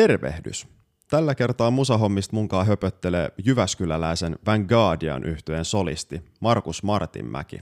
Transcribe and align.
Tervehdys! 0.00 0.66
Tällä 1.10 1.34
kertaa 1.34 1.70
musahommista 1.70 2.36
munkaan 2.36 2.66
höpöttelee 2.66 3.30
Jyväskyläläisen 3.44 4.38
Vanguardian 4.46 5.24
yhtyeen 5.24 5.64
solisti 5.64 6.22
Markus 6.40 6.82
Martinmäki. 6.82 7.60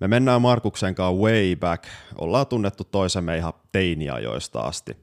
Me 0.00 0.08
mennään 0.08 0.42
Markuksen 0.42 0.94
kanssa 0.94 1.22
way 1.22 1.56
back, 1.56 1.84
ollaan 2.18 2.46
tunnettu 2.46 2.84
toisemme 2.84 3.36
ihan 3.36 3.52
teiniajoista 3.72 4.60
asti. 4.60 4.96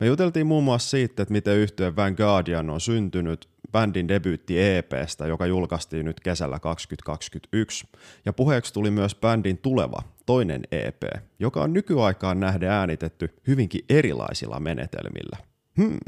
Me 0.00 0.06
juteltiin 0.06 0.46
muun 0.46 0.64
muassa 0.64 0.90
siitä, 0.90 1.22
että 1.22 1.32
miten 1.32 1.56
yhtyeen 1.56 1.96
Vanguardian 1.96 2.70
on 2.70 2.80
syntynyt, 2.80 3.48
bändin 3.72 4.08
debyytti 4.08 4.62
EPstä, 4.62 5.26
joka 5.26 5.46
julkaistiin 5.46 6.06
nyt 6.06 6.20
kesällä 6.20 6.58
2021. 6.58 7.88
Ja 8.24 8.32
puheeksi 8.32 8.72
tuli 8.72 8.90
myös 8.90 9.14
bändin 9.14 9.58
tuleva, 9.58 10.02
toinen 10.26 10.62
EP, 10.72 11.02
joka 11.38 11.62
on 11.62 11.72
nykyaikaan 11.72 12.40
nähden 12.40 12.70
äänitetty 12.70 13.34
hyvinkin 13.46 13.84
erilaisilla 13.88 14.60
menetelmillä. 14.60 15.51
Hmm. 15.76 15.98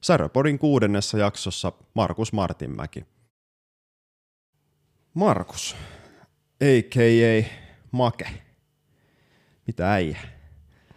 Säröpodin 0.00 0.58
kuudennessa 0.58 1.18
jaksossa 1.18 1.72
Markus 1.94 2.32
Martinmäki. 2.32 3.04
Markus, 5.14 5.76
a.k.a. 6.62 7.44
Make. 7.92 8.26
Mitä 9.66 9.92
äijä? 9.92 10.18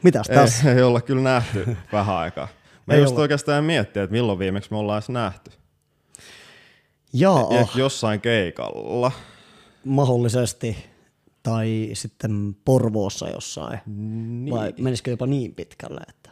Mitäs 0.04 0.28
tässä? 0.28 0.70
Ei, 0.72 0.78
ei 0.78 0.84
olla 0.84 1.02
kyllä 1.02 1.22
nähty 1.22 1.78
vähän 1.92 2.16
aikaa. 2.16 2.48
Mä 2.86 2.94
Ei 2.94 3.00
just 3.00 3.12
olla. 3.12 3.22
oikeastaan 3.22 3.64
miettiä, 3.64 4.04
että 4.04 4.12
milloin 4.12 4.40
viimeksi 4.40 4.72
me 4.72 4.78
ollaan 4.78 4.98
edes 4.98 5.10
nähty. 5.10 5.52
Jaa, 7.14 7.48
Ehkä 7.52 7.80
jossain 7.80 8.22
keikalla. 8.22 9.12
mahdollisesti. 9.86 10.78
Tai 11.44 11.90
sitten 11.94 12.56
Porvoossa 12.66 13.30
jossain. 13.30 13.80
Niin. 13.86 14.54
Vai 14.56 14.74
menisikö 14.78 15.12
jopa 15.12 15.26
niin 15.26 15.56
pitkälle, 15.56 16.02
että... 16.10 16.27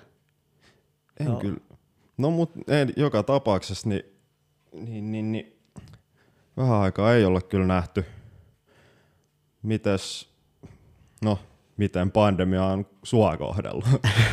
En 1.19 1.27
Joo. 1.27 1.39
kyllä. 1.39 1.57
No 2.17 2.31
mut 2.31 2.51
ei, 2.67 2.85
joka 2.97 3.23
tapauksessa 3.23 3.89
niin, 3.89 4.03
niin, 4.71 5.11
niin, 5.11 5.31
niin, 5.31 5.59
vähän 6.57 6.77
aikaa 6.77 7.13
ei 7.13 7.25
olla 7.25 7.41
kyllä 7.41 7.65
nähty. 7.65 8.05
Mites, 9.63 10.29
no 11.21 11.39
miten 11.77 12.11
pandemia 12.11 12.65
on 12.65 12.85
sua 13.03 13.37
kohdellut? 13.37 13.85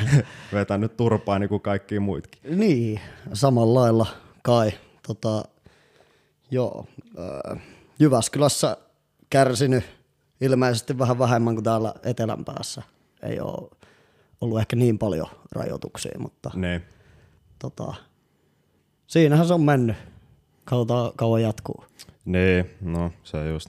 Vetänyt 0.53 0.97
turpaa 0.97 1.39
niin 1.39 1.49
kuin 1.49 1.63
kaikki 1.63 2.01
muitkin. 2.01 2.59
Niin, 2.59 3.01
samalla 3.33 3.81
lailla 3.81 4.07
kai. 4.43 4.73
Tota, 5.07 5.45
joo, 6.51 6.87
äh, 7.19 7.63
Jyväskylässä 7.99 8.77
kärsinyt 9.31 9.85
ilmeisesti 10.41 10.99
vähän 10.99 11.19
vähemmän 11.19 11.55
kuin 11.55 11.65
täällä 11.65 11.95
etelän 12.05 12.45
päässä. 12.45 12.83
Ei 13.23 13.41
ole 13.41 13.71
ollut 14.43 14.59
ehkä 14.61 14.77
niin 14.77 14.99
paljon 14.99 15.27
rajoituksia, 15.53 16.13
mutta 16.19 16.51
Niin. 16.55 16.83
tota, 17.59 17.95
siinähän 19.07 19.47
se 19.47 19.55
on 19.55 19.63
mennyt. 19.63 19.97
Katsotaan 20.65 21.13
kauan 21.17 21.43
jatkuu. 21.43 21.85
Niin, 22.25 22.71
no 22.81 23.13
se 23.25 23.49
just. 23.49 23.69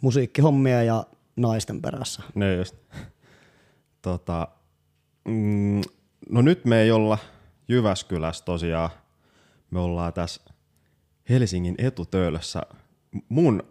musiikkihommia 0.00 0.82
ja 0.82 1.04
naisten 1.36 1.82
perässä. 1.82 2.22
Ne 2.34 2.54
just. 2.56 2.74
Tota, 4.02 4.48
mm, 5.24 5.80
no 6.30 6.42
nyt 6.42 6.64
me 6.64 6.82
ei 6.82 6.90
olla 6.90 7.18
Jyväskylässä 7.68 8.44
tosiaan. 8.44 8.90
Me 9.70 9.80
ollaan 9.80 10.12
tässä 10.12 10.42
Helsingin 11.28 11.74
etutöölössä 11.78 12.62
mun, 13.28 13.62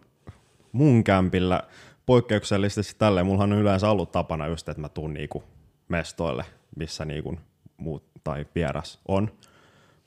mun 0.72 1.04
kämpillä 1.04 1.64
poikkeuksellisesti 2.06 2.96
tälleen. 2.98 3.26
Mullahan 3.26 3.54
on 3.54 3.60
yleensä 3.60 3.90
ollut 3.90 4.12
tapana 4.12 4.48
just, 4.48 4.70
että 4.70 4.82
mä 4.82 4.90
tuun 4.90 5.14
niinku 5.14 5.44
mestoille, 5.88 6.46
missä 6.76 7.06
niinku 7.06 7.38
muut 7.78 8.04
tai 8.24 8.46
vieras 8.56 9.00
on. 9.08 9.32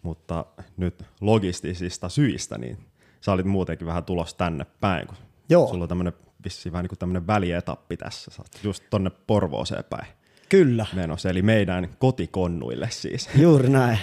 Mutta 0.03 0.45
nyt 0.77 1.05
logistisista 1.21 2.09
syistä, 2.09 2.59
niin 2.59 2.79
sä 3.21 3.33
olit 3.33 3.47
muutenkin 3.47 3.87
vähän 3.87 4.05
tulos 4.05 4.35
tänne 4.35 4.67
päin, 4.81 5.07
kun 5.07 5.17
Joo. 5.49 5.69
sulla 5.69 5.85
on 5.85 5.89
tämmönen 5.89 6.13
vissiin 6.45 6.73
vähän 6.73 6.85
niin 6.85 6.89
kuin 6.89 6.99
tämmönen 6.99 7.27
välietappi 7.27 7.97
tässä. 7.97 8.31
Sä 8.31 8.43
oot 8.43 8.65
just 8.65 8.85
tonne 8.91 9.11
Porvooseen 9.11 9.85
päin 9.85 10.07
Kyllä, 10.49 10.87
menossa, 10.93 11.31
eli 11.31 11.43
meidän 11.43 11.97
kotikonnuille 11.99 12.89
siis. 12.91 13.29
juuri 13.43 13.69
näin. 13.69 13.99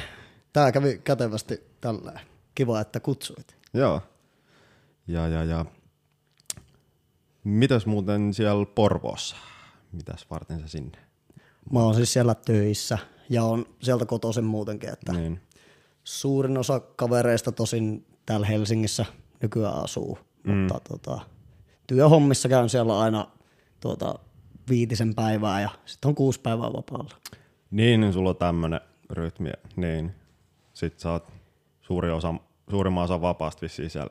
Tämä 0.53 0.71
kävi 0.71 1.01
kätevästi 1.03 1.63
tällä. 1.81 2.19
Kiva, 2.55 2.81
että 2.81 2.99
kutsuit. 2.99 3.55
Joo. 3.73 4.01
Ja, 5.07 5.27
ja, 5.27 5.43
ja. 5.43 5.65
Mitäs 7.43 7.85
muuten 7.85 8.33
siellä 8.33 8.65
Porvoossa? 8.75 9.35
Mitäs 9.91 10.25
varten 10.29 10.59
sä 10.59 10.67
sinne? 10.67 10.97
Mä 11.71 11.79
oon 11.79 11.95
siis 11.95 12.13
siellä 12.13 12.35
töissä 12.35 12.97
ja 13.29 13.43
on 13.43 13.65
sieltä 13.81 14.05
kotoisin 14.05 14.43
muutenkin, 14.43 14.89
että 14.89 15.13
Niin. 15.13 15.41
suurin 16.03 16.57
osa 16.57 16.79
kavereista 16.79 17.51
tosin 17.51 18.05
täällä 18.25 18.47
Helsingissä 18.47 19.05
nykyään 19.41 19.83
asuu, 19.83 20.17
mm. 20.43 20.53
mutta 20.53 20.79
tota, 20.89 21.19
työhommissa 21.87 22.49
käyn 22.49 22.69
siellä 22.69 22.99
aina 22.99 23.27
tuota, 23.79 24.19
viitisen 24.69 25.15
päivää 25.15 25.61
ja 25.61 25.69
sitten 25.85 26.09
on 26.09 26.15
kuusi 26.15 26.39
päivää 26.41 26.73
vapaalla. 26.73 27.15
Niin, 27.71 28.01
niin 28.01 28.13
sulla 28.13 28.29
on 28.29 28.35
tämmönen 28.35 28.81
rytmi. 29.09 29.49
Niin. 29.75 30.11
Sitten 30.73 30.99
sä 30.99 31.11
oot 31.11 31.27
suuri 31.81 32.11
osa, 32.11 32.33
suurimman 32.69 33.03
osa 33.03 33.21
vapaasta 33.21 33.61
vissiin 33.61 33.89
siellä 33.89 34.09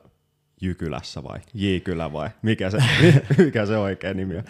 Jykylässä 0.61 1.23
vai 1.23 1.39
Jikylä 1.53 2.13
vai 2.13 2.29
mikä 2.41 2.69
se, 2.69 2.77
mikä 3.45 3.65
se 3.65 3.77
oikea 3.77 4.13
nimi 4.13 4.37
on? 4.37 4.43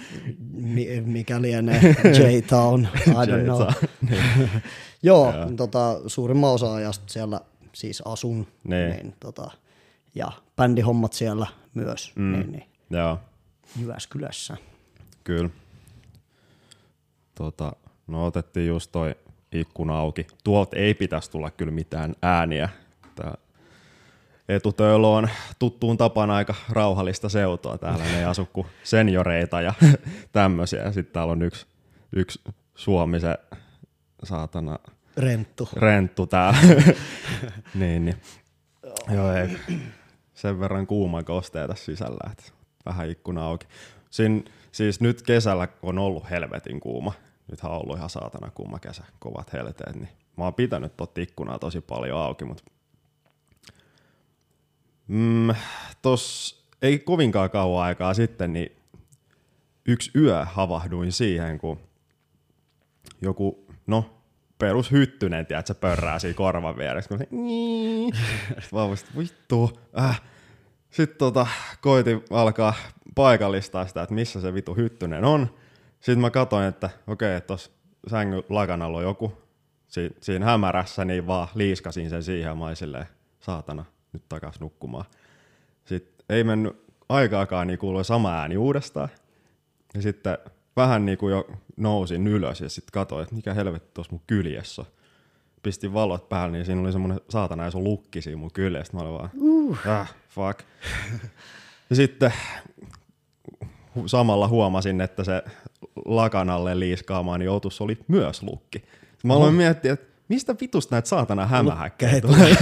Mi- 0.51 1.01
mikä 1.01 1.41
lienee 1.41 1.81
J-Town, 2.19 2.81
I 3.07 3.11
don't 3.11 3.43
know. 3.43 3.61
J-Town, 3.61 3.73
niin. 4.09 4.49
Joo, 5.03 5.33
tota, 5.57 6.01
suurimman 6.07 6.51
osa 6.51 6.73
ajasta 6.73 7.03
siellä 7.07 7.41
siis 7.73 8.01
asun. 8.01 8.47
Niin. 8.63 8.89
Niin, 8.89 9.15
tota, 9.19 9.51
ja 10.15 10.31
bändihommat 10.55 11.13
siellä 11.13 11.47
myös. 11.73 12.11
Mm. 12.15 12.31
Niin, 12.31 12.51
niin, 12.51 12.63
Joo. 12.89 13.19
Jyväskylässä. 13.79 14.57
Kyllä. 15.23 15.49
Tota, 17.35 17.73
no 18.07 18.25
otettiin 18.25 18.67
just 18.67 18.91
toi 18.91 19.15
ikkuna 19.51 19.97
auki. 19.97 20.27
Tuolta 20.43 20.75
ei 20.75 20.93
pitäisi 20.93 21.31
tulla 21.31 21.51
kyllä 21.51 21.71
mitään 21.71 22.15
ääniä. 22.21 22.69
Tää 23.15 23.37
etutöölö 24.49 25.07
on 25.07 25.29
tuttuun 25.59 25.97
tapaan 25.97 26.31
aika 26.31 26.55
rauhallista 26.69 27.29
seutua. 27.29 27.77
Täällä 27.77 28.03
ne 28.03 28.19
ei 28.19 28.25
asu 28.25 28.47
kuin 28.53 28.67
senioreita 28.83 29.61
ja 29.61 29.73
tämmöisiä. 30.31 30.91
Sitten 30.91 31.13
täällä 31.13 31.31
on 31.31 31.41
yksi, 31.41 31.65
yksi 32.15 32.41
Suomi, 32.75 33.19
se 33.19 33.37
saatana 34.23 34.79
Renttu. 35.17 35.69
renttu 35.73 36.27
täällä. 36.27 36.59
niin, 37.75 38.05
niin. 38.05 38.17
Joo, 39.13 39.33
ei. 39.33 39.57
Sen 40.33 40.59
verran 40.59 40.87
kuuma 40.87 41.23
kosteita 41.23 41.75
sisällä, 41.75 42.29
että 42.31 42.43
vähän 42.85 43.09
ikkuna 43.09 43.45
auki. 43.45 43.67
Siin, 44.09 44.45
siis 44.73 45.01
nyt 45.01 45.21
kesällä 45.21 45.67
on 45.81 45.97
ollut 45.97 46.29
helvetin 46.29 46.79
kuuma. 46.79 47.13
Nythän 47.51 47.71
on 47.71 47.81
ollut 47.81 47.97
ihan 47.97 48.09
saatana 48.09 48.51
kuuma 48.51 48.79
kesä, 48.79 49.03
kovat 49.19 49.53
helteet, 49.53 49.95
niin 49.95 50.09
mä 50.37 50.43
oon 50.43 50.53
pitänyt 50.53 50.97
tot 50.97 51.17
ikkunaa 51.17 51.59
tosi 51.59 51.81
paljon 51.81 52.19
auki, 52.19 52.45
mutta 52.45 52.63
mm, 55.07 55.49
tos 56.01 56.55
ei 56.81 56.99
kovinkaan 56.99 57.49
kauan 57.49 57.85
aikaa 57.85 58.13
sitten, 58.13 58.53
niin 58.53 58.75
yksi 59.85 60.11
yö 60.15 60.45
havahduin 60.45 61.11
siihen, 61.11 61.57
kun 61.57 61.79
joku, 63.21 63.65
no, 63.87 64.23
perus 64.57 64.91
hyttynen, 64.91 65.45
tiedät, 65.45 65.67
se 65.67 65.73
pörrää 65.73 66.19
siinä 66.19 66.35
korvan 66.37 66.77
vieressä, 66.77 67.07
kun 67.07 67.17
se 67.17 67.27
niin. 67.31 68.13
Vittu, 69.17 69.79
äh. 69.99 70.21
Sitten 70.93 71.17
tota, 71.17 71.47
koitin 71.81 72.23
alkaa 72.29 72.73
paikallistaa 73.15 73.87
sitä, 73.87 74.01
että 74.01 74.15
missä 74.15 74.41
se 74.41 74.53
vitu 74.53 74.75
hyttynen 74.75 75.25
on. 75.25 75.49
Sitten 75.99 76.19
mä 76.19 76.29
katsoin, 76.29 76.65
että 76.65 76.89
okei, 77.07 77.35
että 77.35 77.47
tuossa 77.47 77.71
sängyn 78.07 78.43
lakanalla 78.49 78.97
on 78.97 79.03
joku. 79.03 79.33
Si- 79.87 80.15
siinä 80.21 80.45
hämärässä, 80.45 81.05
niin 81.05 81.27
vaan 81.27 81.47
liiskasin 81.55 82.09
sen 82.09 82.23
siihen 82.23 82.57
mä 82.57 82.75
silleen, 82.75 83.05
saatana, 83.39 83.85
nyt 84.13 84.23
takas 84.29 84.59
nukkumaan. 84.59 85.05
Sitten 85.85 86.25
ei 86.29 86.43
mennyt 86.43 86.85
aikaakaan, 87.09 87.67
niin 87.67 87.79
kuului 87.79 88.05
sama 88.05 88.33
ääni 88.33 88.57
uudestaan. 88.57 89.09
Ja 89.93 90.01
sitten 90.01 90.37
vähän 90.75 91.05
niin 91.05 91.17
kuin 91.17 91.31
jo 91.31 91.47
nousin 91.77 92.27
ylös 92.27 92.61
ja 92.61 92.69
sitten 92.69 92.91
katsoin, 92.93 93.23
että 93.23 93.35
mikä 93.35 93.53
helvetti 93.53 93.91
tuossa 93.93 94.11
mun 94.11 94.21
kyljessä 94.27 94.81
on. 94.81 94.87
Pistin 95.63 95.93
valot 95.93 96.29
päälle, 96.29 96.57
niin 96.57 96.65
siinä 96.65 96.81
oli 96.81 96.91
semmoinen 96.91 97.21
saatana 97.29 97.67
iso 97.67 97.79
lukki 97.79 98.21
siinä 98.21 98.37
mun 98.37 98.51
kyljessä. 98.53 98.93
Mä 98.93 98.99
olin 98.99 99.13
vaan, 99.13 99.29
uh. 99.39 99.77
ah, 99.87 100.15
fuck. 100.35 100.59
ja 101.89 101.95
sitten 101.95 102.33
samalla 104.05 104.47
huomasin, 104.47 105.01
että 105.01 105.23
se 105.23 105.43
lakanalle 106.05 106.79
liiskaamaani 106.79 107.45
joutus 107.45 107.81
oli 107.81 107.97
myös 108.07 108.43
lukki. 108.43 108.83
Mä 109.23 109.33
aloin 109.33 109.53
miettiä, 109.53 109.93
että 109.93 110.13
mistä 110.27 110.55
vitusta 110.61 110.95
näitä 110.95 111.09
saatana 111.09 111.45
hämähäkkejä 111.45 112.21
tulee? 112.21 112.55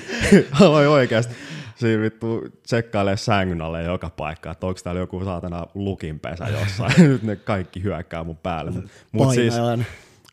Aloin 0.60 0.88
oikeasti 0.88 1.34
siinä 1.74 2.02
vittu 2.02 2.44
tsekkailee 2.62 3.16
sängyn 3.16 3.60
alle 3.60 3.82
joka 3.82 4.10
paikka, 4.10 4.50
että 4.50 4.66
onko 4.66 4.80
täällä 4.84 5.00
joku 5.00 5.24
saatana 5.24 5.66
lukinpesä 5.74 6.44
jossain. 6.44 6.92
Nyt 7.08 7.22
ne 7.22 7.36
kaikki 7.36 7.82
hyökkää 7.82 8.24
mun 8.24 8.36
päälle. 8.36 8.72
Mut 9.12 9.34
siis, 9.34 9.54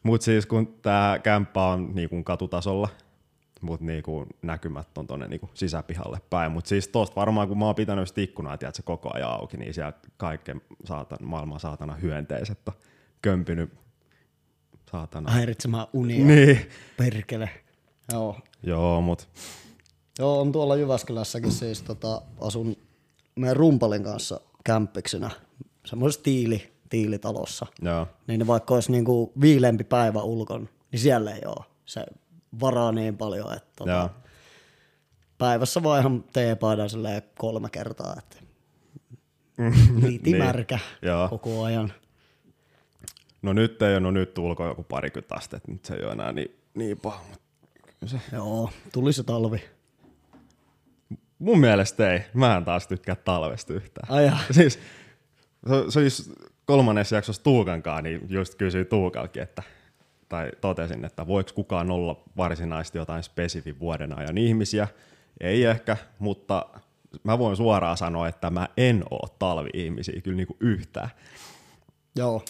mut 0.04 0.22
siis 0.22 0.46
kun 0.46 0.76
tää 0.82 1.20
kämppä 1.20 1.66
on 1.66 1.96
niinku 1.96 2.24
katutasolla, 2.24 2.90
mutta 3.62 3.86
niinku 3.86 4.26
näkymät 4.42 4.98
on 4.98 5.08
tonne 5.08 5.28
niinku 5.28 5.50
sisäpihalle 5.54 6.22
päin. 6.30 6.52
Mutta 6.52 6.68
siis 6.70 6.88
tosta 6.88 7.16
varmaan 7.16 7.48
kun 7.48 7.58
mä 7.58 7.66
oon 7.66 7.76
pitänyt 7.76 8.08
sitä 8.08 8.22
ikkunaa 8.22 8.58
tiedätkö, 8.58 8.82
koko 8.86 9.10
ajan 9.14 9.32
auki, 9.32 9.58
niin 9.58 9.74
sieltä 9.74 10.00
kaiken 10.18 10.62
saatan, 10.86 11.18
maailman 11.22 11.60
saatana 11.60 11.96
hyönteiset 11.96 12.68
on 12.68 12.74
kömpinyt 13.22 13.74
saatana. 14.92 15.32
Häiritsemään 15.32 15.88
unia. 15.94 16.26
Niin. 16.26 16.70
Perkele. 16.98 17.50
Joo. 18.12 18.40
Joo, 18.64 19.02
mut 19.02 19.30
Joo, 20.20 20.42
on 20.42 20.52
tuolla 20.52 20.76
Jyväskylässäkin 20.76 21.52
siis 21.52 21.82
tota, 21.82 22.22
asun 22.42 22.76
meidän 23.36 23.58
rumpalin 23.58 24.04
kanssa 24.04 24.42
kämppiksenä 24.64 25.30
semmoisessa 25.86 26.24
tiili, 26.24 26.74
tiilitalossa. 26.90 27.66
joo. 27.82 28.08
Niin 28.28 28.48
vaikka 28.48 28.74
olisi 28.74 28.92
niinku 28.92 29.34
viileämpi 29.42 29.84
päivä 29.84 30.22
ulkon, 30.22 30.70
niin 30.92 31.00
siellä 31.00 31.32
ei 31.32 31.42
ole. 31.46 31.66
Se 31.86 32.06
varaa 32.60 32.92
niin 32.92 33.18
paljon, 33.18 33.54
että 33.54 33.72
tota, 33.76 34.10
päivässä 35.38 35.84
vaan 35.84 36.00
ihan 36.00 36.24
teepaidan 36.34 36.90
kolme 37.38 37.70
kertaa, 37.70 38.16
että 38.18 38.38
liiti 40.02 40.32
Niin. 40.32 40.44
koko 41.30 41.64
ajan. 41.64 41.94
No 43.42 43.54
nyt 43.54 43.82
ei 43.82 43.92
ole, 43.94 44.00
no 44.00 44.12
nyt 44.12 44.38
ulko 44.38 44.68
joku 44.68 44.84
parikymmentä 44.84 45.36
astetta, 45.36 45.72
nyt 45.72 45.86
se 45.86 45.94
ei 45.96 46.04
ole 46.04 46.12
enää 46.12 46.32
niin, 46.32 46.56
niin 46.74 46.98
paha. 47.00 47.24
Se, 48.06 48.18
Joo, 48.34 48.70
tuli 48.94 49.14
se 49.14 49.24
talvi. 49.24 49.64
mun 51.40 51.60
mielestä 51.60 52.14
ei. 52.14 52.20
Mä 52.34 52.58
en 52.58 52.66
taas 52.66 52.88
tykkää 52.88 53.16
talvesta 53.16 53.74
yhtään. 53.74 54.12
Ai 54.12 54.26
jaa. 54.26 54.40
Siis, 54.52 54.80
se, 55.68 55.92
se 55.92 56.00
olisi 56.00 56.34
kolmannessa 56.66 57.16
jaksossa 57.16 57.44
Tuukankaan, 57.44 58.04
niin 58.04 58.22
just 58.30 58.56
kysyin 58.56 58.86
Tuukalkin, 58.86 59.44
että 59.44 59.64
tai 60.32 60.52
totesin, 60.62 61.06
että 61.06 61.28
voiko 61.28 61.52
kukaan 61.56 61.92
olla 61.92 62.24
varsinaisesti 62.38 62.98
jotain 62.98 63.24
spesifin 63.24 63.80
vuoden 63.80 64.18
ajan 64.18 64.38
ihmisiä. 64.38 64.88
Ei 65.40 65.64
ehkä, 65.64 65.98
mutta 66.20 66.66
mä 67.24 67.40
voin 67.40 67.58
suoraan 67.58 67.98
sanoa, 67.98 68.28
että 68.28 68.50
mä 68.50 68.68
en 68.78 69.04
oo 69.12 69.28
talvi-ihmisiä 69.40 70.22
kyllä 70.22 70.38
niinku 70.38 70.58
yhtään. 70.60 71.10
Joo. 72.16 72.44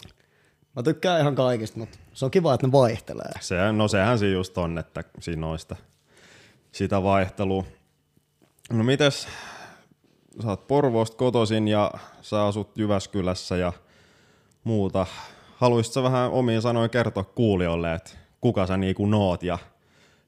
Mä 0.75 0.83
tykkään 0.83 1.22
ihan 1.22 1.36
kaikista, 1.36 1.80
mutta 1.80 1.98
se 2.13 2.25
on 2.25 2.31
kiva, 2.31 2.54
että 2.54 2.68
ne 2.68 2.72
vaihtelee. 2.72 3.31
Se, 3.39 3.72
no 3.72 3.88
sehän 3.88 4.19
siinä 4.19 4.34
just 4.34 4.57
on, 4.57 4.77
että 4.77 5.04
siinä 5.19 5.48
on 5.48 5.60
sitä, 5.60 5.75
sitä 6.72 7.04
vaihtelua. 7.04 7.63
No 8.72 8.84
mites, 8.84 9.27
sä 10.42 10.48
oot 10.48 10.68
Porvoosta 10.68 11.18
kotoisin 11.18 11.68
ja 11.68 11.92
sä 12.22 12.45
asut 12.45 12.77
Jyväskylässä 12.77 13.57
ja 13.57 13.74
muuta. 14.63 15.06
Haluaisitko 15.62 16.04
vähän 16.04 16.31
omiin 16.31 16.62
sanoin 16.62 16.90
kertoa 16.90 17.24
kuulijoille, 17.24 17.94
että 17.94 18.12
kuka 18.42 18.68
sä 18.68 18.78
niinku 18.78 19.06
noot 19.06 19.44
ja, 19.44 19.58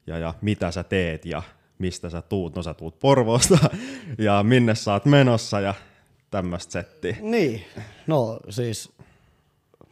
ja, 0.06 0.18
ja 0.18 0.34
mitä 0.40 0.70
sä 0.70 0.84
teet 0.84 1.24
ja 1.26 1.42
mistä 1.78 2.10
sä 2.10 2.22
tuut? 2.22 2.56
No 2.56 2.62
sä 2.62 2.74
tuut 2.74 2.98
Porvoosta 2.98 3.58
ja 4.18 4.42
minne 4.42 4.74
sä 4.74 4.92
oot 4.92 5.04
menossa 5.04 5.60
ja 5.60 5.74
tämmöistä 6.30 6.72
settiä. 6.72 7.16
Niin, 7.20 7.64
no 8.06 8.40
siis 8.50 8.92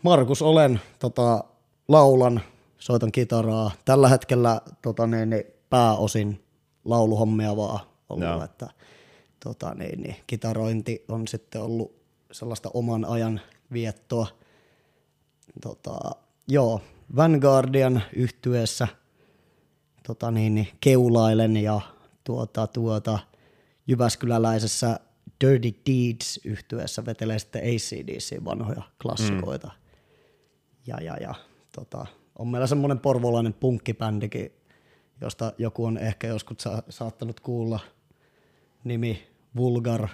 Markus 0.02 0.42
olen, 0.42 0.80
tota, 0.98 1.44
laulan, 1.88 2.40
soitan 2.78 3.12
kitaraa. 3.12 3.70
Tällä 3.84 4.08
hetkellä 4.08 4.60
tota, 4.82 5.06
niin, 5.06 5.30
niin, 5.30 5.44
pääosin 5.70 6.44
lauluhommia 6.84 7.56
vaan 7.56 7.80
ollut, 8.08 8.28
Joo. 8.28 8.44
että 8.44 8.70
tota, 9.44 9.74
niin, 9.74 10.02
niin, 10.02 10.16
kitarointi 10.26 11.04
on 11.08 11.28
sitten 11.28 11.62
ollut 11.62 11.94
sellaista 12.32 12.70
oman 12.74 13.04
ajan 13.04 13.40
viettoa. 13.72 14.41
Tota, 15.60 15.98
joo, 16.48 16.80
Vanguardian 17.16 18.02
yhtyeessä 18.16 18.88
tota, 20.06 20.30
niin, 20.30 20.54
niin, 20.54 20.68
keulailen 20.80 21.56
ja 21.56 21.80
tuota, 22.24 22.66
tuota, 22.66 23.18
Jyväskyläläisessä 23.86 25.00
Dirty 25.44 25.74
Deeds 25.86 26.40
yhtyeessä 26.44 27.06
vetelee 27.06 27.38
sitten 27.38 27.62
ACDC 27.62 28.44
vanhoja 28.44 28.82
klassikoita. 29.02 29.66
Mm. 29.66 29.74
Ja, 30.86 30.96
ja, 31.00 31.16
ja 31.16 31.34
tota, 31.72 32.06
on 32.38 32.48
meillä 32.48 32.66
semmoinen 32.66 32.98
porvolainen 32.98 33.54
punkkibändikin, 33.54 34.52
josta 35.20 35.52
joku 35.58 35.84
on 35.84 35.98
ehkä 35.98 36.26
joskus 36.26 36.56
sa- 36.60 36.82
saattanut 36.88 37.40
kuulla 37.40 37.80
nimi 38.84 39.26
Vulgar. 39.56 40.08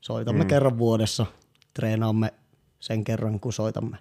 Soitamme 0.00 0.44
mm. 0.44 0.48
kerran 0.48 0.78
vuodessa, 0.78 1.26
treenaamme 1.74 2.34
sen 2.80 3.04
kerran, 3.04 3.40
kun 3.40 3.52
soitamme. 3.52 3.96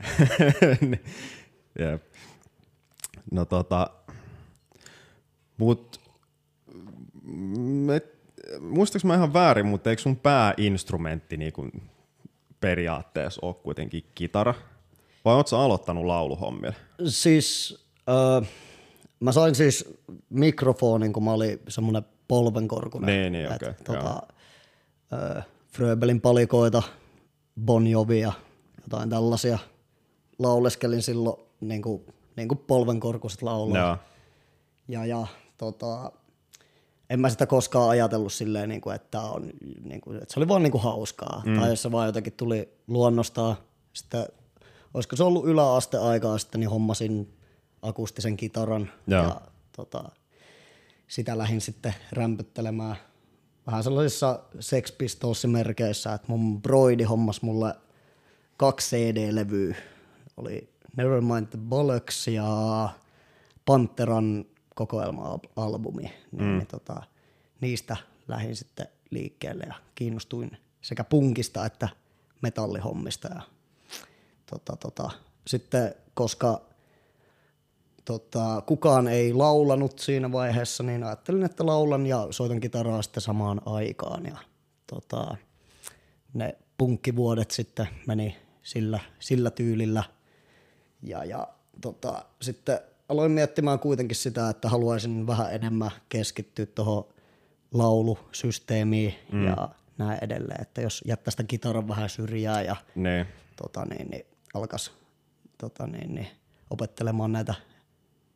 Jep. 1.80 2.04
No 3.32 3.46
tota, 3.46 3.90
mut 5.58 6.00
me, 7.58 8.02
muistaaks 8.60 9.06
mä 9.06 9.16
ihan 9.16 9.34
väärin, 9.34 9.66
mutta 9.66 9.90
eikö 9.90 10.02
sun 10.02 10.16
pääinstrumentti 10.16 11.38
niinku 11.38 11.70
periaatteessa 12.62 13.40
ole 13.44 13.54
kuitenkin 13.54 14.04
kitara? 14.16 14.54
Vai 15.26 15.36
oot 15.36 15.48
sä 15.48 15.60
aloittanut 15.60 16.06
lauluhommilla? 16.06 16.76
Siis 17.08 17.78
äh, 18.10 18.50
mä 19.20 19.32
sain 19.32 19.56
siis 19.56 20.00
mikrofonin, 20.30 21.14
kun 21.14 21.24
mä 21.24 21.34
olin 21.34 21.60
semmoinen 21.68 22.04
polvenkorkunen. 22.28 23.08
Niin, 23.08 23.34
niin, 23.34 23.54
okei, 23.54 23.74
tota, 23.84 24.22
äh, 25.14 25.46
Fröbelin 25.68 26.22
palikoita, 26.22 26.84
Bon 27.62 27.88
Jovia, 27.88 28.34
jotain 28.86 29.10
tällaisia. 29.10 29.60
Lauleskelin 30.40 31.02
silloin 31.02 31.38
niin 31.62 31.82
kuin, 31.82 32.06
niin 32.36 32.48
kuin 32.48 32.58
polvenkorkuiset 32.58 33.42
laulaa. 33.42 33.88
Joo. 33.88 33.98
Ja, 34.88 35.06
ja 35.06 35.28
tota, 35.58 36.12
en 37.10 37.20
mä 37.20 37.30
sitä 37.30 37.46
koskaan 37.46 37.90
ajatellut 37.90 38.34
silleen, 38.34 38.70
niin 38.70 38.82
kuin, 38.82 38.96
että, 38.96 39.22
on, 39.22 39.50
niin 39.84 40.02
kuin, 40.02 40.18
että 40.18 40.34
se 40.34 40.40
oli 40.40 40.48
vaan 40.48 40.64
niin 40.64 40.72
kuin 40.72 40.84
hauskaa. 40.84 41.42
Mm. 41.46 41.60
Tai 41.60 41.70
jos 41.70 41.82
se 41.82 41.92
vaan 41.92 42.08
jotenkin 42.08 42.34
tuli 42.34 42.70
luonnostaan. 42.88 43.56
Sitten, 43.94 44.26
olisiko 44.94 45.16
se 45.16 45.24
ollut 45.24 45.46
yläasteaikaa 45.46 46.38
sitten, 46.38 46.60
niin 46.60 46.70
hommasin 46.70 47.38
akustisen 47.82 48.38
kitaran. 48.38 48.90
Joo. 49.08 49.24
Ja 49.24 49.42
tota, 49.76 50.04
sitä 51.08 51.38
lähdin 51.38 51.62
sitten 51.62 51.94
rämpyttelemään 52.12 52.96
vähän 53.68 53.84
sellaisissa 53.84 54.40
Sex 54.60 54.94
Pistols-merkeissä, 54.98 56.14
että 56.14 56.28
mun 56.28 56.62
broidi 56.62 57.04
hommas 57.04 57.42
mulle 57.42 57.76
kaksi 58.58 58.96
CD-levyä. 58.96 59.76
Oli 60.38 60.70
Nevermind 60.98 61.48
the 61.48 61.60
Bollocks 61.70 62.28
ja 62.28 62.90
Panteran 63.66 64.46
kokoelma-albumi. 64.76 66.02
Niin, 66.02 66.16
mm. 66.32 66.58
niin, 66.58 66.68
tota, 66.68 67.04
niistä 67.62 67.98
lähdin 68.28 68.56
sitten 68.56 68.88
liikkeelle 69.10 69.64
ja 69.68 69.74
kiinnostuin 69.96 70.58
sekä 70.82 71.04
punkista 71.04 71.66
että 71.66 71.90
metallihommista. 72.42 73.28
Ja, 73.28 73.42
tota, 74.46 74.76
tota, 74.76 75.12
sitten 75.48 75.96
koska 76.14 76.62
tota, 78.06 78.64
kukaan 78.66 79.08
ei 79.08 79.34
laulanut 79.34 80.00
siinä 80.00 80.32
vaiheessa, 80.32 80.84
niin 80.84 81.04
ajattelin, 81.04 81.44
että 81.44 81.66
laulan 81.66 82.06
ja 82.06 82.28
soitan 82.32 82.60
kitaraa 82.60 83.02
sitten 83.02 83.22
samaan 83.22 83.62
aikaan. 83.66 84.26
Ja, 84.26 84.38
tota, 84.88 85.36
ne 86.34 86.58
punkkivuodet 86.78 87.52
sitten 87.52 87.88
meni 88.08 88.45
sillä, 88.66 89.00
sillä 89.20 89.52
tyylillä. 89.52 90.04
Ja, 91.04 91.26
ja 91.26 91.48
tota, 91.82 92.26
sitten 92.42 92.80
aloin 93.10 93.32
miettimään 93.32 93.80
kuitenkin 93.80 94.16
sitä, 94.16 94.50
että 94.50 94.70
haluaisin 94.70 95.28
vähän 95.28 95.54
enemmän 95.54 95.92
keskittyä 96.10 96.66
tuohon 96.66 97.06
laulusysteemiin 97.74 99.16
mm. 99.32 99.46
ja 99.46 99.70
näin 99.98 100.20
edelleen. 100.22 100.62
Että 100.62 100.82
jos 100.82 101.02
jättää 101.06 101.32
sitä 101.32 101.44
kitaran 101.44 101.88
vähän 101.88 102.10
syrjää 102.10 102.62
ja 102.62 102.76
Niin. 102.96 103.26
tota, 103.56 103.86
niin, 103.86 104.10
niin, 104.10 104.26
alkas 104.54 104.92
tota, 105.58 105.88
niin, 105.88 106.16
niin, 106.16 106.28
opettelemaan 106.70 107.32
näitä 107.32 107.56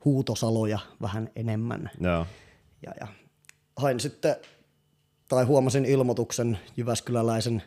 huutosaloja 0.05 0.79
vähän 1.01 1.29
enemmän. 1.36 1.91
Joo. 2.01 2.27
Ja, 2.86 2.91
ja 3.00 3.07
hain 3.75 4.00
sitten, 4.00 4.36
tai 5.29 5.43
huomasin 5.45 5.86
ilmoituksen 5.86 6.59
Jyväskyläläisen 6.77 7.63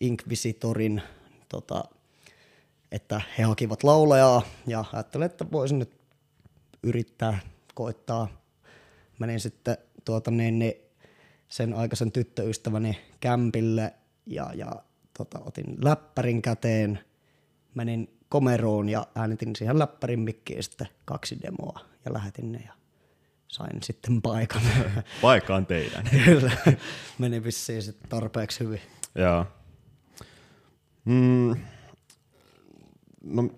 Inquisitorin, 0.00 1.02
tota, 1.48 1.84
että 2.96 3.20
he 3.38 3.42
hakivat 3.42 3.82
laulajaa 3.84 4.42
ja 4.66 4.84
ajattelin, 4.92 5.26
että 5.26 5.46
voisin 5.52 5.78
nyt 5.78 5.96
yrittää 6.82 7.38
koittaa. 7.74 8.28
Menin 9.18 9.40
sitten 9.40 9.78
tuota, 10.04 10.30
niin, 10.30 10.58
niin, 10.58 10.74
sen 11.48 11.74
aikaisen 11.74 12.12
tyttöystäväni 12.12 12.98
kämpille 13.20 13.94
ja, 14.26 14.50
ja 14.54 14.72
tota, 15.18 15.38
otin 15.46 15.76
läppärin 15.84 16.42
käteen, 16.42 16.98
menin 17.74 18.18
komeroon 18.28 18.88
ja 18.88 19.06
äänitin 19.14 19.56
siihen 19.56 19.78
läppärin 19.78 20.20
mikkiin 20.20 20.62
sitten 20.62 20.88
kaksi 21.04 21.38
demoa 21.42 21.80
ja 22.04 22.12
lähetin 22.12 22.52
ne 22.52 22.62
ja 22.66 22.72
sain 23.48 23.82
sitten 23.82 24.22
paikan. 24.22 24.62
Paikka 25.22 25.54
on 25.54 25.66
teidän. 25.66 26.04
Kyllä, 26.24 26.50
meni 27.18 27.44
vissiin 27.44 27.82
sitten 27.82 28.08
tarpeeksi 28.08 28.60
hyvin. 28.60 28.80
Joo. 29.14 29.46
Mm, 31.04 31.56
no, 33.26 33.48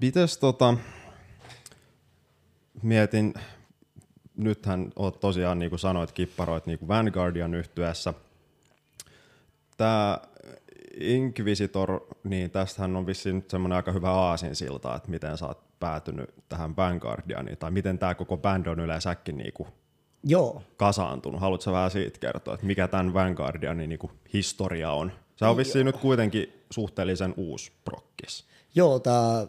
mites 0.00 0.38
tota, 0.38 0.74
mietin, 2.82 3.34
nythän 4.36 4.92
oot 4.96 5.20
tosiaan, 5.20 5.58
niin 5.58 5.70
kuin 5.70 5.78
sanoit, 5.78 6.12
kipparoit 6.12 6.66
niin 6.66 6.78
kuin 6.78 6.88
Vanguardian 6.88 7.54
yhtyessä. 7.54 8.14
Tämä 9.76 10.18
Inquisitor, 11.00 12.00
niin 12.24 12.50
tästähän 12.50 12.96
on 12.96 13.06
vissiin 13.06 13.36
nyt 13.36 13.50
semmoinen 13.50 13.76
aika 13.76 13.92
hyvä 13.92 14.10
aasinsilta, 14.10 14.96
että 14.96 15.10
miten 15.10 15.38
sä 15.38 15.46
oot 15.46 15.78
päätynyt 15.80 16.34
tähän 16.48 16.76
Vanguardianiin, 16.76 17.58
tai 17.58 17.70
miten 17.70 17.98
tämä 17.98 18.14
koko 18.14 18.36
band 18.36 18.66
on 18.66 18.80
yleensäkin 18.80 19.38
niin 19.38 19.52
kuin 19.52 19.68
Joo, 20.24 20.62
kasaantunut. 20.76 21.40
Haluatko 21.40 21.72
vähän 21.72 21.90
siitä 21.90 22.18
kertoa, 22.18 22.54
että 22.54 22.66
mikä 22.66 22.88
tämän 22.88 23.14
Vanguardianin 23.14 23.88
niin 23.88 23.98
kuin 23.98 24.12
historia 24.32 24.90
on? 24.90 25.12
Se 25.38 25.44
on 25.44 25.56
vissiin 25.56 25.86
nyt 25.86 25.96
kuitenkin 25.96 26.52
suhteellisen 26.70 27.34
uusi 27.36 27.72
prokkis. 27.84 28.46
joo 28.74 28.98
tämä 28.98 29.46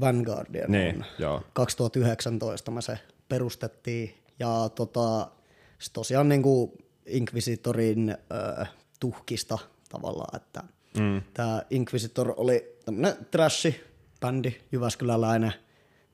Vanguardian 0.00 0.72
Niin, 0.72 0.96
on 0.96 1.04
joo. 1.18 1.42
2019 1.52 2.70
me 2.70 2.82
se 2.82 2.98
perustettiin 3.28 4.14
ja 4.38 4.68
tota, 4.74 5.30
se 5.78 5.92
tosiaan 5.92 6.28
niin 6.28 6.42
kuin 6.42 6.72
Inquisitorin 7.06 8.16
äh, 8.60 8.70
tuhkista 9.00 9.58
tavallaan, 9.88 10.36
että 10.36 10.62
mm. 10.98 11.22
tämä 11.34 11.62
Inquisitor 11.70 12.34
oli 12.36 12.76
tämmöinen 12.84 13.14
trashi 13.30 13.80
bändi, 14.20 14.54
Jyväskyläläinen, 14.72 15.52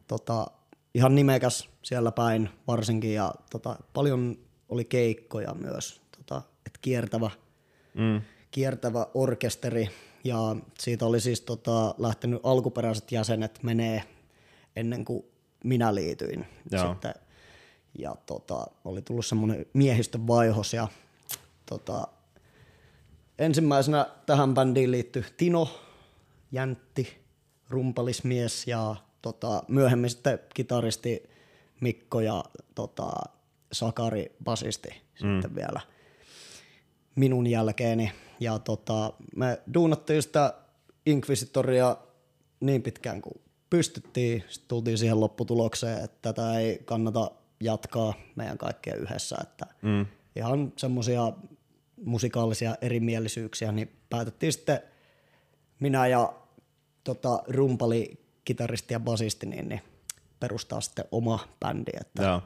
tota, 0.07 0.47
ihan 0.95 1.15
nimekäs 1.15 1.69
siellä 1.83 2.13
päin 2.13 2.51
varsinkin 2.67 3.15
ja 3.15 3.35
tota, 3.51 3.77
paljon 3.93 4.39
oli 4.69 4.85
keikkoja 4.85 5.55
myös, 5.55 6.01
tota, 6.17 6.43
että 6.67 6.79
kiertävä, 6.83 7.31
mm. 7.95 8.21
Kiertävä 8.59 9.07
orkesteri 9.15 9.89
ja 10.25 10.57
siitä 10.79 11.07
oli 11.07 11.21
siis 11.21 11.41
tota, 11.41 11.95
lähtenyt 11.99 12.41
alkuperäiset 12.43 13.13
jäsenet 13.13 13.63
menee 13.63 14.03
ennen 14.77 15.05
kuin 15.05 15.25
minä 15.65 15.95
liityin 15.95 16.47
Joo. 16.71 16.89
sitten. 16.89 17.15
Ja 17.99 18.17
tota, 18.27 18.67
oli 18.85 19.03
tullut 19.03 19.27
semmoinen 19.27 19.67
miehistön 19.73 20.27
vaihos 20.27 20.73
ja 20.73 20.89
tota, 21.67 22.09
ensimmäisenä 23.39 24.07
tähän 24.27 24.55
bändiin 24.55 24.91
liittyi 24.91 25.25
Tino 25.37 25.69
Jäntti, 26.53 27.19
rumpalismies 27.69 28.67
ja 28.67 28.97
tota, 29.23 29.63
myöhemmin 29.69 30.11
sitten 30.11 30.39
kitaristi 30.55 31.31
Mikko 31.81 32.21
ja 32.21 32.45
tota, 32.75 33.11
Sakari 33.73 34.37
basisti 34.45 34.89
mm. 35.23 35.33
sitten 35.33 35.55
vielä 35.55 35.81
minun 37.15 37.47
jälkeeni. 37.47 38.13
Ja 38.41 38.59
tota, 38.59 39.13
me 39.37 39.61
duunattiin 39.75 40.23
sitä 40.23 40.55
Inquisitoria 41.07 41.97
niin 42.61 42.83
pitkään 42.83 43.23
kuin 43.23 43.41
pystyttiin. 43.71 44.45
Sitten 44.49 44.69
tultiin 44.69 44.99
siihen 44.99 45.21
lopputulokseen, 45.21 46.05
että 46.05 46.33
tätä 46.33 46.59
ei 46.59 46.79
kannata 46.85 47.31
jatkaa 47.61 48.15
meidän 48.37 48.59
kaikkien 48.59 48.99
yhdessä. 48.99 49.37
Että 49.43 49.67
mm. 49.83 50.07
Ihan 50.37 50.73
semmoisia 50.77 51.33
musikaalisia 52.05 52.77
erimielisyyksiä, 52.81 53.73
niin 53.73 53.97
päätettiin 54.11 54.53
sitten 54.53 54.81
minä 55.81 56.07
ja 56.07 56.33
tota, 57.05 57.43
rumpali, 57.49 58.25
kitaristi 58.45 58.95
ja 58.95 59.01
basisti, 59.01 59.47
niin, 59.47 59.69
niin 59.69 59.81
perustaa 60.41 60.81
sitten 60.81 61.05
oma 61.13 61.39
bändi. 61.61 61.91
Että 62.01 62.23
Joo. 62.23 62.43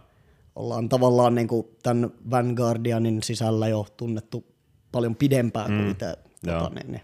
ollaan 0.56 0.88
tavallaan 0.88 1.34
niin 1.34 1.48
kuin 1.48 1.66
tämän 1.82 2.10
Vanguardianin 2.30 3.22
sisällä 3.22 3.68
jo 3.68 3.86
tunnettu 3.96 4.51
paljon 4.92 5.16
pidempään 5.16 5.66
kuin 5.66 5.90
itse 5.90 6.16
Joo. 6.42 6.60
tota, 6.60 6.74
niin, 6.74 6.92
niin, 6.92 7.02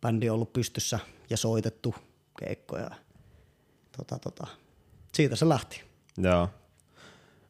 bändi 0.00 0.30
on 0.30 0.34
ollut 0.34 0.52
pystyssä 0.52 0.98
ja 1.30 1.36
soitettu 1.36 1.94
keikkoja. 2.38 2.90
Tota, 3.96 4.18
tota. 4.18 4.46
Siitä 5.14 5.36
se 5.36 5.48
lähti. 5.48 5.82
Joo. 6.18 6.48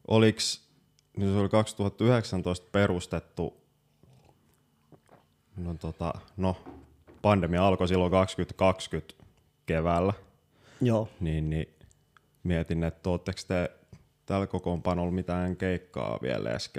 Oliks, 0.09 0.69
niin 1.17 1.33
se 1.33 1.39
oli 1.39 1.49
2019 1.49 2.67
perustettu, 2.73 3.61
no, 5.57 5.75
tota, 5.75 6.13
no 6.37 6.57
pandemia 7.23 7.67
alkoi 7.67 7.89
silloin 7.89 8.11
2020 8.11 9.15
keväällä, 9.67 10.13
Joo. 10.81 11.09
niin, 11.21 11.51
niin 11.51 11.75
mietin, 12.43 12.85
että 12.85 13.11
ootteko 13.11 13.41
te 13.49 13.71
tällä 14.27 14.47
kokoonpanolla 14.47 15.13
mitään 15.13 15.57
keikkaa 15.57 16.19
vielä 16.23 16.51
edes 16.51 16.71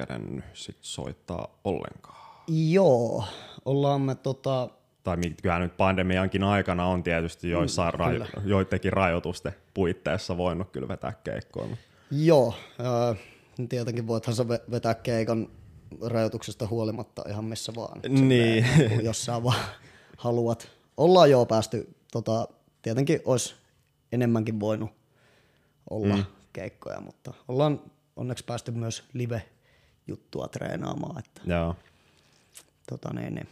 sit 0.54 0.78
soittaa 0.82 1.60
ollenkaan? 1.64 2.31
Joo, 2.72 3.24
ollaan 3.66 4.02
me 4.02 4.16
tota, 4.16 4.70
Tai 5.04 5.18
mi- 5.18 5.36
kyllähän 5.42 5.62
nyt 5.62 5.78
pandemiankin 5.78 6.44
aikana 6.44 6.86
on 6.86 7.04
tietysti 7.04 7.50
joissain 7.50 7.94
Mm, 7.94 8.00
rajo- 8.00 8.26
joidenkin 8.46 8.94
rajoitusten 8.94 9.54
puitteissa 9.74 10.38
voinut 10.38 10.70
kyllä 10.72 10.88
vetää 10.88 11.14
keikkoa. 11.24 11.68
Joo, 12.12 12.54
ää, 12.80 13.16
tietenkin 13.70 14.08
voithan 14.08 14.36
sä 14.36 14.44
ve- 14.44 14.72
vetää 14.72 14.94
keikan 14.94 15.48
rajoituksesta 16.06 16.68
huolimatta 16.68 17.24
ihan 17.30 17.46
missä 17.46 17.72
vaan. 17.76 18.00
Niin. 18.10 18.66
Silleen, 18.66 18.90
kun 18.92 19.04
jos 19.06 19.26
sä 19.26 19.44
vaan 19.44 19.60
haluat. 20.18 20.70
Ollaan 20.98 21.32
jo 21.32 21.46
päästy, 21.46 21.96
tota, 22.12 22.48
tietenkin 22.82 23.20
olisi 23.26 23.56
enemmänkin 24.12 24.60
voinut 24.60 24.90
olla 25.90 26.16
mm. 26.16 26.26
keikkoja, 26.54 27.02
mutta 27.02 27.34
ollaan 27.48 27.82
onneksi 28.16 28.44
päästy 28.46 28.72
myös 28.72 29.04
live-juttua 29.14 30.48
treenaamaan, 30.48 31.20
että 31.20 31.42
Joo. 31.46 31.76
Tota, 32.92 33.14
niin, 33.14 33.36
niin, 33.36 33.48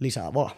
lisää 0.00 0.34
vaan. 0.34 0.50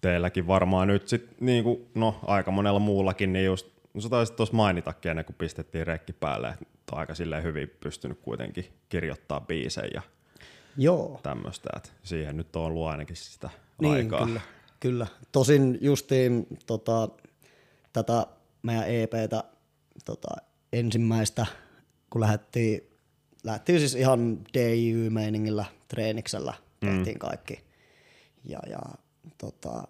teilläkin 0.00 0.46
varmaan 0.46 0.88
nyt 0.88 1.08
sit, 1.08 1.40
niin 1.40 1.64
kuin, 1.64 1.86
no 1.94 2.18
aika 2.26 2.50
monella 2.50 2.78
muullakin, 2.78 3.32
niin 3.32 3.44
just, 3.44 3.66
no 3.94 4.00
sä 4.00 4.08
taisit 4.08 4.36
tuossa 4.36 4.54
mainitakin 4.56 5.10
ennen 5.10 5.24
kuin 5.24 5.36
pistettiin 5.36 5.86
rekki 5.86 6.12
päälle, 6.12 6.48
että 6.48 6.92
on 6.92 6.98
aika 6.98 7.14
silleen 7.14 7.42
hyvin 7.42 7.68
pystynyt 7.80 8.18
kuitenkin 8.22 8.64
kirjoittaa 8.88 9.40
biisejä 9.40 9.90
ja 9.94 10.02
Joo. 10.76 11.20
tämmöistä, 11.22 11.70
että 11.76 11.88
siihen 12.02 12.36
nyt 12.36 12.56
on 12.56 12.62
ollut 12.62 12.86
ainakin 12.86 13.16
sitä 13.16 13.50
Niin, 13.80 13.92
aikaa. 13.94 14.26
kyllä, 14.26 14.40
kyllä. 14.80 15.06
Tosin 15.32 15.78
justiin 15.80 16.46
tota, 16.66 17.08
tätä 17.92 18.26
meidän 18.62 18.88
EPtä 18.88 19.44
tota, 20.04 20.28
ensimmäistä, 20.72 21.46
kun 22.10 22.20
lähdettiin, 22.20 22.80
lähdettiin 23.44 23.78
siis 23.78 23.94
ihan 23.94 24.38
DIY-meiningillä, 24.54 25.64
treeniksellä, 25.88 26.54
tehtiin 26.80 27.16
mm. 27.16 27.18
kaikki. 27.18 27.60
Ja, 28.44 28.58
ja 28.70 28.78
tota, 29.38 29.88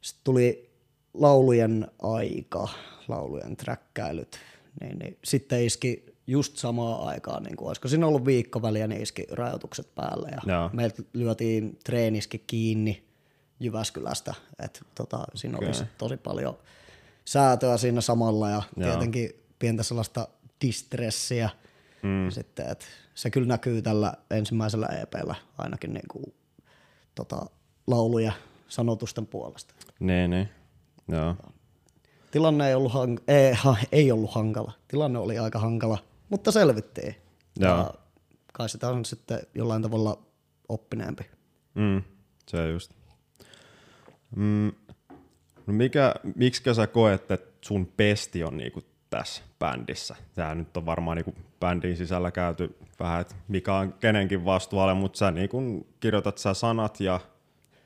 sitten 0.00 0.24
tuli 0.24 0.70
laulujen 1.14 1.88
aika, 2.02 2.68
laulujen 3.08 3.56
träkkäilyt, 3.56 4.38
niin, 4.80 4.98
niin 4.98 5.18
sitten 5.24 5.64
iski 5.66 6.04
just 6.26 6.56
samaan 6.56 7.08
aikaan, 7.08 7.42
niin 7.42 7.56
kuin, 7.56 7.68
olisiko 7.68 7.88
siinä 7.88 8.06
ollut 8.06 8.26
viikko 8.26 8.62
väliä, 8.62 8.86
niin 8.86 9.02
iski 9.02 9.26
rajoitukset 9.30 9.94
päälle 9.94 10.28
ja 10.28 10.54
Joo. 10.54 10.70
meiltä 10.72 11.02
lyötiin 11.12 11.78
treeniski 11.84 12.38
kiinni 12.46 13.04
Jyväskylästä, 13.60 14.34
että 14.58 14.80
tota, 14.94 15.24
siinä 15.34 15.58
okay. 15.58 15.68
oli 15.68 15.86
tosi 15.98 16.16
paljon 16.16 16.58
säätöä 17.24 17.76
siinä 17.76 18.00
samalla 18.00 18.50
ja 18.50 18.62
Joo. 18.76 18.90
tietenkin 18.90 19.30
pientä 19.58 19.82
sellaista 19.82 20.28
distressiä. 20.60 21.50
Mm. 22.02 22.30
Sitten, 22.30 22.68
että 22.70 22.84
se 23.14 23.30
kyllä 23.30 23.46
näkyy 23.46 23.82
tällä 23.82 24.14
ensimmäisellä 24.30 24.86
EPllä 24.86 25.34
ainakin 25.58 25.92
niin 25.94 26.08
kuin, 26.12 26.34
tota, 27.14 27.46
lauluja 27.86 28.32
sanotusten 28.68 29.26
puolesta. 29.26 29.74
Niin, 30.00 30.30
niin. 30.30 30.48
Joo. 31.08 31.36
Tilanne 32.30 32.68
ei 32.68 32.74
ollut, 32.74 32.92
hank- 32.92 33.22
ei, 33.28 33.52
ha, 33.54 33.76
ei 33.92 34.12
ollut 34.12 34.34
hankala. 34.34 34.72
Tilanne 34.88 35.18
oli 35.18 35.38
aika 35.38 35.58
hankala, 35.58 35.98
mutta 36.28 36.52
selvittiin. 36.52 37.14
Joo. 37.58 37.76
Ja 37.76 37.94
kai 38.52 38.68
sitä 38.68 38.88
on 38.88 39.04
sitten 39.04 39.40
jollain 39.54 39.82
tavalla 39.82 40.22
oppineempi. 40.68 41.24
Mm, 41.74 42.02
se 42.46 42.68
just. 42.68 42.92
Mm, 44.36 44.72
no 45.66 45.72
mikä, 45.72 46.14
miksi 46.36 46.74
sä 46.74 46.86
koet, 46.86 47.30
että 47.30 47.46
sun 47.60 47.86
pesti 47.86 48.44
on 48.44 48.56
niinku 48.56 48.82
tässä 49.10 49.42
bändissä? 49.58 50.16
Tää 50.34 50.54
nyt 50.54 50.76
on 50.76 50.86
varmaan 50.86 51.16
niinku 51.16 51.34
bändin 51.60 51.96
sisällä 51.96 52.30
käyty 52.30 52.76
vähän, 53.00 53.20
että 53.20 53.34
mikä 53.48 53.74
on 53.74 53.92
kenenkin 53.92 54.44
vastuualla, 54.44 54.94
mutta 54.94 55.18
sä 55.18 55.30
niinku 55.30 55.86
kirjoitat 56.00 56.38
sä 56.38 56.54
sanat 56.54 57.00
ja 57.00 57.20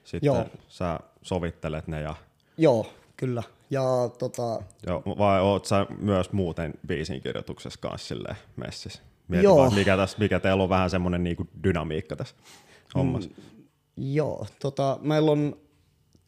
sitten 0.05 0.27
Joo. 0.27 0.47
sä 0.69 1.01
sovittelet 1.23 1.87
ne 1.87 2.01
ja 2.01 2.15
Joo, 2.59 2.87
kyllä. 3.17 3.43
Ja 3.71 3.83
tota, 4.19 4.63
Joo, 4.87 5.03
vai 5.19 5.41
oot 5.41 5.65
sä 5.65 5.87
myös 5.99 6.33
muuten 6.33 6.75
biisin 6.87 7.21
kirjoituksessa 7.21 7.81
kanssa 7.81 8.09
silleen 8.09 8.37
messissä? 8.57 9.03
Mietin 9.29 9.45
Joo. 9.45 9.57
vaan, 9.57 9.75
mikä, 9.75 9.97
tässä, 9.97 10.19
mikä 10.19 10.41
teillä 10.41 10.63
on 10.63 10.69
vähän 10.69 10.91
semmoinen 10.91 11.25
niinku 11.25 11.47
dynamiikka 11.65 12.17
tässä 12.17 12.35
hommassa. 12.95 13.31
joo, 13.97 14.47
tota, 14.59 14.99
meillä 15.03 15.31
on 15.31 15.57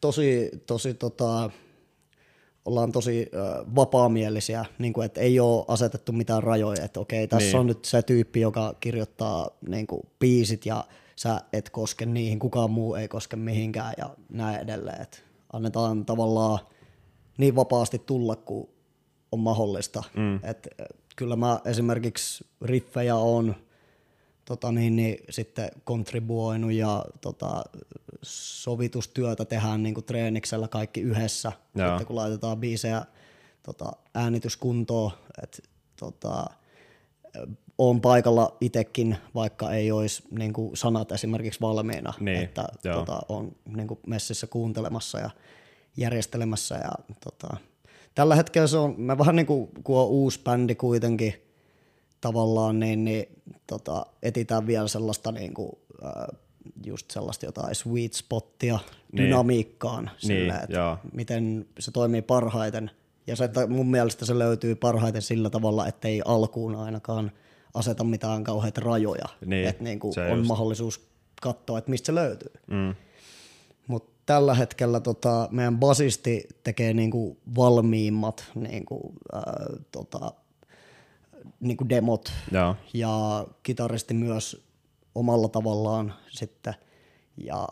tosi, 0.01 0.51
tosi 0.65 0.93
tota, 0.93 1.49
ollaan 2.67 2.91
tosi 2.91 3.29
ö, 3.33 3.65
vapaamielisiä, 3.75 4.65
niin 4.79 4.93
kuin, 4.93 5.05
että 5.05 5.21
ei 5.21 5.39
ole 5.39 5.65
asetettu 5.67 6.11
mitään 6.11 6.43
rajoja, 6.43 6.83
että 6.83 6.99
okei, 6.99 7.27
tässä 7.27 7.47
Niin. 7.47 7.59
on 7.59 7.67
nyt 7.67 7.85
se 7.85 8.01
tyyppi, 8.01 8.41
joka 8.41 8.75
kirjoittaa 8.79 9.49
niin 9.69 9.87
kuin, 9.87 10.01
biisit 10.19 10.65
ja 10.65 10.83
sä 11.15 11.41
et 11.53 11.69
koske 11.69 12.05
niihin, 12.05 12.39
kukaan 12.39 12.71
muu 12.71 12.95
ei 12.95 13.07
koske 13.07 13.35
mihinkään 13.35 13.93
ja 13.97 14.09
näin 14.29 14.59
edelleen, 14.59 15.01
että 15.01 15.17
annetaan 15.53 16.05
tavallaan 16.05 16.59
niin 17.37 17.55
vapaasti 17.55 17.99
tulla 18.05 18.35
kuin 18.35 18.69
on 19.31 19.39
mahdollista. 19.39 20.03
Mm. 20.15 20.39
Et, 20.43 20.67
kyllä 21.15 21.35
mä 21.35 21.59
esimerkiksi 21.65 22.45
riffejä 22.61 23.15
on 23.15 23.55
tota 24.47 24.71
niin, 24.71 24.95
niin, 24.95 25.17
sitten 25.29 25.69
kontribuoinut 25.83 26.71
ja 26.71 27.05
tota, 27.21 27.63
sovitustyötä 28.21 29.45
tehdään 29.45 29.83
niin 29.83 29.93
kuin 29.93 30.03
treeniksellä 30.05 30.67
kaikki 30.67 31.01
yhdessä, 31.01 31.51
Joo. 31.75 31.87
sitten 31.87 32.07
kun 32.07 32.15
laitetaan 32.15 32.57
biisejä 32.57 33.05
tota, 33.63 33.91
äänityskuntoon, 34.15 35.11
että 35.43 35.57
tota, 35.99 36.45
on 37.77 38.01
paikalla 38.01 38.57
itekin, 38.61 39.17
vaikka 39.35 39.71
ei 39.71 39.91
olisi 39.91 40.23
niin 40.31 40.53
kuin 40.53 40.77
sanat 40.77 41.11
esimerkiksi 41.11 41.61
valmiina, 41.61 42.13
Niin, 42.19 42.43
että 42.43 42.65
joo. 42.83 42.95
tota, 42.95 43.19
on 43.29 43.55
niin 43.75 43.87
kuin 43.87 43.99
messissä 44.07 44.47
kuuntelemassa 44.47 45.19
ja 45.19 45.29
järjestelemässä 45.97 46.75
ja 46.75 46.91
tota, 47.23 47.57
tällä 48.15 48.35
hetkellä 48.35 48.67
se 48.67 48.77
on, 48.77 48.95
me 48.97 49.17
vähän 49.17 49.35
niin 49.35 49.45
kuin, 49.45 49.69
kun 49.83 49.99
on 49.99 50.07
uusi 50.07 50.41
bändi 50.43 50.75
kuitenkin 50.75 51.46
tavallaan, 52.27 52.79
niin, 52.79 53.05
niin 53.05 53.41
tota, 53.67 54.05
etitään 54.23 54.67
vielä 54.67 54.87
sellaista 54.87 55.31
niin 55.31 55.53
kuin, 55.53 55.71
äh, 56.05 56.11
just 56.85 57.11
sellaista 57.11 57.45
jotain 57.45 57.75
sweet 57.75 58.13
spottia 58.13 58.79
Niin. 59.11 59.25
dynamiikkaan, 59.25 60.11
Niin, 60.27 60.49
että 60.49 60.77
joo. 60.77 60.97
miten 61.13 61.65
se 61.79 61.91
toimii 61.91 62.21
parhaiten. 62.21 62.91
Ja 63.27 63.35
se, 63.35 63.43
että 63.43 63.67
mun 63.67 63.91
mielestä 63.91 64.25
se 64.25 64.39
löytyy 64.39 64.75
parhaiten 64.75 65.21
sillä 65.21 65.49
tavalla, 65.49 65.87
että 65.87 66.07
ei 66.07 66.21
alkuun 66.25 66.75
ainakaan 66.75 67.31
aseta 67.73 68.03
mitään 68.03 68.43
kauheita 68.43 68.81
rajoja. 68.81 69.25
Niin, 69.45 69.67
että 69.67 69.83
niin 69.83 69.99
kuin 69.99 70.13
on 70.31 70.37
just. 70.37 70.47
mahdollisuus 70.47 71.07
katsoa, 71.41 71.77
että 71.77 71.91
mistä 71.91 72.05
se 72.05 72.15
löytyy. 72.15 72.51
Mm. 72.67 72.95
Mutta 73.87 74.11
tällä 74.25 74.53
hetkellä 74.53 74.99
tota, 74.99 75.47
meidän 75.51 75.77
basisti 75.79 76.47
tekee 76.63 76.93
niinku 76.93 77.37
valmiimmat 77.55 78.45
niinku, 78.55 79.13
ää, 79.33 79.65
tota, 79.91 80.31
niinku 81.59 81.89
demot 81.89 82.31
Joo. 82.51 82.75
ja 82.93 83.47
kitaristi 83.63 84.13
myös 84.13 84.67
omalla 85.15 85.47
tavallaan 85.47 86.13
sitten. 86.29 86.73
Ja 87.37 87.67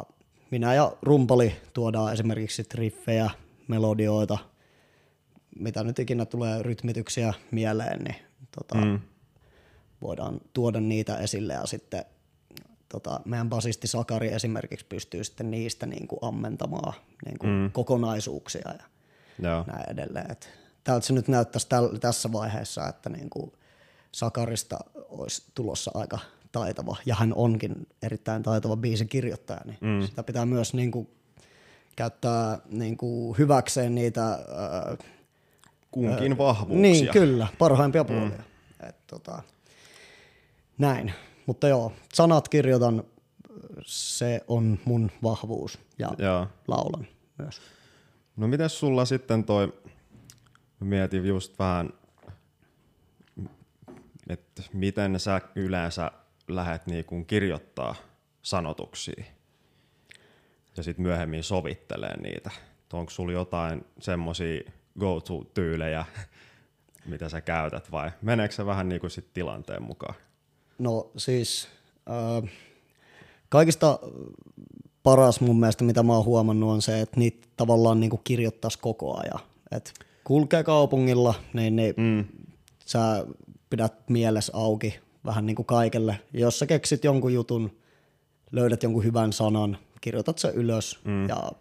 minä 0.51 0.73
ja 0.73 0.97
rumpali 1.01 1.55
tuodaan 1.73 2.13
esimerkiksi 2.13 2.65
riffejä, 2.73 3.29
melodioita, 3.67 4.37
mitä 5.59 5.83
nyt 5.83 5.99
ikinä 5.99 6.25
tulee 6.25 6.63
rytmityksiä 6.63 7.33
mieleen, 7.51 8.03
niin 8.03 8.15
tota, 8.55 8.75
mm. 8.75 8.99
voidaan 10.01 10.41
tuoda 10.53 10.79
niitä 10.79 11.17
esille 11.17 11.53
ja 11.53 11.65
sitten 11.65 12.05
tota, 12.89 13.19
meidän 13.25 13.49
basisti 13.49 13.87
Sakari 13.87 14.33
esimerkiksi 14.33 14.85
pystyy 14.85 15.23
sitten 15.23 15.51
niistä 15.51 15.85
niin 15.85 16.07
kuin 16.07 16.19
ammentamaan 16.21 16.93
niin 17.25 17.39
kuin 17.39 17.51
mm. 17.51 17.71
kokonaisuuksia 17.71 18.71
ja 18.79 18.85
Joo. 19.49 19.63
näin 19.67 19.89
edelleen. 19.89 20.31
Et 20.31 20.49
tältä 20.83 21.05
se 21.05 21.13
nyt 21.13 21.27
näyttäisi 21.27 21.69
täl, 21.69 21.87
tässä 21.97 22.31
vaiheessa, 22.31 22.87
että 22.87 23.09
niin 23.09 23.29
kuin 23.29 23.51
Sakarista 24.15 24.77
olisi 24.95 25.43
tulossa 25.55 25.91
aika 25.93 26.19
taitava, 26.51 26.95
ja 27.05 27.15
hän 27.15 27.33
onkin 27.33 27.87
erittäin 28.01 28.43
taitava 28.43 28.77
biisin 28.77 29.07
kirjoittaja, 29.07 29.59
niin 29.65 29.77
mm. 29.81 30.01
sitä 30.07 30.23
pitää 30.23 30.45
myös 30.45 30.73
niin 30.73 30.91
kuin 30.91 31.09
käyttää 31.95 32.59
niin 32.69 32.97
kuin 32.97 33.37
hyväkseen 33.37 33.95
niitä 33.95 34.25
ää, 34.25 34.97
Kunkin 35.91 36.37
vahvuuksia. 36.37 36.81
niin, 36.81 37.09
kyllä, 37.09 37.47
parhaimpia 37.59 38.03
puolia. 38.03 38.29
Mm. 38.29 38.89
Et, 38.89 39.07
tota, 39.07 39.41
näin. 40.77 41.13
Mutta 41.45 41.67
joo, 41.67 41.91
sanat 42.13 42.49
kirjoitan, 42.49 43.03
se 43.85 44.41
on 44.47 44.79
mun 44.85 45.11
vahvuus 45.23 45.79
ja 45.99 46.11
Joo. 46.17 46.47
laulan 46.67 47.07
myös. 47.37 47.61
No 48.35 48.47
miten 48.47 48.69
sulla 48.69 49.05
sitten 49.05 49.43
toi, 49.43 49.73
mietin 50.79 51.25
just 51.25 51.59
vähän, 51.59 51.89
että 54.29 54.63
miten 54.73 55.19
sä 55.19 55.41
yleensä 55.55 56.11
lähdet 56.47 56.87
niinku 56.87 57.23
kirjoittaa 57.23 57.95
sanotuksia 58.41 59.23
ja 60.77 60.83
sitten 60.83 61.03
myöhemmin 61.03 61.43
sovittelee 61.43 62.21
niitä. 62.21 62.51
Onko 62.93 63.09
sulla 63.09 63.31
jotain 63.31 63.85
semmosia 63.99 64.71
go-to-tyylejä, 64.99 66.05
mitä 67.11 67.29
sä 67.29 67.41
käytät 67.41 67.91
vai 67.91 68.11
meneekö 68.21 68.55
se 68.55 68.65
vähän 68.65 68.89
niinku 68.89 69.09
sit 69.09 69.33
tilanteen 69.33 69.83
mukaan? 69.83 70.15
No 70.79 71.11
siis 71.17 71.67
äh, 72.09 72.51
kaikista 73.49 73.99
paras 75.03 75.41
mun 75.41 75.59
mielestä, 75.59 75.83
mitä 75.83 76.03
mä 76.03 76.13
oon 76.13 76.25
huomannut, 76.25 76.69
on 76.69 76.81
se, 76.81 77.01
että 77.01 77.19
niitä 77.19 77.47
tavallaan 77.57 77.99
niin 77.99 78.11
kirjoittaisi 78.23 78.79
koko 78.79 79.17
ajan. 79.17 79.39
Et 79.71 79.93
kulkee 80.23 80.63
kaupungilla, 80.63 81.33
niin, 81.53 81.75
niin 81.75 81.93
mm. 81.97 82.25
sä 82.85 83.25
pidät 83.75 84.09
mielessä 84.09 84.51
auki 84.55 84.99
vähän 85.25 85.45
niin 85.45 85.55
kuin 85.55 85.65
kaikelle. 85.65 86.19
Jos 86.33 86.59
sä 86.59 86.65
keksit 86.65 87.03
jonkun 87.03 87.33
jutun, 87.33 87.77
löydät 88.51 88.83
jonkun 88.83 89.03
hyvän 89.03 89.33
sanan, 89.33 89.77
kirjoitat 90.01 90.37
se 90.37 90.51
ylös 90.55 90.99
mm. 91.03 91.29
ja 91.29 91.51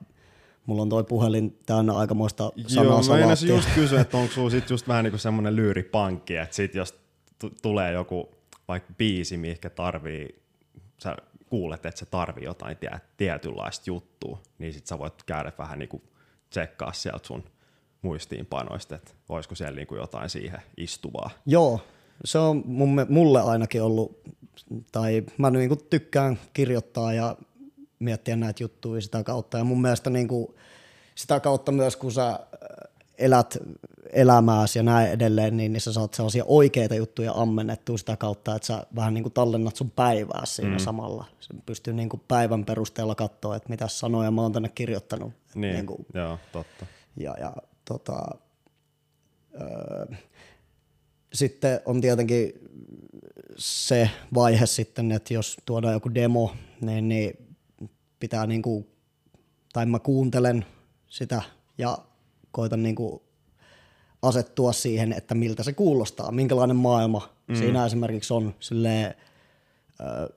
mulla 0.66 0.82
on 0.82 0.88
toi 0.88 1.04
puhelin 1.04 1.58
täynnä 1.66 1.92
aikamoista 1.92 2.52
Joo, 2.74 2.84
mä 2.84 3.54
just 3.54 3.68
kysyä, 3.74 4.00
että 4.00 4.16
onko 4.16 4.32
sulla 4.32 4.50
sit 4.50 4.70
just 4.70 4.88
vähän 4.88 5.04
niinku 5.04 5.18
semmonen 5.18 5.56
lyyripankki, 5.56 6.36
että 6.36 6.56
sit 6.56 6.74
jos 6.74 6.92
t- 6.92 7.62
tulee 7.62 7.92
joku 7.92 8.28
vaikka 8.68 8.92
biisi, 8.98 9.36
mihinkä 9.36 9.70
tarvii, 9.70 10.42
sä 10.98 11.16
kuulet, 11.46 11.86
että 11.86 11.98
se 11.98 12.06
tarvii 12.06 12.44
jotain 12.44 12.76
tie- 12.76 13.00
tietynlaista 13.16 13.84
juttua, 13.86 14.38
niin 14.58 14.72
sit 14.72 14.86
sä 14.86 14.98
voit 14.98 15.22
käydä 15.22 15.52
vähän 15.58 15.78
niinku 15.78 16.02
tsekkaa 16.50 16.92
sieltä 16.92 17.26
sun 17.26 17.44
muistiinpanoista, 18.02 18.94
että 18.94 19.12
olisiko 19.28 19.54
siellä 19.54 19.76
niinku 19.76 19.96
jotain 19.96 20.30
siihen 20.30 20.60
istuvaa. 20.76 21.30
Joo, 21.46 21.80
se 22.24 22.38
on 22.38 22.62
mun, 22.66 23.06
mulle 23.08 23.42
ainakin 23.42 23.82
ollut, 23.82 24.20
tai 24.92 25.22
mä 25.38 25.50
niinku 25.50 25.76
tykkään 25.76 26.38
kirjoittaa 26.52 27.12
ja 27.12 27.36
miettiä 27.98 28.36
näitä 28.36 28.62
juttuja 28.62 29.00
sitä 29.00 29.24
kautta. 29.24 29.58
Ja 29.58 29.64
mun 29.64 29.82
mielestä 29.82 30.10
niinku 30.10 30.54
sitä 31.14 31.40
kautta 31.40 31.72
myös, 31.72 31.96
kun 31.96 32.12
sä 32.12 32.28
äh, 32.28 32.38
elät 33.18 33.58
elämääsi 34.12 34.78
ja 34.78 34.82
näin 34.82 35.10
edelleen, 35.10 35.56
niin, 35.56 35.72
niin 35.72 35.80
sä 35.80 35.92
saat 35.92 36.14
sellaisia 36.14 36.44
oikeita 36.46 36.94
juttuja 36.94 37.32
ammennettua 37.32 37.98
sitä 37.98 38.16
kautta, 38.16 38.54
että 38.54 38.66
sä 38.66 38.86
vähän 38.96 39.14
niin 39.14 39.24
kuin 39.24 39.32
tallennat 39.32 39.76
sun 39.76 39.90
päivää 39.90 40.42
siinä 40.44 40.70
mm. 40.70 40.78
samalla. 40.78 41.24
Se 41.40 41.54
pystyy 41.66 41.94
niin 41.94 42.08
kuin 42.08 42.22
päivän 42.28 42.64
perusteella 42.64 43.14
katsoa, 43.14 43.56
että 43.56 43.68
mitä 43.68 43.88
sanoja 43.88 44.30
mä 44.30 44.42
oon 44.42 44.52
tänne 44.52 44.68
kirjoittanut. 44.68 45.32
Niin, 45.54 45.74
Niin 45.74 45.86
kuin, 45.86 46.06
joo, 46.14 46.38
totta. 46.52 46.86
ja, 47.16 47.34
ja 47.40 47.52
tota, 47.84 48.28
öö, 49.60 50.06
sitten 51.34 51.80
on 51.84 52.00
tietenkin 52.00 52.52
se 53.56 54.10
vaihe 54.34 54.66
sitten, 54.66 55.12
että 55.12 55.34
jos 55.34 55.56
tuodaan 55.66 55.94
joku 55.94 56.14
demo, 56.14 56.54
niin, 56.80 57.08
niin 57.08 57.56
pitää 58.20 58.46
niinku, 58.46 58.86
tai 59.72 59.86
mä 59.86 59.98
kuuntelen 59.98 60.66
sitä 61.06 61.42
ja 61.78 61.98
koitan 62.50 62.82
niinku 62.82 63.22
asettua 64.22 64.72
siihen, 64.72 65.12
että 65.12 65.34
miltä 65.34 65.62
se 65.62 65.72
kuulostaa, 65.72 66.32
minkälainen 66.32 66.76
maailma 66.76 67.28
mm. 67.46 67.54
siinä 67.54 67.86
esimerkiksi 67.86 68.34
on 68.34 68.54
silleen, 68.60 69.14
ö, 70.00 70.32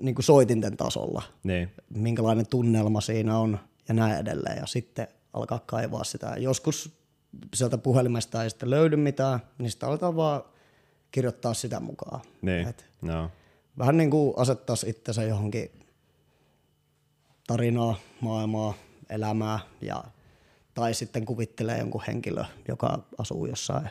niin 0.00 0.14
kuin 0.14 0.24
soitinten 0.24 0.76
tasolla 0.76 1.22
Niin, 1.42 1.70
minkälainen 1.90 2.46
tunnelma 2.46 3.00
siinä 3.00 3.38
on 3.38 3.58
ja 3.88 3.94
näin 3.94 4.18
edelleen. 4.18 4.58
Ja 4.58 4.66
sitten 4.66 5.08
alkaa 5.32 5.58
kaivaa 5.66 6.04
sitä. 6.04 6.34
Joskus 6.38 7.03
sieltä 7.54 7.78
puhelimesta 7.78 8.42
ei 8.44 8.50
sitten 8.50 8.70
löydy 8.70 8.96
mitään, 8.96 9.40
niin 9.58 9.70
sitten 9.70 9.88
aletaan 9.88 10.16
vaan 10.16 10.42
kirjoittaa 11.10 11.54
sitä 11.54 11.80
mukaan. 11.80 12.20
niin, 12.42 12.68
Et 12.68 12.86
joo. 13.02 13.30
vähän 13.78 13.96
niin 13.96 14.10
kuin 14.10 14.34
asettaisi 14.36 14.88
itsensä 14.90 15.22
johonkin 15.22 15.70
tarinaa, 17.46 17.96
maailmaa, 18.20 18.74
elämää 19.10 19.58
ja 19.80 20.04
tai 20.74 20.94
sitten 20.94 21.24
kuvittelee 21.24 21.78
jonkun 21.78 22.02
henkilö, 22.06 22.44
joka 22.68 22.98
asuu 23.18 23.46
jossain 23.46 23.90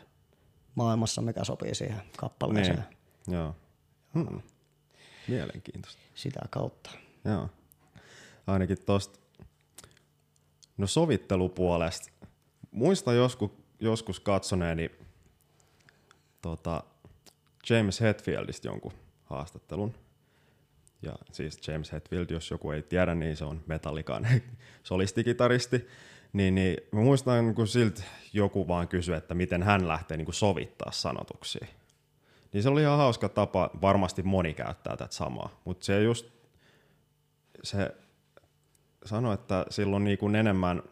maailmassa, 0.76 1.22
mikä 1.22 1.44
sopii 1.44 1.76
siihen 1.76 2.02
kappaleeseen 2.18 2.84
Niin, 3.28 3.38
joo. 3.38 3.56
Hmm. 4.14 4.42
Mielenkiintoista. 5.28 6.02
sitä 6.16 6.40
kautta. 6.50 6.90
Joo. 7.26 7.50
Ainakin 8.48 8.78
tosta, 8.86 9.20
no 10.78 10.88
sovittelupuolesta. 10.88 12.10
Muista 12.74 13.14
joskus, 13.14 13.52
joskus 13.80 14.20
katsoneeni 14.20 14.92
tota, 16.42 16.84
James 17.70 18.02
Hetfieldistä 18.02 18.68
jonkun 18.68 18.94
haastattelun. 19.24 19.94
Ja 21.02 21.14
siis 21.32 21.68
James 21.68 21.92
Hetfield, 21.92 22.30
jos 22.30 22.52
joku 22.52 22.72
ei 22.72 22.84
tiedä, 22.84 23.16
niin 23.16 23.38
se 23.38 23.46
on 23.46 23.64
Metallican 23.68 24.28
solistikitaristi. 24.84 25.88
Niin, 26.34 26.56
niin 26.56 26.78
mä 26.92 27.02
muistan, 27.02 27.56
kun 27.56 27.68
siltä 27.68 28.04
joku 28.34 28.68
vaan 28.68 28.88
kysyi, 28.88 29.16
että 29.16 29.34
miten 29.34 29.64
hän 29.64 29.88
lähtee 29.88 30.18
niin 30.18 30.26
kuin 30.26 30.36
sovittaa 30.36 30.92
sanotuksia. 30.92 31.68
Niin 32.54 32.64
se 32.64 32.70
oli 32.70 32.82
ihan 32.82 32.98
hauska 32.98 33.30
tapa, 33.30 33.70
varmasti 33.82 34.24
moni 34.24 34.54
käyttää 34.54 34.98
tätä 34.98 35.14
samaa, 35.14 35.62
mutta 35.66 35.86
se 35.86 36.04
just, 36.04 36.28
se 37.64 37.96
sanoi, 39.06 39.34
että 39.34 39.66
sillä 39.70 39.96
on 39.96 40.04
niin 40.04 40.18
kuin 40.18 40.36
enemmän 40.36 40.84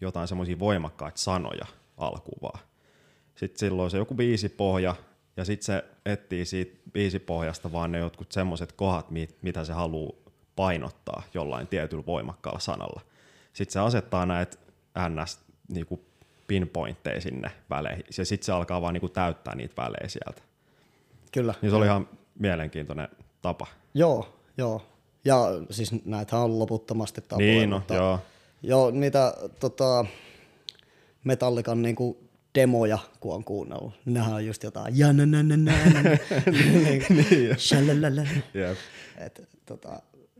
jotain 0.00 0.28
semmoisia 0.28 0.58
voimakkaita 0.58 1.18
sanoja 1.18 1.66
alkuvaa. 1.96 2.58
Sitten 3.34 3.58
silloin 3.58 3.90
se 3.90 3.98
joku 3.98 4.16
pohja, 4.56 4.94
ja 5.36 5.44
sitten 5.44 5.64
se 5.64 5.84
etsii 6.06 6.44
siitä 6.44 6.80
biisipohjasta 6.92 7.72
vaan 7.72 7.92
ne 7.92 7.98
jotkut 7.98 8.32
semmoiset 8.32 8.72
kohdat, 8.72 9.06
mitä 9.42 9.64
se 9.64 9.72
haluaa 9.72 10.12
painottaa 10.56 11.22
jollain 11.34 11.66
tietyllä 11.66 12.06
voimakkaalla 12.06 12.60
sanalla. 12.60 13.00
Sitten 13.52 13.72
se 13.72 13.80
asettaa 13.80 14.26
näitä 14.26 14.56
ns. 15.08 15.40
Niinku 15.68 16.04
pinpointteja 16.46 17.20
sinne 17.20 17.50
väleihin, 17.70 18.04
ja 18.18 18.24
sitten 18.24 18.46
se 18.46 18.52
alkaa 18.52 18.80
vaan 18.80 18.94
niinku 18.94 19.08
täyttää 19.08 19.54
niitä 19.54 19.82
välejä 19.82 20.08
sieltä. 20.08 20.42
Kyllä. 21.32 21.54
Niin 21.62 21.70
se 21.70 21.76
oli 21.76 21.86
ihan 21.86 22.08
mielenkiintoinen 22.38 23.08
tapa. 23.42 23.66
Joo, 23.94 24.38
joo. 24.56 24.82
Ja 25.24 25.36
siis 25.70 26.04
näitä 26.04 26.38
on 26.38 26.58
loputtomasti 26.58 27.20
tapoja. 27.20 27.46
Niin, 27.46 27.70
no, 27.70 27.76
mutta, 27.78 27.94
joo. 27.94 28.20
Joo, 28.62 28.90
niitä 28.90 29.34
tota, 29.60 30.06
Metallikan 31.24 31.82
niinku 31.82 32.30
demoja, 32.54 32.98
kun 33.20 33.34
on 33.34 33.44
kuunnellut. 33.44 33.94
Nehän 34.04 34.34
on 34.34 34.46
just 34.46 34.62
jotain 34.62 34.98
ja 34.98 35.12
na 35.12 35.26
na 35.26 35.42
na 35.42 35.56
na 35.56 35.72
niin, 36.70 37.56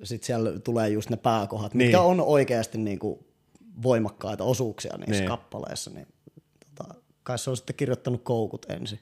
Sitten 0.03 0.27
siellä 0.27 0.59
tulee 0.59 0.89
just 0.89 1.11
ne 1.11 1.17
pääkohdat, 1.17 1.75
niin. 1.75 1.87
mitkä 1.87 2.01
on 2.01 2.21
oikeasti 2.21 2.79
niinku 2.79 3.27
voimakkaita 3.83 4.45
osuuksia 4.45 4.97
niissä 4.97 5.23
niin. 5.23 5.29
kappaleissa. 5.29 5.91
Niin, 5.91 6.07
tota, 6.75 6.95
kai 7.23 7.39
se 7.39 7.51
on 7.51 7.57
sitten 7.57 7.77
kirjoittanut 7.77 8.23
koukut 8.25 8.67
ensin. 8.69 9.01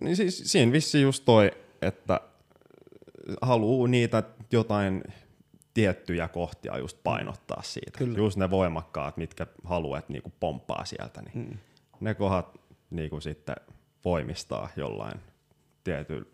Niin 0.00 0.16
siis 0.16 0.42
siinä 0.44 0.72
vissi 0.72 1.02
just 1.02 1.24
toi, 1.24 1.50
että 1.82 2.20
haluaa 3.42 3.88
niitä 3.88 4.22
jotain 4.52 5.04
tiettyjä 5.74 6.28
kohtia 6.28 6.78
just 6.78 6.98
painottaa 7.04 7.62
siitä. 7.62 7.98
Kyllä. 7.98 8.18
Just 8.18 8.36
ne 8.36 8.50
voimakkaat, 8.50 9.16
mitkä 9.16 9.46
haluat 9.64 10.08
niinku 10.08 10.32
pomppaa 10.40 10.84
sieltä, 10.84 11.22
niin 11.22 11.32
hmm. 11.32 11.58
ne 12.00 12.14
kohdat 12.14 12.60
niinku 12.90 13.20
sitten 13.20 13.56
voimistaa 14.04 14.68
jollain 14.76 15.20
tietyillä 15.84 16.28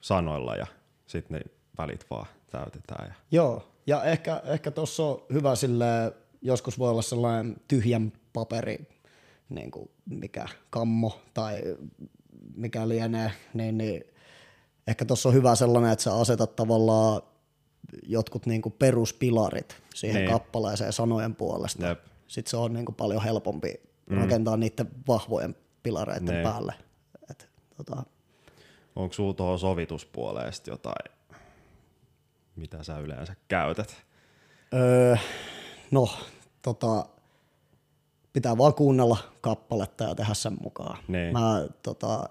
sanoilla 0.00 0.56
ja 0.56 0.66
sitten 1.06 1.38
ne 1.38 1.52
välit 1.78 2.06
vaan 2.10 2.26
täytetään. 2.50 3.08
Ja... 3.08 3.14
Joo, 3.30 3.68
ja 3.86 4.04
ehkä, 4.04 4.42
ehkä 4.44 4.70
tuossa 4.70 5.02
on 5.02 5.22
hyvä 5.32 5.54
sille 5.54 6.12
joskus 6.42 6.78
voi 6.78 6.90
olla 6.90 7.02
sellainen 7.02 7.56
tyhjän 7.68 8.12
paperi, 8.32 8.88
niin 9.48 9.70
kuin 9.70 9.90
mikä 10.04 10.48
kammo 10.70 11.20
tai 11.34 11.62
mikä 12.56 12.88
lienee, 12.88 13.32
niin, 13.54 13.78
niin 13.78 14.04
ehkä 14.86 15.04
tuossa 15.04 15.28
on 15.28 15.34
hyvä 15.34 15.54
sellainen, 15.54 15.92
että 15.92 16.02
sä 16.02 16.14
asetat 16.14 16.56
tavallaan 16.56 17.22
jotkut 18.02 18.46
niin 18.46 18.62
kuin 18.62 18.74
peruspilarit 18.78 19.82
siihen 19.94 20.22
niin. 20.22 20.30
kappaleeseen 20.30 20.92
sanojen 20.92 21.34
puolesta. 21.34 21.86
Jep. 21.86 22.04
Sitten 22.26 22.50
se 22.50 22.56
on 22.56 22.72
niin 22.72 22.84
kuin 22.84 22.96
paljon 22.96 23.22
helpompi 23.22 23.74
mm. 24.10 24.16
rakentaa 24.16 24.56
niiden 24.56 24.90
vahvojen 25.08 25.56
pilareiden 25.82 26.24
niin. 26.24 26.42
päälle. 26.42 26.74
Et, 27.30 27.48
tota. 27.76 28.02
Onko 28.96 29.12
sulla 29.12 29.34
tuohon 29.34 29.58
sovituspuoleen 29.58 30.52
jotain, 30.66 31.16
mitä 32.56 32.82
sä 32.82 32.98
yleensä 32.98 33.36
käytät? 33.48 33.96
Öö, 34.74 35.16
no, 35.90 36.08
tota, 36.62 37.06
pitää 38.32 38.58
vaan 38.58 38.74
kuunnella 38.74 39.16
kappaletta 39.40 40.04
ja 40.04 40.14
tehdä 40.14 40.34
sen 40.34 40.56
mukaan. 40.62 40.98
Niin. 41.08 41.32
Mä 41.32 41.66
tota, 41.82 42.28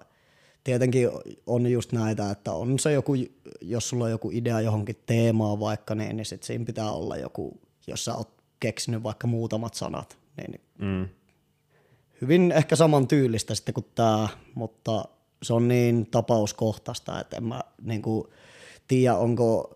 tietenkin 0.67 1.09
on 1.45 1.71
just 1.71 1.91
näitä, 1.91 2.31
että 2.31 2.51
on 2.51 2.79
se 2.79 2.91
joku, 2.91 3.13
jos 3.61 3.89
sulla 3.89 4.05
on 4.05 4.11
joku 4.11 4.29
idea 4.33 4.61
johonkin 4.61 4.95
teemaan 5.05 5.59
vaikka, 5.59 5.95
niin, 5.95 6.17
niin 6.17 6.25
sit 6.25 6.43
siinä 6.43 6.65
pitää 6.65 6.91
olla 6.91 7.17
joku, 7.17 7.61
jos 7.87 8.05
sä 8.05 8.15
oot 8.15 8.29
keksinyt 8.59 9.03
vaikka 9.03 9.27
muutamat 9.27 9.73
sanat, 9.73 10.17
niin 10.37 10.61
mm. 10.79 11.09
hyvin 12.21 12.51
ehkä 12.51 12.75
saman 12.75 13.07
tyylistä 13.07 13.55
sitten 13.55 13.73
kuin 13.73 13.85
tämä, 13.95 14.27
mutta 14.55 15.05
se 15.43 15.53
on 15.53 15.67
niin 15.67 16.07
tapauskohtaista, 16.11 17.19
että 17.19 17.37
en 17.37 17.43
mä 17.43 17.61
niin 17.81 18.01
kuin, 18.01 18.27
tiedä, 18.87 19.15
onko 19.15 19.73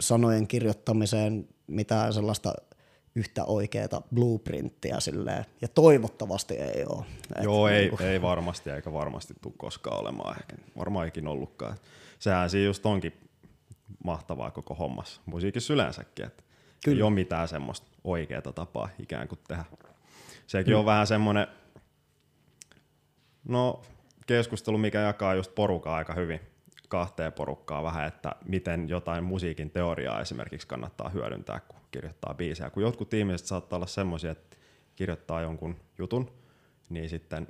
sanojen 0.00 0.46
kirjoittamiseen 0.46 1.48
mitään 1.66 2.12
sellaista 2.12 2.52
yhtä 3.18 3.44
oikeaa 3.44 4.02
blueprinttiä 4.14 5.00
silleen, 5.00 5.44
ja 5.62 5.68
toivottavasti 5.68 6.54
ei 6.54 6.84
ole. 6.88 7.04
Joo, 7.42 7.68
ei, 7.68 7.88
niin 7.88 8.10
ei 8.10 8.22
varmasti, 8.22 8.70
eikä 8.70 8.92
varmasti 8.92 9.34
tule 9.42 9.54
koskaan 9.56 10.00
olemaan, 10.00 10.36
ehkä 10.40 10.56
varmaan 10.78 11.08
ikin 11.08 11.28
ollutkaan. 11.28 11.76
Sehän 12.18 12.50
siinä 12.50 12.66
just 12.66 12.86
onkin 12.86 13.12
mahtavaa 14.04 14.50
koko 14.50 14.74
hommassa, 14.74 15.20
musiikissa 15.26 15.72
yleensäkin, 15.72 16.26
että 16.26 16.42
Kyllä. 16.84 16.96
ei 16.96 17.02
ole 17.02 17.10
mitään 17.10 17.48
semmoista 17.48 17.86
oikeaa 18.04 18.52
tapaa 18.54 18.88
ikään 18.98 19.28
kuin 19.28 19.38
tehdä. 19.48 19.64
Sekin 20.46 20.74
mm. 20.74 20.78
on 20.78 20.86
vähän 20.86 21.06
semmoinen, 21.06 21.46
no 23.48 23.82
keskustelu, 24.26 24.78
mikä 24.78 25.00
jakaa 25.00 25.34
just 25.34 25.54
porukaa 25.54 25.96
aika 25.96 26.14
hyvin 26.14 26.40
kahteen 26.88 27.32
porukkaan 27.32 27.84
vähän, 27.84 28.06
että 28.06 28.32
miten 28.44 28.88
jotain 28.88 29.24
musiikin 29.24 29.70
teoriaa 29.70 30.20
esimerkiksi 30.20 30.66
kannattaa 30.66 31.08
hyödyntää, 31.08 31.60
kun 31.60 31.80
kirjoittaa 31.90 32.34
biisejä. 32.34 32.70
Kun 32.70 32.82
jotkut 32.82 33.14
ihmiset 33.14 33.46
saattaa 33.46 33.76
olla 33.76 33.86
semmoisia, 33.86 34.30
että 34.30 34.56
kirjoittaa 34.96 35.40
jonkun 35.40 35.76
jutun, 35.98 36.30
niin 36.88 37.08
sitten 37.08 37.46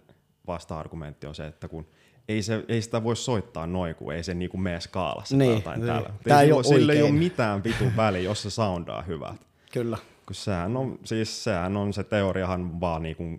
vasta-argumentti 0.47 1.27
on 1.27 1.35
se, 1.35 1.47
että 1.47 1.69
kun 1.69 1.87
ei, 2.29 2.43
se, 2.43 2.65
ei 2.69 2.83
sitä 2.83 3.05
voi 3.05 3.17
soittaa 3.17 3.67
noin, 3.67 3.95
kun 3.95 4.15
ei 4.15 4.23
se 4.23 4.35
niinku 4.35 4.57
mene 4.57 4.81
skaalassa 4.81 5.37
niin, 5.37 5.51
tai 5.51 5.57
jotain 5.59 5.81
niin. 5.81 5.87
täällä. 5.87 6.11
Tää 6.25 6.43
ei, 6.43 6.53
ole 6.53 6.65
sille 6.65 6.93
ei 6.93 7.03
ole 7.03 7.11
mitään 7.11 7.65
vitu 7.65 7.85
väliä, 7.97 8.23
jos 8.23 8.43
se 8.43 8.51
soundaa 8.51 9.03
hyvältä. 9.03 9.47
Kyllä. 9.73 9.99
Kun 10.27 10.35
sehän 10.35 10.77
on, 10.77 10.99
siis 11.05 11.45
sehän 11.45 11.77
on 11.77 11.93
se 11.93 12.05
teoriahan 12.05 12.81
vaan 12.81 13.03
niinku 13.03 13.39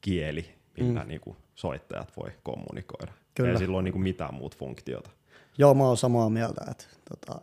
kieli, 0.00 0.54
millä 0.76 1.00
mm. 1.00 1.08
niinku 1.08 1.36
soittajat 1.54 2.12
voi 2.16 2.30
kommunikoida. 2.42 3.12
Kyllä. 3.34 3.50
Ei 3.50 3.58
sillä 3.58 3.76
ole 3.76 3.82
niinku 3.82 3.98
mitään 3.98 4.34
muut 4.34 4.56
funktiota. 4.56 5.10
Joo, 5.58 5.74
mä 5.74 5.84
oon 5.84 5.96
samaa 5.96 6.30
mieltä, 6.30 6.64
että 6.70 6.84
tota, 7.08 7.40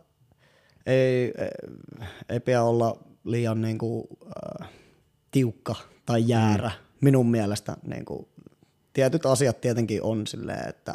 ei, 0.86 1.32
ei, 1.38 1.48
ei 2.28 2.40
pidä 2.40 2.62
olla 2.62 2.98
liian 3.24 3.62
niinku, 3.62 4.08
äh, 4.62 4.68
tiukka 5.30 5.74
tai 6.06 6.24
jäärä. 6.26 6.68
Mm. 6.68 6.74
Minun 7.00 7.30
mielestä 7.30 7.76
niinku, 7.86 8.28
tietyt 8.92 9.26
asiat 9.26 9.60
tietenkin 9.60 10.02
on 10.02 10.26
silleen, 10.26 10.68
että 10.68 10.94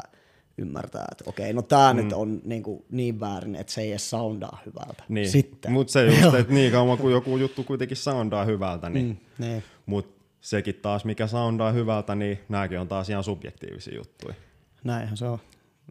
ymmärtää, 0.58 1.06
että 1.12 1.24
okei, 1.28 1.54
no 1.54 1.62
tämä 1.62 1.94
mm. 1.94 1.98
nyt 1.98 2.14
on 2.14 2.42
niin, 2.44 2.64
kuin 2.64 2.86
niin 2.92 3.20
väärin, 3.20 3.56
että 3.56 3.74
se 3.74 3.82
ei 3.82 3.92
edes 3.92 4.10
soundaa 4.10 4.60
hyvältä. 4.66 5.04
Niin. 5.10 5.30
Sitten. 5.30 5.72
Mutta 5.72 5.94
se 5.94 6.06
just, 6.06 6.36
että 6.40 6.54
niin 6.54 6.72
kauan 6.72 6.98
kuin 6.98 7.12
joku 7.12 7.38
juttu 7.38 7.64
kuitenkin 7.64 7.98
soundaa 7.98 8.46
hyvältä, 8.46 8.90
niin, 8.90 9.06
mm, 9.06 9.46
niin. 9.46 9.64
mutta 9.86 10.24
sekin 10.42 10.76
taas, 10.76 11.06
mikä 11.06 11.28
soundaa 11.28 11.72
hyvältä, 11.72 12.16
niin 12.16 12.40
nämäkin 12.50 12.80
on 12.80 12.88
taas 12.88 13.10
ihan 13.10 13.24
subjektiivisia 13.24 13.96
juttuja. 13.96 14.36
Näinhän 14.84 15.18
se 15.18 15.26
on. 15.26 15.40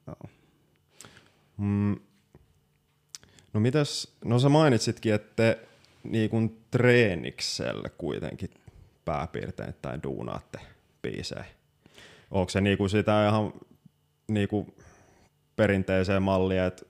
No. 0.06 0.14
Mm. 1.56 1.96
No 3.52 3.60
mitäs, 3.60 4.16
no 4.24 4.38
sä 4.38 4.48
mainitsitkin, 4.48 5.14
että 5.14 5.56
niin 6.04 6.30
kuin 6.30 6.64
treeniksellä 6.70 7.88
kuitenkin 7.88 8.50
pääpiirteittäin 9.04 10.02
duunaatte 10.02 10.58
biisejä. 11.02 11.44
Onko 12.30 12.50
se 12.50 12.60
niin 12.60 12.78
kuin 12.78 12.90
sitä 12.90 13.28
ihan 13.28 13.52
niin 14.28 14.48
kuin 14.48 14.74
perinteiseen 15.56 16.22
malliin, 16.22 16.60
että 16.60 16.84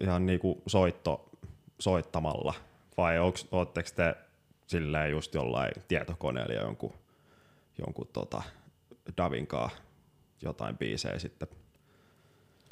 ihan 0.00 0.26
niin 0.26 0.40
kuin 0.40 0.62
soitto 0.66 1.30
soittamalla, 1.78 2.54
vai 2.96 3.18
oletteko 3.18 3.88
te 3.96 4.14
silleen 4.66 5.10
just 5.10 5.34
jollain 5.34 5.72
tietokoneella 5.88 6.54
jonkun, 6.54 6.92
jonkun 7.78 8.08
tota 8.12 8.42
Davinkaa 9.16 9.70
jotain 10.44 10.78
biisejä 10.78 11.18
sitten 11.18 11.48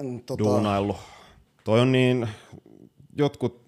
mm, 0.03 0.21
tota... 0.21 0.45
duunaillut. 0.45 0.97
Toi 1.65 1.81
on 1.81 1.93
niin, 1.93 2.29
jotkut 3.17 3.63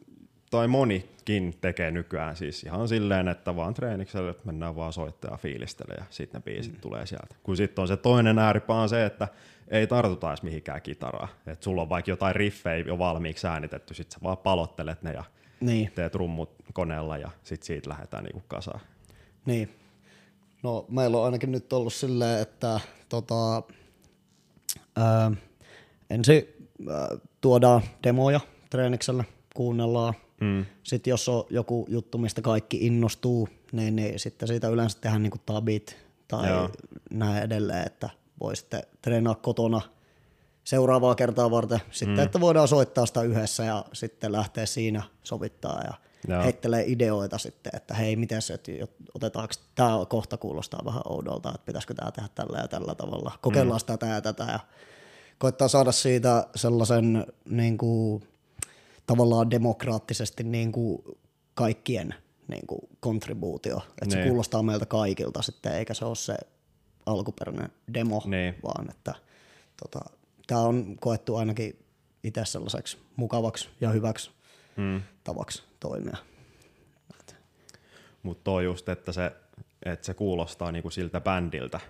tai 0.50 0.68
monikin 0.68 1.54
tekee 1.60 1.90
nykyään 1.90 2.36
siis 2.36 2.62
ihan 2.64 2.88
silleen, 2.88 3.28
että 3.28 3.56
vaan 3.56 3.74
treenikselle, 3.74 4.30
että 4.30 4.46
mennään 4.46 4.76
vaan 4.76 4.92
soittaa 4.92 5.36
fiilistele 5.36 5.94
ja 5.98 6.04
sitten 6.10 6.38
ne 6.38 6.42
biisit 6.42 6.72
mm. 6.72 6.80
tulee 6.80 7.06
sieltä. 7.06 7.34
Kun 7.42 7.56
sitten 7.56 7.82
on 7.82 7.88
se 7.88 7.96
toinen 7.96 8.38
ääripää 8.38 8.76
on 8.76 8.88
se, 8.88 9.06
että 9.06 9.28
ei 9.68 9.86
tartuta 9.86 10.28
edes 10.28 10.42
mihinkään 10.42 10.82
kitaraa. 10.82 11.28
Että 11.46 11.64
sulla 11.64 11.82
on 11.82 11.88
vaikka 11.88 12.10
jotain 12.10 12.36
riffejä 12.36 12.84
jo 12.86 12.98
valmiiksi 12.98 13.46
äänitetty, 13.46 13.94
sit 13.94 14.10
sä 14.10 14.18
vaan 14.22 14.38
palottelet 14.38 15.02
ne 15.02 15.12
ja 15.12 15.24
niin. 15.60 15.92
teet 15.94 16.14
rummut 16.14 16.50
koneella 16.72 17.18
ja 17.18 17.30
sitten 17.42 17.66
siitä 17.66 17.90
lähdetään 17.90 18.24
niinku 18.24 18.42
kasaan. 18.48 18.80
Niin. 19.46 19.74
No 20.62 20.86
meillä 20.88 21.18
on 21.18 21.24
ainakin 21.24 21.52
nyt 21.52 21.72
ollut 21.72 21.92
silleen, 21.92 22.42
että 22.42 22.80
tota, 23.08 23.62
ää, 24.96 25.32
ensin 26.10 26.48
ää, 26.90 27.08
tuodaan 27.40 27.82
demoja 28.02 28.40
treeniksellä, 28.70 29.24
kuunnellaan. 29.54 30.14
Mm. 30.40 30.66
Sitten 30.82 31.10
jos 31.10 31.28
on 31.28 31.44
joku 31.50 31.86
juttu, 31.88 32.18
mistä 32.18 32.42
kaikki 32.42 32.86
innostuu, 32.86 33.48
niin, 33.72 33.96
niin 33.96 34.18
sitten 34.18 34.48
siitä 34.48 34.68
yleensä 34.68 34.98
tehdään 35.00 35.22
niin 35.22 35.32
tabit 35.46 35.96
tai 36.28 36.48
Joo. 36.48 36.58
Joo. 36.58 36.70
näin 37.10 37.42
edelleen, 37.42 37.86
että 37.86 38.10
voi 38.40 38.56
sitten 38.56 38.82
treenaa 39.02 39.34
kotona 39.34 39.80
seuraavaa 40.64 41.14
kertaa 41.14 41.50
varten. 41.50 41.80
Sitten, 41.90 42.16
mm. 42.16 42.22
että 42.22 42.40
voidaan 42.40 42.68
soittaa 42.68 43.06
sitä 43.06 43.22
yhdessä 43.22 43.64
ja 43.64 43.84
sitten 43.92 44.32
lähteä 44.32 44.66
siinä 44.66 45.02
sovittaa 45.22 45.82
ja 45.86 45.94
Joo. 46.28 46.42
Heittelee 46.42 46.84
ideoita 46.86 47.38
sitten, 47.38 47.72
että 47.76 47.94
hei, 47.94 48.16
miten 48.16 48.42
se, 48.42 48.58
otetaanko, 49.14 49.54
tämä 49.74 50.06
kohta 50.08 50.36
kuulostaa 50.36 50.84
vähän 50.84 51.02
oudolta, 51.08 51.48
että 51.48 51.66
pitäisikö 51.66 51.94
tämä 51.94 52.10
tehdä 52.10 52.28
tällä 52.34 52.58
ja 52.58 52.68
tällä 52.68 52.94
tavalla. 52.94 53.38
Kokeillaan 53.40 53.80
mm. 53.80 53.86
tätä 53.86 54.06
ja 54.06 54.20
tätä 54.20 54.44
ja 54.44 54.60
koittaa 55.38 55.68
saada 55.68 55.92
siitä 55.92 56.46
sellaisen 56.56 57.26
niin 57.48 57.78
kuin, 57.78 58.28
tavallaan 59.06 59.50
demokraattisesti 59.50 60.44
niin 60.44 60.72
kuin 60.72 61.02
kaikkien 61.54 62.14
niin 62.48 62.66
kuin 62.66 62.80
kontribuutio, 63.00 63.76
että 63.76 64.10
se 64.14 64.16
Niin. 64.16 64.28
kuulostaa 64.28 64.62
meiltä 64.62 64.86
kaikilta 64.86 65.42
sitten, 65.42 65.74
eikä 65.74 65.94
se 65.94 66.04
ole 66.04 66.16
se 66.16 66.36
alkuperäinen 67.06 67.72
demo, 67.94 68.22
Niin. 68.26 68.54
vaan 68.62 68.90
että 68.90 69.14
tota, 69.82 70.10
tämä 70.46 70.60
on 70.60 70.96
koettu 71.00 71.36
ainakin 71.36 71.78
itse 72.24 72.44
sellaiseksi 72.44 72.98
mukavaksi 73.16 73.68
ja 73.80 73.90
hyväksi 73.90 74.30
Mm. 74.76 75.02
tavaksi 75.24 75.62
toimia. 75.80 76.16
Mutta 78.22 78.44
toi 78.44 78.64
just, 78.64 78.88
että 78.88 79.12
se, 79.12 79.32
että 79.84 80.06
se 80.06 80.14
kuulostaa 80.14 80.72
niinku 80.72 80.90
siltä 80.90 81.20
bändiltä, 81.20 81.80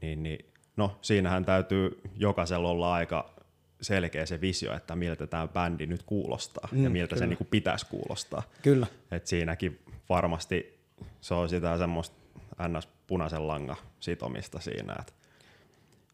niin, 0.00 0.22
niin 0.22 0.44
no 0.76 0.98
siinähän 1.02 1.44
täytyy 1.44 2.00
jokaisella 2.16 2.68
olla 2.68 2.94
aika 2.94 3.34
selkeä 3.80 4.26
se 4.26 4.40
visio, 4.40 4.76
että 4.76 4.96
miltä 4.96 5.26
tämä 5.26 5.48
bändi 5.48 5.86
nyt 5.86 6.02
kuulostaa 6.02 6.68
mm, 6.72 6.84
ja 6.84 6.90
miltä 6.90 7.18
se 7.18 7.26
niinku 7.26 7.44
pitäisi 7.44 7.86
kuulostaa. 7.86 8.42
Kyllä, 8.62 8.86
Et 9.10 9.26
siinäkin 9.26 9.80
varmasti 10.08 10.78
se 11.20 11.34
on 11.34 11.48
sitä 11.48 11.78
semmoista 11.78 12.16
ns. 12.68 12.88
punaisen 13.06 13.48
langan 13.48 13.76
sitomista 14.00 14.60
siinä. 14.60 14.96
Et, 15.00 15.14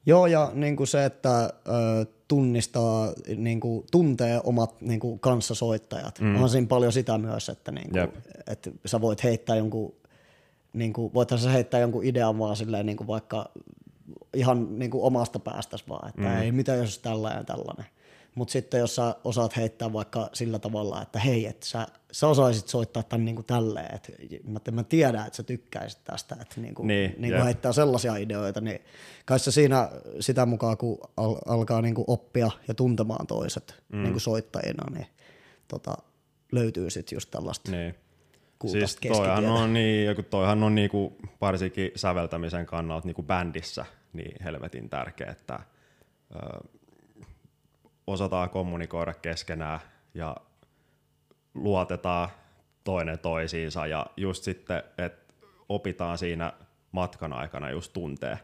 Joo, 0.07 0.27
ja 0.27 0.51
niin 0.55 0.77
kuin 0.77 0.87
se, 0.87 1.05
että 1.05 1.43
ö, 1.45 2.07
tunnistaa, 2.29 3.13
niin 3.37 3.61
kuin, 3.61 3.87
tuntee 3.91 4.41
omat 4.45 4.81
niin 4.81 5.01
kuin, 5.01 5.21
kanssasoittajat. 5.21 6.21
Mm. 6.21 6.43
On 6.43 6.49
siinä 6.49 6.67
paljon 6.67 6.93
sitä 6.93 7.19
myös, 7.19 7.49
että, 7.49 7.73
niin 7.73 7.91
kuin, 7.91 8.01
Jep. 8.01 8.15
että 8.47 8.71
sä 8.87 9.01
voit 9.01 9.25
heittää 9.25 9.57
jonkun, 9.57 9.95
niin 10.73 10.93
kuin, 10.93 11.15
voithan 11.15 11.39
sä 11.39 11.51
heittää 11.51 11.81
jonkun 11.81 12.05
idean 12.05 12.39
vaan 12.39 12.57
silleen, 12.57 12.87
niin 12.87 12.97
kuin 12.97 13.07
vaikka 13.07 13.51
ihan 14.35 14.79
niin 14.79 14.91
kuin 14.91 15.05
omasta 15.05 15.39
päästäsi 15.39 15.85
vaan, 15.89 16.09
että 16.09 16.23
mm. 16.23 16.41
ei 16.41 16.53
mitä 16.53 16.75
jos 16.75 16.99
tällainen 16.99 17.41
ja 17.41 17.45
tällainen. 17.45 17.87
Mutta 18.35 18.53
sitten 18.53 18.81
jos 18.81 18.97
sä 18.97 19.15
osaat 19.25 19.57
heittää 19.57 19.93
vaikka 19.93 20.31
sillä 20.33 20.59
tavalla, 20.59 21.03
että 21.03 21.19
hei, 21.19 21.47
että 21.47 21.67
sä, 21.67 21.87
sä 22.13 22.29
osaisit 22.29 22.69
soittaa 22.69 23.03
tämän 23.03 23.25
niin 23.25 23.35
kuin 23.35 23.47
tälleen, 23.47 23.95
että 23.95 24.13
mä, 24.45 24.61
mä 24.73 24.83
tiedän, 24.83 25.27
että 25.27 25.37
sä 25.37 25.43
tykkäisit 25.43 26.05
tästä, 26.05 26.37
että 26.41 26.61
niin 26.61 26.75
kuin, 26.75 26.87
Niin, 26.87 27.15
niin 27.19 27.35
kuin 27.35 27.45
heittää 27.45 27.73
sellaisia 27.73 28.17
ideoita, 28.17 28.61
niin 28.61 28.81
kai 29.25 29.39
se 29.39 29.51
siinä 29.51 29.91
sitä 30.21 30.47
mukaan, 30.47 30.77
kun 30.77 30.99
al- 31.17 31.39
alkaa 31.47 31.83
niin 31.83 31.95
kuin 31.95 32.05
oppia 32.09 32.51
ja 32.69 32.75
tuntemaan 32.75 33.27
toiset 33.27 33.83
mm. 33.93 34.03
niin 34.03 34.13
kuin 34.13 34.21
soittajina, 34.21 34.85
niin 34.91 35.07
tota, 35.69 35.95
löytyy 36.53 36.91
sitten 36.91 37.17
just 37.17 37.31
tällaista 37.31 37.71
niin. 37.71 37.95
Siis 38.67 38.97
toihan 38.97 39.47
on, 39.47 39.73
niin, 39.73 40.25
toihan 40.31 40.63
on 40.63 40.75
niinku, 40.75 41.17
varsinkin 41.41 41.91
säveltämisen 41.97 42.67
kannalta 42.67 43.07
niinku 43.07 43.23
bändissä 43.23 43.85
niin 44.13 44.45
helvetin 44.45 44.89
tärkeä, 44.91 45.31
että 45.31 45.59
ö, 46.35 46.39
osataan 48.13 48.51
kommunikoida 48.51 49.15
keskenään 49.15 49.81
ja 50.15 50.37
luotetaan 51.55 52.29
toinen 52.85 53.19
toisiinsa 53.19 53.87
ja 53.87 54.07
just 54.17 54.45
sitten, 54.45 54.83
että 54.99 55.35
opitaan 55.69 56.19
siinä 56.19 56.53
matkan 56.93 57.33
aikana 57.33 57.71
just 57.71 57.93
tuntee 57.93 58.39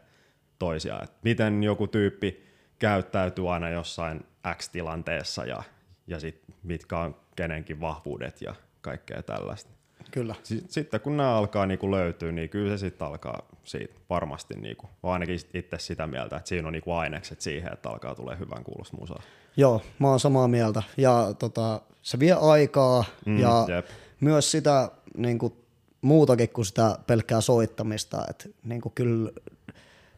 toisiaan, 0.59 1.03
että 1.03 1.17
miten 1.23 1.63
joku 1.63 1.87
tyyppi 1.87 2.47
käyttäytyy 2.79 3.53
aina 3.53 3.69
jossain 3.69 4.25
X-tilanteessa 4.55 5.45
ja, 5.45 5.63
ja 6.07 6.19
sit 6.19 6.43
mitkä 6.63 6.99
on 6.99 7.15
kenenkin 7.35 7.81
vahvuudet 7.81 8.41
ja 8.41 8.55
kaikkea 8.81 9.23
tällaista. 9.23 9.76
Kyllä. 10.11 10.35
Si- 10.43 10.63
Sitten 10.67 10.99
kun 11.01 11.17
nämä 11.17 11.35
alkaa 11.35 11.65
niinku 11.65 11.91
löytyä, 11.91 12.31
niin 12.31 12.49
kyllä 12.49 12.77
se 12.77 12.77
sitten 12.77 13.07
alkaa 13.07 13.41
siitä 13.63 13.93
varmasti, 14.09 14.53
niinku, 14.55 14.89
olen 15.03 15.13
ainakin 15.13 15.39
itse 15.53 15.77
sitä 15.79 16.07
mieltä, 16.07 16.37
että 16.37 16.49
siinä 16.49 16.67
on 16.67 16.73
niinku 16.73 16.91
ainekset 16.91 17.41
siihen, 17.41 17.73
että 17.73 17.89
alkaa 17.89 18.15
tulee 18.15 18.37
hyvän 18.39 18.63
kuulosta 18.63 18.97
musaa. 18.97 19.21
Joo, 19.57 19.81
mä 19.99 20.09
oon 20.09 20.19
samaa 20.19 20.47
mieltä. 20.47 20.83
Ja 20.97 21.33
tota, 21.39 21.81
se 22.01 22.19
vie 22.19 22.33
aikaa 22.33 23.03
Mm, 23.25 23.39
ja 23.39 23.65
jep. 23.69 23.85
myös 24.19 24.51
sitä 24.51 24.91
niin 25.17 25.39
kuin, 25.39 25.53
muutakin 26.01 26.49
kuin 26.49 26.65
sitä 26.65 26.99
pelkkää 27.07 27.41
soittamista. 27.41 28.25
Et, 28.29 28.55
niin 28.63 28.81
kuin, 28.81 28.93
kyllä 28.95 29.31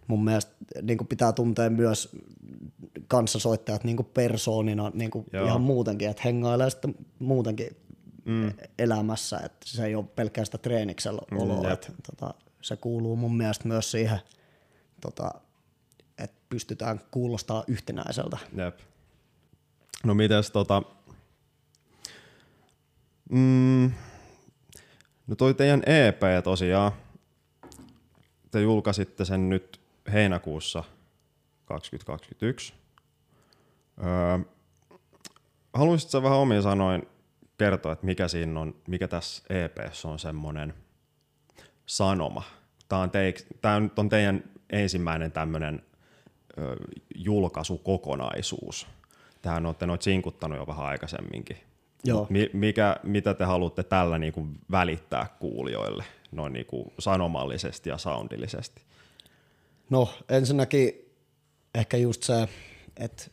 mun 0.08 0.24
mielestä 0.24 0.52
niin 0.82 0.98
kuin 0.98 1.08
pitää 1.08 1.32
tuntea 1.32 1.70
myös 1.70 2.16
kanssasoittajat 3.08 3.84
niin 3.84 3.96
kuin 3.98 4.08
persoonina 4.14 4.92
niin 4.94 5.12
kuin 5.12 5.26
Joo. 5.34 5.46
ihan 5.46 5.62
muutenkin, 5.62 6.10
että 6.10 6.22
hengailee 6.26 6.70
sitten 6.70 6.96
muutenkin 7.20 7.76
mm. 8.30 8.54
elämässä, 8.80 9.38
että 9.38 9.68
se 9.68 9.86
ei 9.86 9.96
ole 9.96 10.06
pelkkää 10.16 10.46
sitä 10.46 10.58
treeniksellä 10.58 11.22
Mm, 11.32 11.38
oloa, 11.38 11.70
jep. 11.70 11.74
että 11.74 11.94
tota, 12.10 12.34
se 12.62 12.78
kuuluu 12.78 13.16
mun 13.16 13.38
mielestä 13.38 13.68
myös 13.68 13.92
siihen, 13.92 14.20
tota, 15.02 15.32
että 16.18 16.38
pystytään 16.50 17.02
kuulostaa 17.12 17.64
yhtenäiseltä. 17.68 18.38
Jep. 18.58 18.80
No 20.04 20.14
mites 20.14 20.52
tota... 20.52 20.84
Mm, 23.30 23.92
no 25.28 25.36
toi 25.38 25.54
teidän 25.54 25.84
EP 25.86 26.22
tosiaan, 26.44 26.92
te 28.52 28.62
julkaisitte 28.62 29.26
sen 29.26 29.50
nyt 29.50 29.82
heinäkuussa 30.14 30.84
2021. 31.66 32.74
Öö, 34.04 34.40
haluaisitko 35.74 36.24
vähän 36.24 36.38
omin 36.38 36.62
sanoin 36.64 37.08
kertoa, 37.60 37.92
että 37.92 38.06
mikä 38.06 38.28
siinä 38.28 38.60
on, 38.60 38.76
mikä 38.88 39.08
tässä 39.08 39.44
EPssä 39.50 40.08
on 40.08 40.20
semmoinen 40.20 40.74
sanoma? 41.86 42.44
Tämä 42.90 43.02
on, 43.02 43.12
teik, 43.12 43.42
tää 43.62 43.80
nyt 43.80 44.00
on 44.00 44.10
teidän 44.10 44.44
ensimmäinen 44.70 45.32
tämmöinen 45.32 45.82
ö, 46.58 46.76
julkaisukokonaisuus. 47.16 48.88
Tähän 49.42 49.66
olette 49.66 49.86
noit 49.86 50.02
sinkuttanut 50.02 50.58
jo 50.58 50.68
vähän 50.68 50.86
aikaisemminkin. 50.86 51.58
Joo. 52.04 52.28
Mi, 52.30 52.50
mikä, 52.54 52.96
mitä 53.04 53.34
te 53.34 53.44
haluatte 53.44 53.84
tällä 53.84 54.20
niinku 54.20 54.48
välittää 54.72 55.28
kuulijoille 55.40 56.04
noin 56.32 56.54
niinku 56.54 56.94
sanomallisesti 57.00 57.90
ja 57.90 57.98
soundillisesti? 57.98 58.82
No 59.90 60.14
ensinnäkin 60.30 60.92
ehkä 61.76 61.98
just 61.98 62.24
se, 62.24 62.50
että 62.98 63.24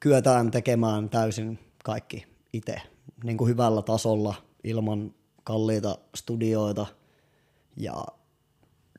kyetään 0.00 0.50
tekemään 0.50 1.08
täysin 1.08 1.58
kaikki 1.84 2.26
itse 2.52 2.93
niin 3.24 3.36
kuin 3.36 3.48
hyvällä 3.48 3.82
tasolla 3.82 4.34
ilman 4.64 5.14
kalliita 5.44 5.98
studioita 6.14 6.86
ja 7.76 8.06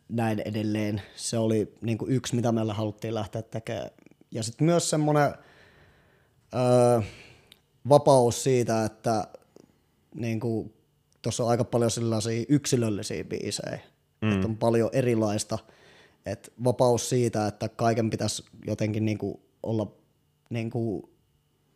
näin 0.10 0.40
edelleen. 0.46 1.02
Se 1.16 1.38
oli 1.38 1.74
niin 1.82 1.98
kuin 1.98 2.12
yksi, 2.12 2.36
mitä 2.36 2.52
meillä 2.52 2.74
haluttiin 2.74 3.14
lähteä 3.16 3.42
tekemään. 3.42 3.90
Ja 4.32 4.44
sitten 4.44 4.66
myös 4.66 4.90
semmoinen 4.90 5.34
öö, 6.54 7.02
vapaus 7.90 8.44
siitä, 8.44 8.86
että 8.86 9.28
niin 10.16 10.40
kuin, 10.40 10.74
tuossa 11.22 11.44
on 11.44 11.50
aika 11.50 11.64
paljon 11.64 11.92
sellaisia 11.92 12.46
yksilöllisiä 12.50 13.24
biisejä, 13.24 13.80
mm. 14.22 14.32
että 14.32 14.48
on 14.48 14.58
paljon 14.58 14.90
erilaista. 14.94 15.58
Et 16.26 16.54
vapaus 16.64 17.10
siitä, 17.10 17.48
että 17.48 17.70
kaiken 17.70 18.10
pitäisi 18.10 18.44
jotenkin 18.68 19.06
niin 19.06 19.18
kuin 19.18 19.42
olla 19.64 19.92
niin 20.50 20.70
kuin 20.70 21.04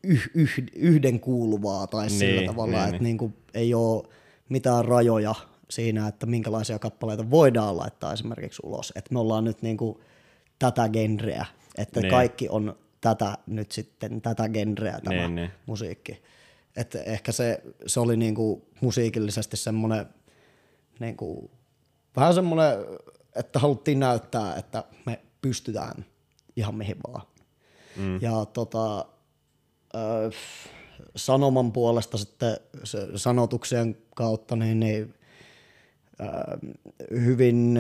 yh, 0.04 0.30
yh, 0.34 0.64
yhden 0.76 1.20
kuuluvaa 1.20 1.88
tai 1.88 2.08
niin, 2.08 2.20
sillä 2.20 2.42
tavalla, 2.52 2.72
niin, 2.78 2.84
että 2.84 2.92
niin. 2.92 3.04
niin 3.04 3.18
kuin 3.18 3.34
ei 3.54 3.74
ole 3.74 4.04
mitään 4.50 4.86
rajoja 4.86 5.36
siinä, 5.70 6.08
että 6.08 6.26
minkälaisia 6.26 6.80
kappaleita 6.80 7.30
voidaan 7.30 7.78
laittaa 7.78 8.14
esimerkiksi 8.14 8.62
ulos. 8.64 8.94
Että 8.96 9.14
me 9.14 9.20
ollaan 9.20 9.44
nyt 9.44 9.62
niin 9.62 9.78
kuin 9.78 10.00
tätä 10.60 10.90
genreä, 10.90 11.46
että 11.78 12.02
Niin. 12.02 12.12
kaikki 12.12 12.50
on 12.50 12.76
tätä 13.02 13.38
nyt 13.48 13.72
sitten, 13.72 14.22
tätä 14.22 14.50
genreä 14.50 15.00
tämä 15.04 15.16
Niin, 15.16 15.36
niin. 15.36 15.52
musiikki. 15.66 16.22
Että 16.76 17.02
ehkä 17.02 17.32
se, 17.32 17.62
se 17.88 18.00
oli 18.00 18.18
niinku 18.18 18.68
musiikillisesti 18.82 19.58
semmoinen 19.58 20.06
niinku, 21.00 21.52
vähän 22.16 22.34
semmoinen, 22.34 22.74
että 23.36 23.60
haluttiin 23.60 24.00
näyttää, 24.00 24.56
että 24.56 24.84
me 25.06 25.20
pystytään 25.42 26.06
ihan 26.56 26.76
mihin 26.76 26.98
vaan. 27.08 27.22
Mm. 27.96 28.22
Ja 28.22 28.46
tota, 28.46 29.06
ö, 29.96 30.32
sanoman 31.16 31.72
puolesta 31.72 32.18
sitten 32.18 32.58
sanotuksien 33.16 33.98
kautta, 34.16 34.56
niin, 34.56 34.80
niin 34.80 35.14
ö, 36.22 36.26
hyvin, 37.12 37.80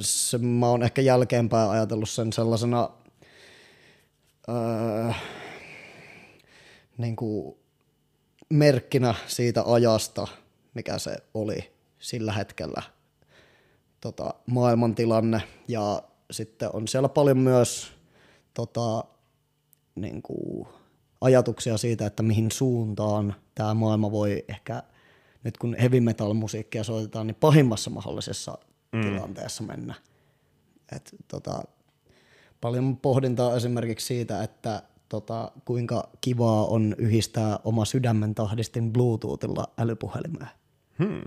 se, 0.00 0.38
mä 0.38 0.68
oon 0.68 0.82
ehkä 0.82 1.02
jälkeenpäin 1.02 1.70
ajatellut 1.70 2.10
sen 2.10 2.32
sellaisena 2.32 2.90
öö, 4.48 5.12
niin 6.98 7.16
kuin 7.16 7.56
merkkinä 8.48 9.14
siitä 9.26 9.62
ajasta, 9.66 10.26
mikä 10.74 10.98
se 10.98 11.16
oli 11.34 11.72
sillä 11.98 12.32
hetkellä 12.32 12.82
tota, 14.00 14.34
maailmantilanne. 14.46 15.42
Ja 15.68 16.02
sitten 16.30 16.70
on 16.72 16.88
siellä 16.88 17.08
paljon 17.08 17.38
myös 17.38 17.92
tota, 18.54 19.04
niin 19.94 20.22
kuin, 20.22 20.68
ajatuksia 21.22 21.78
siitä, 21.78 22.06
että 22.06 22.22
mihin 22.22 22.50
suuntaan 22.50 23.34
tämä 23.54 23.74
maailma 23.74 24.10
voi 24.10 24.44
ehkä, 24.48 24.82
nyt 25.44 25.58
kun 25.58 25.76
heavy 25.80 26.00
metal 26.00 26.34
musiikkia 26.34 26.84
soitetaan, 26.84 27.26
niin 27.26 27.34
pahimmassa 27.34 27.90
mahdollisessa 27.90 28.58
mm. 28.92 29.00
tilanteessa 29.00 29.62
mennä. 29.62 29.94
Et, 30.96 31.14
tota, 31.28 31.62
paljon 32.60 32.96
pohdintaa 32.96 33.56
esimerkiksi 33.56 34.06
siitä, 34.06 34.42
että 34.42 34.82
tota, 35.08 35.52
kuinka 35.64 36.08
kivaa 36.20 36.66
on 36.66 36.94
yhdistää 36.98 37.58
oma 37.64 37.84
sydämen 37.84 38.34
tahdistin 38.34 38.92
Bluetoothilla 38.92 39.64
älypuhelimeen. 39.78 40.48
Hmm. 40.98 41.22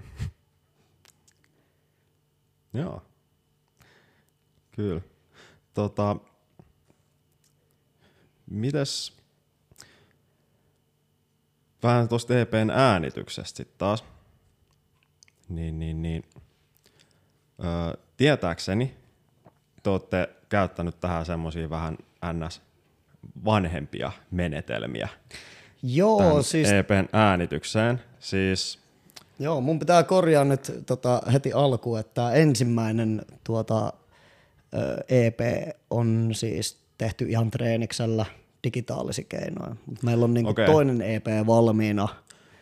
Joo. 2.81 3.01
Kyllä. 4.71 5.01
Tota, 5.73 6.15
mites 8.49 9.13
vähän 11.85 12.07
tuosta 12.07 12.39
EPn 12.39 12.71
äänityksestä 12.73 13.57
sitten 13.57 13.77
taas. 13.77 14.03
Niin, 15.49 15.79
niin, 15.79 16.01
niin. 16.01 16.23
Öö, 17.63 17.93
tietääkseni 18.17 18.95
te 19.83 19.89
olette 19.89 20.29
käyttänyt 20.49 20.99
tähän 20.99 21.25
semmoisia 21.25 21.69
vähän 21.69 21.97
ns 22.33 22.61
vanhempia 23.45 24.11
menetelmiä. 24.31 25.09
Joo, 25.83 26.43
siis... 26.43 26.71
EPn 26.71 27.07
äänitykseen. 27.13 28.01
Siis 28.19 28.79
Joo, 29.39 29.61
mun 29.61 29.79
pitää 29.79 30.03
korjaa 30.03 30.43
nyt 30.43 30.71
tota, 30.85 31.21
heti 31.33 31.53
alkuun, 31.53 31.99
että 31.99 32.31
ensimmäinen 32.31 33.25
tuota, 33.43 33.93
EP 35.09 35.39
on 35.89 36.29
siis 36.33 36.77
tehty 36.97 37.25
ihan 37.29 37.51
treeniksellä 37.51 38.25
digitaalisi 38.65 39.23
keinoin. 39.23 39.79
Meillä 40.03 40.23
on 40.23 40.33
niinku 40.33 40.51
okay. 40.51 40.65
toinen 40.65 41.01
EP 41.01 41.25
valmiina 41.47 42.07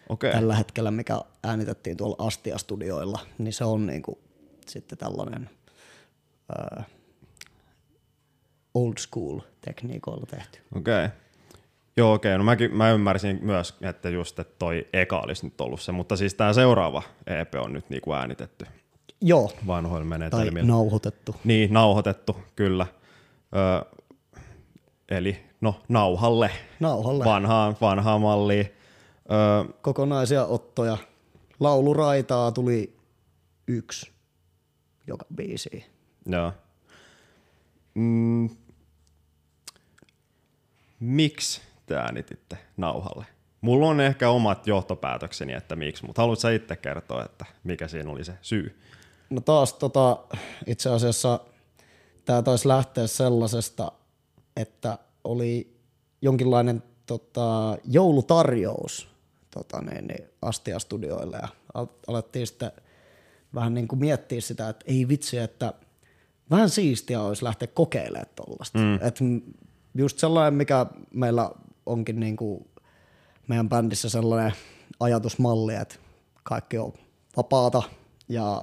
okay. 0.10 0.32
tällä 0.32 0.56
hetkellä, 0.56 0.92
mikä 0.92 1.22
äänitettiin 1.44 1.98
tuolla 1.98 2.16
Astia-studioilla, 2.20 3.20
niin 3.38 3.54
se 3.54 3.64
on 3.66 3.88
niinku 3.88 4.20
sitten 4.68 4.98
tällainen 4.98 5.50
uh, 6.60 6.84
old 8.74 8.94
school 8.98 9.40
tekniikoilla 9.66 10.26
tehty. 10.26 10.60
Okei. 10.76 11.06
Okay. 11.06 11.18
Joo, 11.98 12.14
okei. 12.14 12.30
Okay. 12.30 12.38
No 12.38 12.44
mäkin, 12.44 12.78
mä 12.78 12.92
ymmärsin 12.92 13.40
myös, 13.42 13.76
että 13.82 14.10
just 14.10 14.40
että 14.40 14.56
toi 14.60 14.88
eka 14.94 15.20
olisi 15.20 15.46
nyt 15.46 15.62
ollut 15.62 15.82
se, 15.82 15.92
mutta 15.92 16.16
siis 16.16 16.34
tämä 16.34 16.54
seuraava 16.54 17.04
EP 17.28 17.56
on 17.56 17.74
nyt 17.74 17.90
niinku 17.90 18.14
äänitetty. 18.14 18.66
Joo. 19.22 19.52
Vanhoilla 19.68 20.06
menetelmillä. 20.06 20.60
Tai 20.60 20.68
nauhoitettu. 20.68 21.36
Niin, 21.44 21.74
nauhoitettu, 21.74 22.38
kyllä. 22.56 22.88
Ö, 23.56 23.96
eli 25.10 25.44
no 25.64 25.76
nauhalle. 25.90 26.52
Nauhalle. 26.80 27.26
Vanhaan, 27.26 27.78
vanhaan 27.82 28.22
malliin. 28.22 28.66
Ö, 29.32 29.74
Kokonaisia 29.82 30.46
ottoja. 30.46 30.98
Lauluraitaa 31.60 32.52
tuli 32.52 32.98
yksi 33.68 34.12
joka 35.08 35.26
biisi. 35.36 35.86
Joo. 36.26 36.52
Mm, 37.94 38.50
miksi 41.00 41.62
te 41.86 41.96
äänititte 41.96 42.58
nauhalle? 42.78 43.26
Mulla 43.62 43.88
on 43.88 44.02
ehkä 44.02 44.30
omat 44.30 44.68
johtopäätökseni, 44.68 45.54
että 45.54 45.76
miksi, 45.76 46.06
mutta 46.06 46.22
haluatko 46.22 46.48
itse 46.48 46.76
kertoa, 46.76 47.26
että 47.26 47.46
mikä 47.64 47.88
siinä 47.88 48.12
oli 48.12 48.24
se 48.24 48.34
syy? 48.42 48.80
No 49.30 49.42
taas 49.42 49.74
tota, 49.74 50.18
itse 50.68 50.90
asiassa 50.90 51.40
tämä 52.26 52.42
taisi 52.42 52.68
lähteä 52.68 53.08
sellaisesta, 53.08 53.92
että 54.56 54.98
oli 55.24 55.78
jonkinlainen 56.22 56.84
tota, 57.06 57.78
joulutarjous 57.86 59.08
tota, 59.52 59.82
niin, 59.82 60.08
niin 60.08 60.30
Astia-studioille 60.42 61.38
ja 61.42 61.48
alettiin 62.08 62.48
sitten 62.48 62.72
vähän 63.56 63.74
niin 63.74 63.88
kuin 63.88 64.00
miettiä 64.00 64.42
sitä, 64.42 64.70
että 64.70 64.86
ei 64.88 65.08
vitsi, 65.08 65.38
että 65.38 65.74
vähän 66.50 66.70
siistiä 66.70 67.22
olisi 67.22 67.44
lähteä 67.44 67.68
kokeilemaan 67.68 68.28
tuollaista. 68.36 68.80
Mm. 68.80 69.42
just 69.96 70.20
sellainen, 70.20 70.54
mikä 70.54 70.86
meillä 71.14 71.52
onkin 71.86 72.20
niin 72.20 72.36
kuin 72.36 72.68
meidän 73.48 73.70
bändissä 73.70 74.10
sellainen 74.10 74.54
ajatusmalli, 75.00 75.76
että 75.76 75.96
kaikki 76.44 76.78
on 76.78 76.94
vapaata 77.38 77.84
ja 78.30 78.62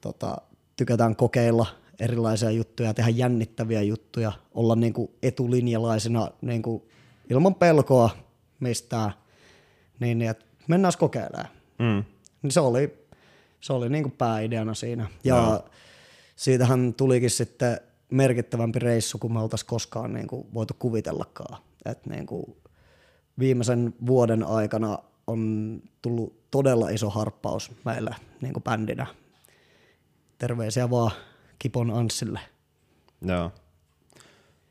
tota, 0.00 0.36
tykätään 0.76 1.16
kokeilla 1.16 1.66
erilaisia 2.02 2.50
juttuja, 2.50 2.94
tehdä 2.94 3.10
jännittäviä 3.10 3.82
juttuja, 3.82 4.32
olla 4.54 4.76
niin 4.76 4.92
kuin 4.92 5.10
etulinjalaisina 5.22 6.28
niin 6.40 6.62
kuin 6.62 6.82
ilman 7.30 7.54
pelkoa 7.54 8.10
mistään, 8.60 9.12
niin, 10.00 10.18
niin 10.18 10.30
että 10.30 10.44
mennään 10.68 10.92
kokeilemaan. 10.98 11.48
Mm. 11.78 12.04
Niin 12.42 12.50
se 12.50 12.60
oli, 12.60 13.06
se 13.60 13.72
oli 13.72 13.88
niin 13.88 14.04
kuin 14.04 14.12
pääideana 14.12 14.74
siinä. 14.74 15.06
Ja 15.24 15.36
no. 15.36 15.64
siitähän 16.36 16.94
tulikin 16.94 17.30
sitten 17.30 17.80
merkittävämpi 18.10 18.78
reissu, 18.78 19.18
kuin 19.18 19.32
me 19.32 19.40
oltaisiin 19.40 19.68
koskaan 19.68 20.12
niin 20.12 20.26
kuin 20.26 20.46
voitu 20.54 20.74
kuvitellakaan. 20.78 21.58
Et 21.84 22.06
niin 22.06 22.26
kuin 22.26 22.56
viimeisen 23.38 23.94
vuoden 24.06 24.44
aikana 24.44 24.98
on 25.26 25.82
tullut 26.02 26.50
todella 26.50 26.88
iso 26.88 27.10
harppaus 27.10 27.72
meille 27.84 28.16
niin 28.40 28.52
kuin 28.52 28.62
bändinä. 28.62 29.06
Terveisiä 30.38 30.90
vaan 30.90 31.10
Kipon 31.62 31.90
Anssille. 31.90 32.40
Joo. 33.26 33.52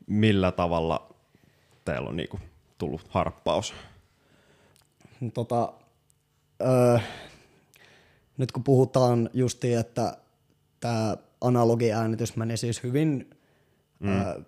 Millä 0.06 0.52
tavalla 0.52 1.14
teillä 1.84 2.08
on 2.08 2.16
niin 2.16 2.28
kuin 2.28 2.42
tullut 2.78 3.00
harppaus? 3.08 3.74
Tota, 5.34 5.72
öö, 6.62 6.98
nyt 8.36 8.52
kun 8.52 8.64
puhutaan 8.64 9.30
justi, 9.32 9.74
että 9.74 10.16
tämä 10.80 11.16
analogiäänitys 11.40 12.36
meni 12.36 12.56
siis 12.56 12.82
hyvin 12.82 13.30
mm. 13.98 14.08
öö, 14.08 14.40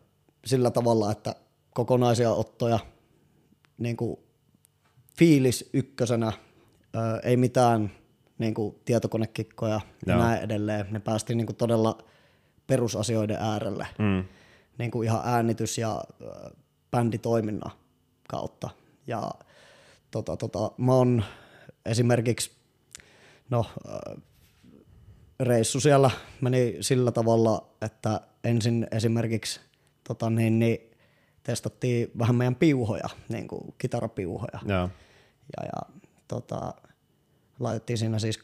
sillä 0.45 0.71
tavalla, 0.71 1.13
että 1.13 1.35
kokonaisia 1.75 2.31
ottoja, 2.31 2.79
niin 3.79 3.97
kuin 3.97 4.17
fiilis 5.19 5.71
ykkösenä, 5.73 6.33
ää, 6.95 7.19
ei 7.23 7.37
mitään 7.37 7.91
niin 8.39 8.55
kuin 8.55 8.75
tietokonekikkoja 8.85 9.81
ja 10.07 10.17
näin 10.17 10.43
edelleen. 10.43 10.87
Ne 10.91 11.01
päästiin 11.01 11.37
niin 11.37 11.47
kuin 11.47 11.57
todella 11.57 11.99
perusasioiden 12.67 13.37
äärelle, 13.41 13.87
mm. 13.99 14.25
niin 14.79 14.91
kuin 14.91 15.07
ihan 15.07 15.21
äänitys- 15.25 15.79
ja 15.79 15.91
ää, 15.91 16.51
bänditoiminnan 16.91 17.73
kautta. 18.29 18.71
Ja 19.07 19.31
tota, 20.11 20.37
tota, 20.37 20.71
mä 20.79 20.95
oon 20.95 21.25
esimerkiksi, 21.87 22.51
no 23.51 23.67
reissu 25.41 25.81
siellä 25.81 26.11
meni 26.41 26.77
sillä 26.81 27.13
tavalla, 27.13 27.69
että 27.83 28.21
ensin 28.45 28.87
esimerkiksi 28.91 29.61
tota, 30.09 30.31
niin, 30.31 30.59
niin, 30.59 30.91
testattiin 31.43 32.11
vähän 32.19 32.37
meidän 32.37 32.57
piuhoja, 32.57 33.09
niin 33.29 33.49
kuin 33.49 33.75
kitarapiuhoja. 33.79 34.59
Ja, 34.67 34.89
ja, 35.57 35.67
ja 35.67 36.01
tota, 36.29 36.75
laitettiin 37.61 37.99
siinä 37.99 38.19
siis 38.19 38.39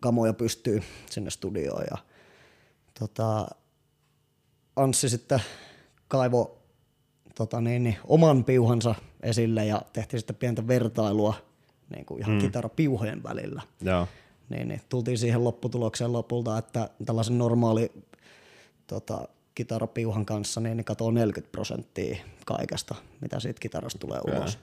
kamoja 0.00 0.32
pystyyn 0.32 0.84
sinne 1.10 1.30
studioon 1.30 1.84
ja 1.90 1.98
tota, 2.98 3.48
Anssi 4.76 5.08
sitten 5.08 5.42
kaivo 6.08 6.58
tota 7.34 7.60
niin, 7.60 7.84
niin, 7.84 7.96
oman 8.04 8.44
piuhansa 8.44 8.94
esille 9.22 9.66
ja 9.66 9.82
tehtiin 9.92 10.20
sitten 10.20 10.36
pientä 10.36 10.68
vertailua 10.68 11.34
niin 11.94 12.06
kuin 12.06 12.20
ihan 12.20 12.34
mm. 12.34 12.38
kitarapiuhojen 12.38 13.22
välillä. 13.22 13.62
Ja. 13.80 14.06
Niin, 14.48 14.68
niin, 14.68 14.80
tultiin 14.88 15.18
siihen 15.18 15.44
lopputulokseen 15.44 16.12
lopulta, 16.12 16.58
että 16.58 16.90
tällaisen 17.06 17.38
normaali 17.38 17.92
tota, 18.86 19.28
kitarapiuhan 19.54 20.26
kanssa, 20.26 20.60
niin 20.60 20.76
ne 20.76 20.84
katoo 20.84 21.10
40 21.10 21.52
prosenttia 21.52 22.16
kaikesta, 22.46 22.94
mitä 23.20 23.40
siitä 23.40 23.60
kitarasta 23.60 23.98
tulee 23.98 24.20
okay. 24.20 24.38
ulos. 24.38 24.58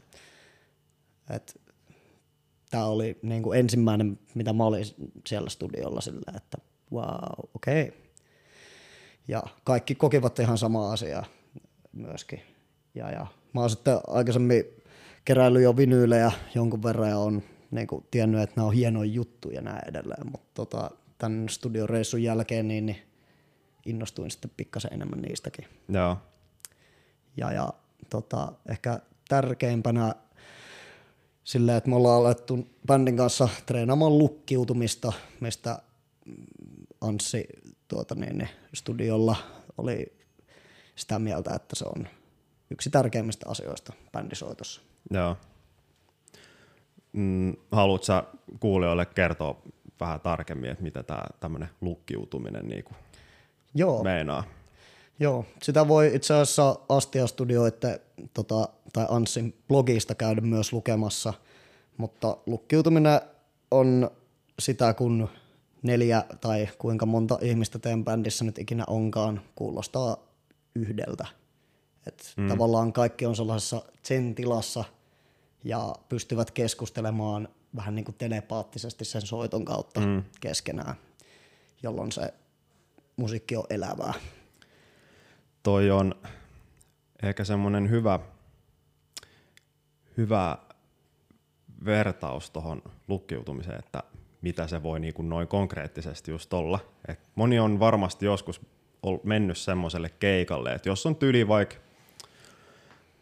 Tämä 2.70 2.86
oli 2.86 3.20
niin 3.22 3.44
kuin 3.44 3.60
ensimmäinen, 3.60 4.20
mitä 4.36 4.54
mä 4.54 4.66
olin 4.66 4.86
siellä 5.28 5.50
studiolla 5.50 6.02
sillä, 6.02 6.34
että 6.38 6.58
wow, 6.92 7.50
okei. 7.56 7.88
Okay. 7.88 8.03
Ja 9.28 9.44
kaikki 9.64 9.96
kokivat 9.96 10.40
ihan 10.40 10.58
samaa 10.58 10.92
asiaa 10.94 11.26
myöskin. 11.94 12.42
Ja, 12.96 13.12
ja 13.12 13.28
mä 13.54 13.62
oon 13.62 13.70
sitten 13.70 13.98
aikaisemmin 14.08 14.64
keräillyt 15.26 15.64
jo 15.64 15.78
vinyylejä 15.78 16.32
jonkun 16.56 16.84
verran 16.84 17.10
ja 17.10 17.18
on 17.18 17.44
niin 17.72 17.88
kuin, 17.88 18.06
tiennyt, 18.12 18.42
että 18.42 18.54
nämä 18.56 18.68
on 18.68 18.74
hienoja 18.74 19.12
juttuja 19.12 19.56
ja 19.56 19.62
näin 19.62 19.90
edelleen, 19.90 20.32
mutta 20.32 20.50
tota, 20.54 20.92
tämän 21.18 21.50
studioreissun 21.50 22.24
jälkeen 22.24 22.68
niin, 22.68 22.86
niin 22.86 23.02
innostuin 23.86 24.32
sitten 24.32 24.52
pikkasen 24.58 24.94
enemmän 24.94 25.22
niistäkin. 25.22 25.66
Joo. 25.90 26.18
Ja, 27.38 27.52
ja 27.52 27.74
tota, 28.10 28.54
ehkä 28.70 29.00
tärkeimpänä 29.30 30.16
silleen, 31.44 31.78
että 31.78 31.90
me 31.90 31.96
ollaan 31.96 32.22
alettu 32.22 32.68
bändin 32.88 33.18
kanssa 33.18 33.50
treenaamaan 33.66 34.18
lukkiutumista, 34.18 35.14
mistä 35.40 35.80
Anssi 37.02 37.48
tuota 37.94 38.16
niin, 38.16 38.38
niin, 38.38 38.50
studiolla 38.74 39.36
oli 39.78 40.18
sitä 40.96 41.20
mieltä, 41.20 41.56
että 41.56 41.76
se 41.76 41.86
on 41.96 42.08
yksi 42.70 42.90
tärkeimmistä 42.90 43.50
asioista 43.50 43.94
bändisoitossa. 44.12 44.82
Joo. 45.12 45.38
Mm, 47.14 47.54
haluatko 47.72 48.06
sä 48.06 48.24
kuulijoille 48.60 49.06
kertoa 49.06 49.62
vähän 50.00 50.20
tarkemmin, 50.20 50.70
että 50.72 50.84
mitä 50.84 51.04
tämä 51.04 51.24
tämmöinen 51.40 51.70
lukkiutuminen 51.82 52.68
niinku 52.68 52.92
Joo, 53.76 54.04
meinaa? 54.04 54.44
joo, 55.20 55.46
sitä 55.64 55.88
voi 55.88 56.16
itse 56.16 56.34
asiassa 56.34 56.80
Astia 56.90 57.28
Studioitte 57.28 58.02
tota, 58.34 58.70
tai 58.94 59.06
Anssin 59.10 59.56
blogista 59.68 60.16
käydä 60.16 60.42
myös 60.42 60.74
lukemassa, 60.74 61.34
mutta 61.98 62.38
lukkiutuminen 62.46 63.22
on 63.72 64.12
sitä, 64.60 64.94
kun 64.94 65.30
neljä 65.84 66.26
tai 66.42 66.68
kuinka 66.78 67.06
monta 67.06 67.38
ihmistä 67.42 67.80
teidän 67.80 68.04
bändissä 68.04 68.46
nyt 68.46 68.58
ikinä 68.58 68.84
onkaan, 68.88 69.42
kuulostaa 69.56 70.18
yhdeltä. 70.76 71.28
Et 72.08 72.34
mm. 72.38 72.48
Tavallaan 72.48 72.94
kaikki 72.94 73.26
on 73.26 73.36
sellaisessa 73.36 73.82
sen 74.04 74.36
tilassa 74.36 74.84
ja 75.64 75.96
pystyvät 76.10 76.52
keskustelemaan 76.52 77.48
vähän 77.76 77.96
niin 77.96 78.06
kuin 78.06 78.16
telepaattisesti 78.18 79.06
sen 79.06 79.22
soiton 79.22 79.66
kautta 79.66 80.00
mm. 80.00 80.24
keskenään, 80.42 80.96
jolloin 81.84 82.12
se 82.12 82.34
musiikki 83.16 83.56
on 83.56 83.66
elävää. 83.70 84.14
Toi 85.64 85.92
on 85.92 86.16
ehkä 87.24 87.44
semmoinen 87.44 87.90
hyvä, 87.90 88.20
hyvä 90.18 90.58
vertaus 91.86 92.50
tuohon 92.50 92.82
lukkiutumiseen, 93.08 93.80
että 93.80 94.04
mitä 94.44 94.68
se 94.68 94.84
voi 94.84 95.00
niin 95.00 95.14
kuin 95.14 95.30
noin 95.30 95.48
konkreettisesti 95.48 96.32
just 96.32 96.54
olla. 96.54 96.80
Et 97.08 97.20
moni 97.36 97.60
on 97.60 97.80
varmasti 97.80 98.26
joskus 98.26 98.62
mennyt 99.24 99.58
semmoiselle 99.58 100.10
keikalle, 100.20 100.74
että 100.74 100.90
jos 100.90 101.06
on 101.06 101.16
tyli 101.16 101.48
vaikka 101.48 101.76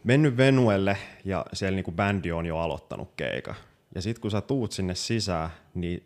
mennyt 0.04 0.38
venuelle 0.38 0.98
ja 1.26 1.46
siellä 1.54 1.76
niinku 1.76 1.92
bändi 1.92 2.32
on 2.32 2.46
jo 2.46 2.58
aloittanut 2.58 3.12
keika. 3.18 3.56
Ja 3.96 4.02
sitten 4.02 4.22
kun 4.22 4.32
sä 4.32 4.42
tuut 4.42 4.72
sinne 4.72 4.96
sisään, 4.96 5.50
niin 5.74 6.04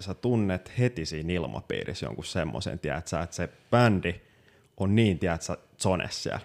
sä 0.00 0.14
tunnet 0.14 0.72
heti 0.78 1.06
siinä 1.06 1.32
ilmapiirissä 1.32 2.06
jonkun 2.06 2.24
semmoisen, 2.24 2.74
että 2.74 3.28
se 3.30 3.48
bändi 3.70 4.14
on 4.76 4.94
niin, 4.94 5.18
tiedätkö, 5.18 5.56
zone 5.78 6.08
siellä. 6.10 6.40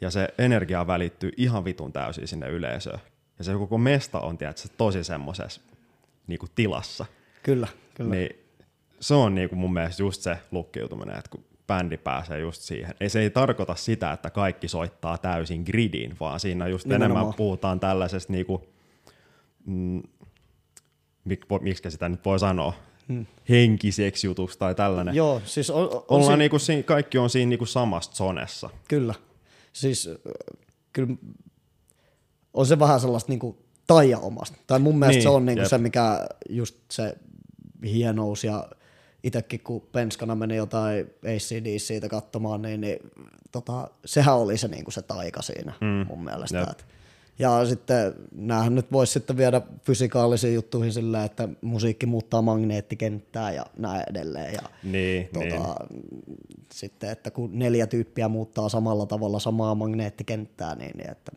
Ja 0.00 0.10
se 0.10 0.28
energia 0.38 0.86
välittyy 0.86 1.32
ihan 1.36 1.64
vitun 1.64 1.92
täysin 1.92 2.28
sinne 2.28 2.48
yleisöön. 2.48 3.00
Ja 3.38 3.44
se 3.44 3.52
koko 3.52 3.78
mesta 3.78 4.20
on, 4.20 4.38
tiedätkö, 4.38 4.68
tosi 4.76 5.04
semmoisessa 5.04 5.60
niinku 6.26 6.46
tilassa. 6.54 7.06
Kyllä, 7.48 7.68
kyllä. 7.94 8.10
Niin 8.10 8.36
se 9.00 9.14
on 9.14 9.34
niinku 9.34 9.56
mun 9.56 9.72
mielestä 9.72 10.02
just 10.02 10.22
se 10.22 10.38
lukkiutuminen, 10.50 11.18
että 11.18 11.30
kun 11.30 11.44
bändi 11.66 11.96
pääsee 11.96 12.38
just 12.38 12.62
siihen. 12.62 12.94
Ei 13.00 13.08
se 13.08 13.20
ei 13.20 13.30
tarkoita 13.30 13.74
sitä, 13.74 14.12
että 14.12 14.30
kaikki 14.30 14.68
soittaa 14.68 15.18
täysin 15.18 15.62
gridiin, 15.62 16.16
vaan 16.20 16.40
siinä 16.40 16.68
just 16.68 16.86
Nimenomaan. 16.86 17.20
enemmän 17.20 17.34
puhutaan 17.34 17.80
tällaisesta 17.80 18.32
niinku, 18.32 18.68
mm, 19.66 20.02
mik, 21.24 21.44
miksi 21.60 21.90
sitä 21.90 22.08
nyt 22.08 22.24
voi 22.24 22.38
sanoa, 22.38 22.72
hmm. 23.08 23.26
henkiseksi 23.48 24.26
jutuksi 24.26 24.58
tai 24.58 24.74
tällainen. 24.74 25.14
Joo, 25.14 25.42
siis 25.44 25.70
on, 25.70 25.82
on 25.82 26.04
Ollaan 26.08 26.32
si- 26.32 26.38
niinku, 26.38 26.58
siinä, 26.58 26.82
kaikki 26.82 27.18
on 27.18 27.30
siinä 27.30 27.48
niinku 27.48 27.66
samassa 27.66 28.12
zonessa. 28.12 28.70
Kyllä, 28.88 29.14
siis 29.72 30.10
kyllä 30.92 31.16
on 32.54 32.66
se 32.66 32.78
vähän 32.78 33.00
sellaista 33.00 33.32
niinku 33.32 33.58
taija 33.86 34.18
omasta. 34.18 34.58
Tai 34.66 34.78
mun 34.78 34.98
mielestä 34.98 35.16
niin, 35.16 35.22
se 35.22 35.28
on 35.28 35.46
niinku 35.46 35.68
se, 35.68 35.78
mikä 35.78 36.26
just 36.48 36.76
se 36.90 37.16
hienous 37.84 38.44
ja 38.44 38.68
itsekin 39.22 39.60
kun 39.60 39.82
penskana 39.92 40.34
meni 40.34 40.56
jotain 40.56 41.06
ACD 41.06 41.78
siitä 41.78 42.08
katsomaan, 42.08 42.62
niin, 42.62 42.80
niin 42.80 42.98
tota, 43.52 43.90
sehän 44.04 44.36
oli 44.36 44.58
se, 44.58 44.68
niin 44.68 44.84
kuin 44.84 44.94
se 44.94 45.02
taika 45.02 45.42
siinä 45.42 45.72
mm. 45.80 46.06
mun 46.08 46.24
mielestä. 46.24 46.58
Yep. 46.58 46.78
Ja 47.38 47.66
sitten 47.66 48.14
näähän 48.32 48.74
nyt 48.74 48.92
voisi 48.92 49.12
sitten 49.12 49.36
viedä 49.36 49.60
fysikaalisiin 49.82 50.54
juttuihin 50.54 50.92
sillä, 50.92 51.24
että 51.24 51.48
musiikki 51.60 52.06
muuttaa 52.06 52.42
magneettikenttää 52.42 53.52
ja 53.52 53.66
näin 53.76 54.02
edelleen. 54.10 54.54
Ja 54.54 54.62
niin, 54.82 55.28
tota, 55.32 55.84
niin. 55.90 56.36
Sitten, 56.72 57.10
että 57.10 57.30
kun 57.30 57.58
neljä 57.58 57.86
tyyppiä 57.86 58.28
muuttaa 58.28 58.68
samalla 58.68 59.06
tavalla 59.06 59.38
samaa 59.38 59.74
magneettikenttää, 59.74 60.74
niin, 60.74 60.96
niin 60.96 61.10
että 61.10 61.32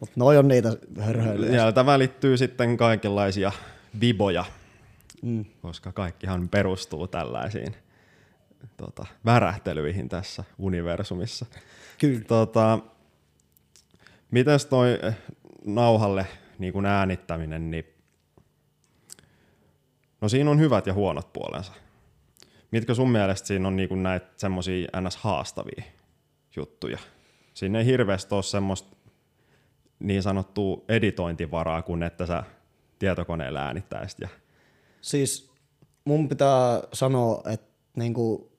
mutta 0.00 0.14
noi 0.16 0.38
on 0.38 0.48
niitä 0.48 0.76
hörhöilyjä. 0.98 1.56
Ja 1.56 1.72
tämä 1.72 1.92
välittyy 1.92 2.36
sitten 2.36 2.76
kaikenlaisia 2.76 3.52
viboja 4.00 4.44
mm. 5.22 5.44
koska 5.62 5.92
kaikkihan 5.92 6.48
perustuu 6.48 7.06
tällaisiin 7.08 7.76
tota, 8.76 9.06
värähtelyihin 9.24 10.08
tässä 10.08 10.44
universumissa. 10.58 11.46
Kyllä. 11.98 12.20
Tota, 12.20 12.78
mites 14.30 14.66
toi 14.66 14.98
eh, 15.02 15.16
nauhalle 15.66 16.26
niin 16.58 16.72
kuin 16.72 16.86
äänittäminen, 16.86 17.70
niin 17.70 17.84
no 20.20 20.28
siinä 20.28 20.50
on 20.50 20.60
hyvät 20.60 20.86
ja 20.86 20.94
huonot 20.94 21.32
puolensa. 21.32 21.72
Mitkä 22.70 22.94
sun 22.94 23.10
mielestä 23.10 23.46
siinä 23.46 23.68
on 23.68 23.76
niin 23.76 24.02
näitä 24.02 24.26
semmoisia 24.36 25.00
ns. 25.00 25.16
haastavia 25.16 25.82
juttuja? 26.56 26.98
Siinä 27.54 27.78
ei 27.78 27.84
hirveästi 27.84 28.34
ole 28.34 28.42
semmoista 28.42 28.96
niin 29.98 30.22
sanottua 30.22 30.84
editointivaraa, 30.88 31.82
kun 31.82 32.02
että 32.02 32.26
sä 32.26 32.44
tietokoneella 32.98 33.60
äänittäisit 33.60 34.20
ja 34.20 34.28
Siis 35.00 35.50
mun 36.04 36.28
pitää 36.28 36.82
sanoa, 36.92 37.42
että 37.50 37.66
niinku 37.96 38.50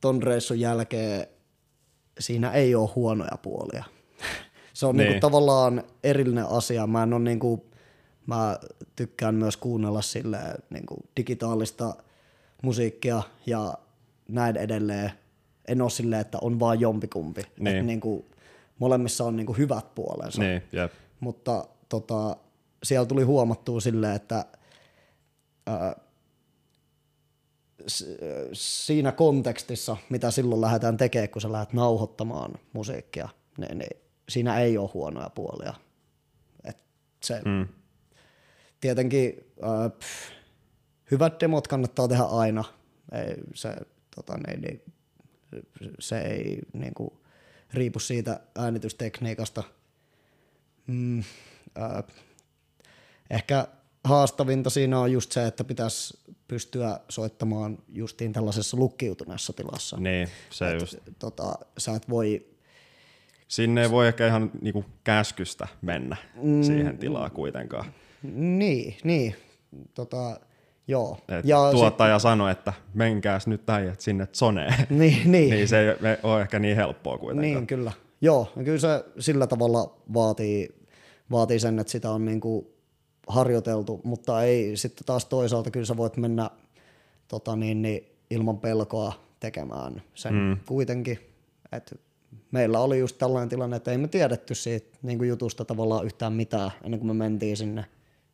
ton 0.00 0.22
reissun 0.22 0.60
jälkeen 0.60 1.26
siinä 2.18 2.50
ei 2.50 2.74
ole 2.74 2.90
huonoja 2.94 3.38
puolia. 3.42 3.84
Se 4.74 4.86
on 4.86 4.96
niinku 4.96 5.02
niin. 5.02 5.12
niinku 5.12 5.26
tavallaan 5.26 5.82
erillinen 6.04 6.46
asia. 6.48 6.86
Mä 6.86 7.02
en 7.02 7.12
ole 7.12 7.22
niinku, 7.22 7.66
mä 8.26 8.58
tykkään 8.96 9.34
myös 9.34 9.56
kuunnella 9.56 10.02
sille 10.02 10.38
niinku 10.70 10.96
digitaalista 11.16 11.94
musiikkia 12.62 13.22
ja 13.46 13.74
näin 14.28 14.56
edelleen. 14.56 15.12
En 15.68 15.82
ole 15.82 15.90
silleen, 15.90 16.20
että 16.20 16.38
on 16.40 16.60
vaan 16.60 16.80
jompikumpi. 16.80 17.42
Niin. 17.58 17.76
Et 17.76 17.86
niinku, 17.86 18.26
molemmissa 18.78 19.24
on 19.24 19.36
niinku 19.36 19.52
hyvät 19.52 19.94
puolensa. 19.94 20.42
Niin, 20.42 20.62
jep. 20.72 20.92
Mutta 21.20 21.64
tota, 21.88 22.36
siellä 22.82 23.06
tuli 23.06 23.22
huomattua 23.22 23.80
silleen, 23.80 24.16
että– 24.16 24.44
siinä 28.52 29.12
kontekstissa, 29.12 29.96
mitä 30.10 30.30
silloin 30.30 30.60
lähdetään 30.60 30.96
tekemään, 30.96 31.28
kun 31.28 31.42
sä 31.42 31.52
lähdet 31.52 31.72
nauhoittamaan 31.72 32.58
musiikkia, 32.72 33.28
niin, 33.58 33.78
niin 33.78 34.00
siinä 34.28 34.58
ei 34.58 34.78
ole 34.78 34.90
huonoja 34.94 35.30
puolia. 35.30 35.74
Et 36.64 36.78
se, 37.22 37.42
mm. 37.44 37.68
Tietenkin 38.80 39.52
äh, 39.64 39.98
pff, 39.98 40.30
hyvät 41.10 41.40
demot 41.40 41.68
kannattaa 41.68 42.08
tehdä 42.08 42.22
aina. 42.22 42.64
Ei, 43.12 43.36
se, 43.54 43.76
tota, 44.16 44.38
niin, 44.38 44.60
niin, 44.60 44.82
se 45.98 46.18
ei 46.18 46.58
niin 46.72 46.94
kuin, 46.94 47.10
riipu 47.74 47.98
siitä 47.98 48.40
äänitystekniikasta. 48.58 49.62
Mm, 50.86 51.18
äh, 51.18 52.04
ehkä 53.30 53.68
haastavinta 54.04 54.70
siinä 54.70 55.00
on 55.00 55.12
just 55.12 55.32
se, 55.32 55.46
että 55.46 55.64
pitäisi 55.64 56.18
pystyä 56.48 57.00
soittamaan 57.08 57.78
justiin 57.88 58.32
tällaisessa 58.32 58.76
lukkiutuneessa 58.76 59.52
tilassa. 59.52 59.96
Niin, 59.96 60.28
se 60.50 60.70
et, 60.70 60.80
just. 60.80 60.98
Tota, 61.18 61.58
sä 61.78 61.94
et 61.94 62.08
voi... 62.08 62.46
Sinne 63.48 63.82
ei 63.82 63.90
voi 63.90 64.08
ehkä 64.08 64.26
ihan 64.26 64.50
niinku 64.60 64.84
käskystä 65.04 65.68
mennä 65.82 66.16
mm, 66.42 66.62
siihen 66.62 66.98
tilaan 66.98 67.30
kuitenkaan. 67.30 67.84
Niin, 68.32 68.96
niin. 69.04 69.34
Tota, 69.94 70.40
joo. 70.88 71.18
Et 71.28 71.44
ja 71.44 71.58
tuottaja 71.72 72.18
sit... 72.18 72.22
sanoi, 72.22 72.52
että 72.52 72.72
menkääs 72.94 73.46
nyt 73.46 73.70
äijät 73.70 74.00
sinne 74.00 74.26
zoneen. 74.34 74.74
Niin, 74.90 75.32
niin. 75.32 75.50
niin 75.50 75.68
se 75.68 75.80
ei 75.80 75.96
ole 76.22 76.40
ehkä 76.40 76.58
niin 76.58 76.76
helppoa 76.76 77.18
kuitenkaan. 77.18 77.54
Niin, 77.54 77.66
kyllä. 77.66 77.92
Joo, 78.20 78.52
kyllä 78.64 78.78
se 78.78 79.04
sillä 79.18 79.46
tavalla 79.46 79.96
vaatii, 80.14 80.68
vaatii 81.30 81.60
sen, 81.60 81.78
että 81.78 81.90
sitä 81.90 82.10
on 82.10 82.24
niinku 82.24 82.77
harjoiteltu, 83.28 84.00
mutta 84.04 84.42
ei 84.42 84.76
sitten 84.76 85.06
taas 85.06 85.24
toisaalta 85.24 85.70
kyllä 85.70 85.86
sä 85.86 85.96
voit 85.96 86.16
mennä 86.16 86.50
tota 87.28 87.56
niin, 87.56 87.82
niin, 87.82 88.16
ilman 88.30 88.58
pelkoa 88.58 89.12
tekemään 89.40 90.02
sen 90.14 90.34
mm. 90.34 90.56
kuitenkin. 90.66 91.18
Et 91.72 92.00
meillä 92.50 92.80
oli 92.80 92.98
just 92.98 93.18
tällainen 93.18 93.48
tilanne, 93.48 93.76
että 93.76 93.90
ei 93.90 93.98
me 93.98 94.08
tiedetty 94.08 94.54
siitä 94.54 94.98
niin 95.02 95.18
kuin 95.18 95.28
jutusta 95.28 95.64
tavallaan 95.64 96.06
yhtään 96.06 96.32
mitään 96.32 96.70
ennen 96.84 97.00
kuin 97.00 97.08
me 97.08 97.14
mentiin 97.14 97.56
sinne. 97.56 97.84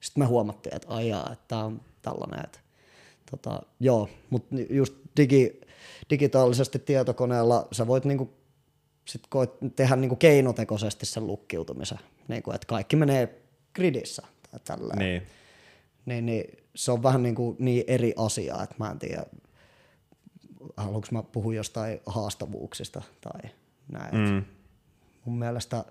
Sitten 0.01 0.23
me 0.23 0.27
huomattiin, 0.27 0.77
että 0.77 0.89
aijaa, 0.89 1.31
että 1.33 1.45
tämä 1.49 1.65
on 1.65 1.81
tällainen. 2.03 2.45
Että, 2.45 2.59
tota, 3.31 3.63
joo, 3.81 4.09
mutta 4.31 4.57
just 4.71 4.95
digi, 5.17 5.61
digitaalisesti 6.11 6.79
tietokoneella 6.79 7.69
sä 7.73 7.87
voit 7.87 8.05
niinku 8.05 8.31
sit 9.05 9.23
koet 9.29 9.51
tehdä 9.77 9.97
niinku 9.97 10.17
keinotekoisesti 10.17 11.07
sen 11.07 11.27
lukkiutumisen. 11.27 11.99
Niinku, 12.29 12.51
että 12.51 12.67
kaikki 12.67 12.97
menee 12.97 13.43
gridissä 13.75 14.23
tai 14.59 14.77
tälleen. 14.77 14.99
Niin. 14.99 15.23
Niin, 16.07 16.27
niin 16.27 16.45
se 16.75 16.93
on 16.93 17.03
vähän 17.03 17.23
niin, 17.23 17.35
kuin 17.35 17.57
niin 17.59 17.85
eri 17.87 18.15
asia, 18.17 18.63
että 18.63 18.75
mä 18.79 18.91
en 18.91 18.99
tiedä, 18.99 19.25
haluanko 20.77 21.09
mä 21.11 21.23
puhua 21.23 21.55
jostain 21.55 22.01
haastavuuksista 22.07 23.03
tai 23.21 23.51
näin. 23.93 24.15
Mm. 24.15 24.45
Mun 25.25 25.39
mielestä 25.39 25.85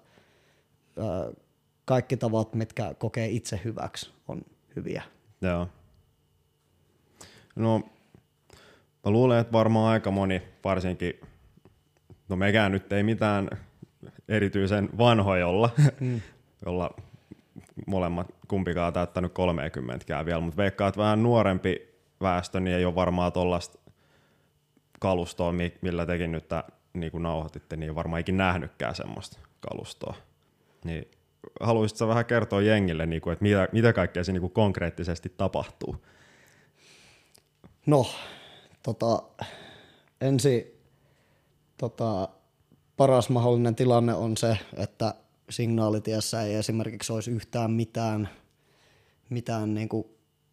ö, 0.98 1.34
kaikki 1.86 2.18
tavat, 2.18 2.56
mitkä 2.56 2.94
kokee 2.94 3.30
itse 3.30 3.62
hyväksi, 3.64 4.10
on 4.28 4.42
hyviä. 4.76 5.04
Joo. 5.42 5.68
No, 7.56 7.80
mä 9.06 9.12
luulen, 9.12 9.40
että 9.40 9.54
varmaan 9.54 9.92
aika 9.94 10.12
moni, 10.12 10.42
varsinkin, 10.64 11.14
no 12.30 12.36
mekään 12.36 12.72
nyt 12.72 12.94
ei 12.94 13.04
mitään 13.04 13.50
erityisen 14.28 14.90
vanhoja 14.98 15.48
olla, 15.48 15.70
mm. 16.00 16.22
jolla 16.66 16.96
molemmat 17.88 18.28
kumpikaan 18.48 18.94
täyttänyt 18.94 19.34
30 19.34 20.26
vielä, 20.26 20.40
mutta 20.40 20.58
veikkaa, 20.58 20.88
että 20.88 21.02
vähän 21.02 21.24
nuorempi 21.24 21.94
väestö, 22.22 22.60
niin 22.60 22.76
ei 22.76 22.86
ole 22.86 22.96
varmaan 22.96 23.32
tuollaista 23.32 23.80
kalustoa, 25.00 25.54
millä 25.82 26.06
tekin 26.06 26.32
nyt 26.32 26.46
niin 26.94 27.12
kuin 27.12 27.24
nauhoititte, 27.24 27.76
niin 27.76 27.96
varmaan 27.96 28.22
ikin 28.22 28.38
nähnytkään 28.38 28.96
semmoista 28.96 29.40
kalustoa. 29.60 30.16
Niin 30.84 31.12
haluaisitko 31.60 32.08
vähän 32.08 32.26
kertoa 32.26 32.62
jengille, 32.62 33.06
niin 33.06 33.22
kuin, 33.22 33.34
että 33.34 33.44
mitä, 33.44 33.68
mitä 33.72 33.94
kaikkea 33.94 34.24
siinä 34.24 34.34
niin 34.34 34.42
kuin 34.42 34.54
konkreettisesti 34.54 35.34
tapahtuu? 35.38 36.06
No, 37.86 38.06
tota, 38.84 39.24
ensi 40.22 40.82
tota, 41.78 42.30
paras 42.98 43.30
mahdollinen 43.30 43.76
tilanne 43.76 44.14
on 44.14 44.38
se, 44.38 44.58
että 44.78 45.16
signaalitiessä 45.54 46.42
ei 46.42 46.56
esimerkiksi 46.56 47.14
olisi 47.14 47.32
yhtään 47.32 47.72
mitään, 47.72 48.30
mitään 49.30 49.74
niin 49.74 49.90
kuin 49.90 50.08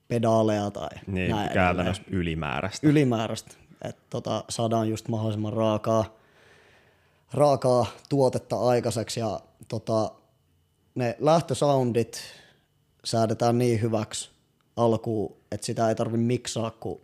pedaaleja 0.09 0.71
tai 0.71 0.89
niin, 1.07 1.31
näin 1.31 1.53
käytännössä 1.53 2.03
edelleen. 2.03 2.21
ylimääräistä. 2.21 2.89
Ylimääräistä. 2.89 3.55
Että 3.85 4.03
tota, 4.11 4.45
saadaan 4.49 4.89
just 4.89 5.09
mahdollisimman 5.09 5.53
raakaa, 5.53 6.17
raakaa 7.33 7.87
tuotetta 8.09 8.61
aikaiseksi 8.61 9.21
ja 9.21 9.41
tota, 9.69 10.11
ne 10.95 11.17
lähtösoundit 11.21 12.23
säädetään 13.05 13.59
niin 13.59 13.83
hyväksi 13.83 14.31
alkuun, 14.77 15.37
että 15.53 15.67
sitä 15.67 15.89
ei 15.89 15.95
tarvitse 15.95 16.27
miksaa 16.27 16.71
kuin 16.71 17.01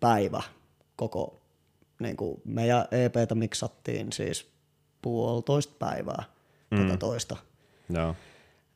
päivä 0.00 0.42
koko, 0.96 1.40
niin 1.98 2.16
kuin 2.16 2.40
meidän 2.44 2.84
EPtä 2.90 3.34
miksattiin 3.34 4.12
siis 4.12 4.48
puolitoista 5.02 5.74
päivää 5.78 6.35
mm. 6.70 6.78
tätä 6.78 6.96
toista. 6.96 7.36
Joo. 7.88 8.14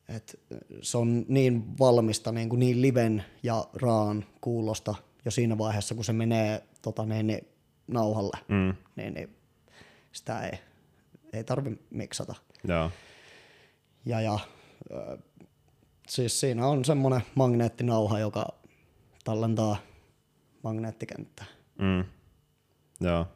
Et 0.09 0.39
se 0.81 0.97
on 0.97 1.25
niin 1.27 1.79
valmista 1.79 2.31
niin, 2.31 2.49
kuin 2.49 2.59
niin 2.59 2.81
liven 2.81 3.23
ja 3.43 3.65
raan 3.73 4.25
kuulosta 4.41 4.95
jo 5.25 5.31
siinä 5.31 5.57
vaiheessa, 5.57 5.95
kun 5.95 6.03
se 6.03 6.13
menee 6.13 6.63
tota, 6.81 7.05
niin, 7.05 7.27
niin, 7.27 7.47
nauhalle, 7.87 8.37
mm. 8.47 8.75
niin, 8.95 9.13
niin 9.13 9.35
sitä 10.11 10.41
ei, 10.41 10.59
ei 11.33 11.43
tarvi 11.43 11.79
miksata. 11.89 12.35
Joo. 12.67 12.91
Ja, 14.05 14.21
ja 14.21 14.39
siis 16.07 16.39
siinä 16.39 16.67
on 16.67 16.85
semmoinen 16.85 17.21
magneettinauha, 17.35 18.19
joka 18.19 18.47
tallentaa 19.23 19.77
magneettikenttää. 20.63 21.45
Mm. 21.79 22.05
Joo. 23.07 23.27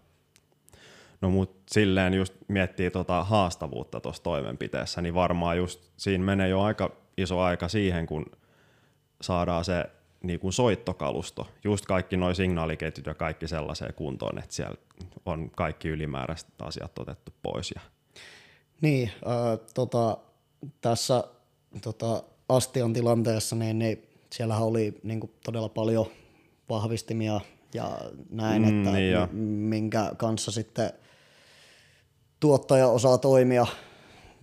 No 1.21 1.29
mut 1.29 1.54
silleen 1.65 2.13
just 2.13 2.33
miettii 2.47 2.91
tota 2.91 3.23
haastavuutta 3.23 3.99
tuossa 3.99 4.23
toimenpiteessä, 4.23 5.01
niin 5.01 5.13
varmaan 5.13 5.57
just 5.57 5.89
siinä 5.97 6.23
menee 6.23 6.49
jo 6.49 6.61
aika 6.61 6.91
iso 7.17 7.39
aika 7.39 7.67
siihen, 7.67 8.05
kun 8.05 8.25
saadaan 9.21 9.65
se 9.65 9.85
niin 10.23 10.39
kuin 10.39 10.53
soittokalusto, 10.53 11.47
just 11.63 11.85
kaikki 11.85 12.17
nuo 12.17 12.33
signaaliketjut 12.33 13.05
ja 13.05 13.13
kaikki 13.13 13.47
sellaiseen 13.47 13.93
kuntoon, 13.93 14.37
että 14.37 14.55
siellä 14.55 14.75
on 15.25 15.49
kaikki 15.49 15.87
ylimääräiset 15.87 16.61
asiat 16.61 16.99
otettu 16.99 17.33
pois. 17.41 17.71
Ja... 17.75 17.81
Niin, 18.81 19.11
äh, 19.27 19.59
tota, 19.73 20.17
tässä 20.81 21.23
tota, 21.81 22.23
Astion 22.49 22.93
tilanteessa, 22.93 23.55
niin, 23.55 23.79
niin 23.79 24.07
siellähän 24.31 24.63
oli 24.63 24.99
niin 25.03 25.19
kuin, 25.19 25.31
todella 25.43 25.69
paljon 25.69 26.05
vahvistimia 26.69 27.41
ja 27.73 27.97
näin, 28.29 28.61
mm, 28.61 28.67
että 28.67 28.91
niin 28.91 29.11
jo. 29.11 29.27
minkä 29.31 30.11
kanssa 30.17 30.51
sitten 30.51 30.91
tuottaja 32.45 32.87
osaa 32.87 33.17
toimia 33.17 33.67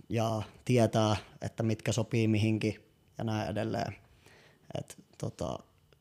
ja 0.09 0.41
tietää, 0.65 1.15
että 1.41 1.63
mitkä 1.63 1.91
sopii 1.91 2.27
mihinkin 2.27 2.85
ja 3.17 3.23
näin 3.23 3.49
edelleen. 3.49 3.95
Et, 4.79 4.97
tota, 5.17 5.59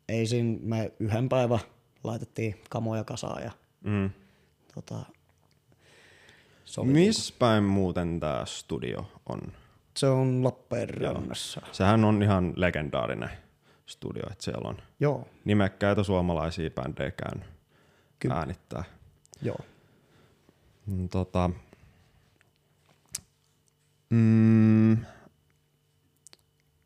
ei 0.08 0.26
siinä 0.26 0.58
me 0.62 0.92
yhden 0.98 1.28
päivän 1.28 1.58
laitettiin 2.04 2.60
kamoja 2.70 3.04
kasaan 3.04 3.42
ja 3.42 3.50
mm. 3.84 4.10
tota, 4.74 4.96
Missä 6.82 7.34
päin 7.38 7.64
muuten 7.64 8.20
tämä 8.20 8.42
studio 8.46 9.06
on? 9.26 9.40
Se 9.96 10.06
on 10.06 10.44
Lappeenrannassa. 10.44 11.60
Joo. 11.64 11.74
Sehän 11.74 12.04
on 12.04 12.22
ihan 12.22 12.52
legendaarinen 12.56 13.30
studio, 13.86 14.22
että 14.30 14.44
siellä 14.44 14.68
on 14.68 14.76
Joo. 15.00 15.28
nimekkäitä 15.44 16.02
suomalaisia 16.02 16.70
bändejä 16.70 17.10
käynyt 17.10 17.46
äänittää. 18.30 18.84
Joo. 19.42 19.58
Mm, 20.86 21.08
tota, 21.08 21.50
mm, 24.12 24.96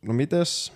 no 0.02 0.12
mites 0.12 0.72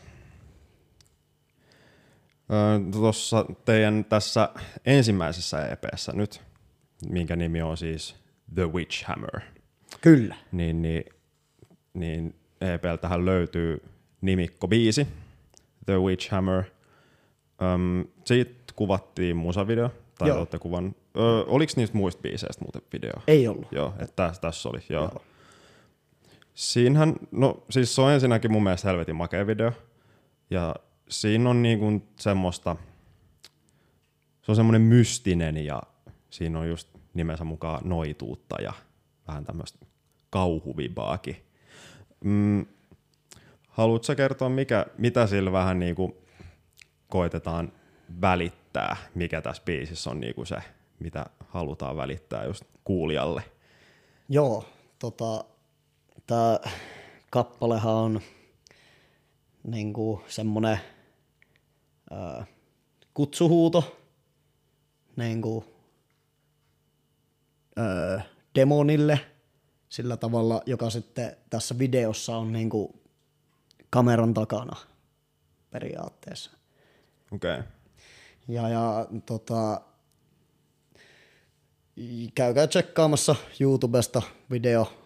tuossa 2.92 3.46
teidän 3.64 4.04
tässä 4.04 4.48
ensimmäisessä 4.84 5.66
EPssä 5.66 6.12
nyt, 6.14 6.40
minkä 7.08 7.36
nimi 7.36 7.62
on 7.62 7.76
siis 7.76 8.16
The 8.54 8.72
Witch 8.72 9.04
Hammer. 9.04 9.40
Kyllä. 10.00 10.36
Niin, 10.52 10.82
niin, 10.82 11.04
niin 11.94 12.34
EPltähän 12.60 13.24
löytyy 13.24 13.82
nimikko 14.20 14.68
biisi, 14.68 15.06
The 15.86 15.98
Witch 15.98 16.30
Hammer. 16.30 16.64
Öm, 17.62 18.04
siitä 18.24 18.72
kuvattiin 18.76 19.36
musavideo, 19.36 19.90
tai 20.18 20.28
joo. 20.28 20.38
olette 20.38 20.58
kuvan. 20.58 20.94
Ö, 21.16 21.20
oliko 21.46 21.72
niistä 21.76 21.96
muista 21.96 22.22
biiseistä 22.22 22.64
muuten 22.64 22.82
video? 22.92 23.12
Ei 23.26 23.48
ollut. 23.48 23.72
Joo, 23.72 23.94
että 23.98 24.16
tässä, 24.16 24.40
tässä 24.40 24.68
oli, 24.68 24.80
joo. 24.88 25.02
joo. 25.02 25.22
Siinähän, 26.60 27.14
no 27.30 27.64
siis 27.70 27.94
se 27.94 28.00
on 28.00 28.12
ensinnäkin 28.12 28.52
mun 28.52 28.62
mielestä 28.62 28.88
helvetin 28.88 29.16
makea 29.16 29.46
video. 29.46 29.72
Ja 30.50 30.76
siinä 31.08 31.50
on 31.50 31.62
niinku 31.62 32.02
semmoista, 32.16 32.76
se 34.42 34.52
on 34.52 34.56
semmoinen 34.56 34.82
mystinen 34.82 35.56
ja 35.56 35.82
siinä 36.30 36.58
on 36.58 36.68
just 36.68 36.88
nimensä 37.14 37.44
mukaan 37.44 37.88
noituutta 37.88 38.62
ja 38.62 38.72
vähän 39.28 39.44
tämmöistä 39.44 39.86
kauhuvibaakin. 40.30 41.36
Mm, 42.24 42.66
haluatko 43.68 44.14
kertoa, 44.14 44.48
mikä, 44.48 44.86
mitä 44.98 45.26
sillä 45.26 45.52
vähän 45.52 45.78
niinku 45.78 46.16
koitetaan 47.08 47.72
välittää, 48.20 48.96
mikä 49.14 49.42
tässä 49.42 49.62
biisissä 49.64 50.10
on 50.10 50.20
niinku 50.20 50.44
se, 50.44 50.56
mitä 50.98 51.26
halutaan 51.48 51.96
välittää 51.96 52.44
just 52.44 52.64
kuulijalle? 52.84 53.42
Joo, 54.28 54.64
tota, 54.98 55.44
tämä 56.30 56.60
kappalehan 57.30 57.94
on 57.94 58.20
niinku 59.64 60.22
semmoinen 60.28 60.78
ää, 62.10 62.46
kutsuhuuto 63.14 63.96
niin 65.16 65.42
kuin, 65.42 65.64
ää, 67.76 68.22
demonille 68.54 69.20
sillä 69.88 70.16
tavalla, 70.16 70.62
joka 70.66 70.90
sitten 70.90 71.36
tässä 71.50 71.78
videossa 71.78 72.36
on 72.36 72.52
niin 72.52 72.70
kuin 72.70 73.00
kameran 73.90 74.34
takana 74.34 74.76
periaatteessa. 75.70 76.50
Okei. 77.32 77.58
Okay. 77.58 77.62
Ja, 78.48 78.68
ja 78.68 79.06
tota, 79.26 79.80
käykää 82.34 82.66
tsekkaamassa 82.66 83.36
YouTubesta 83.60 84.22
video. 84.50 84.99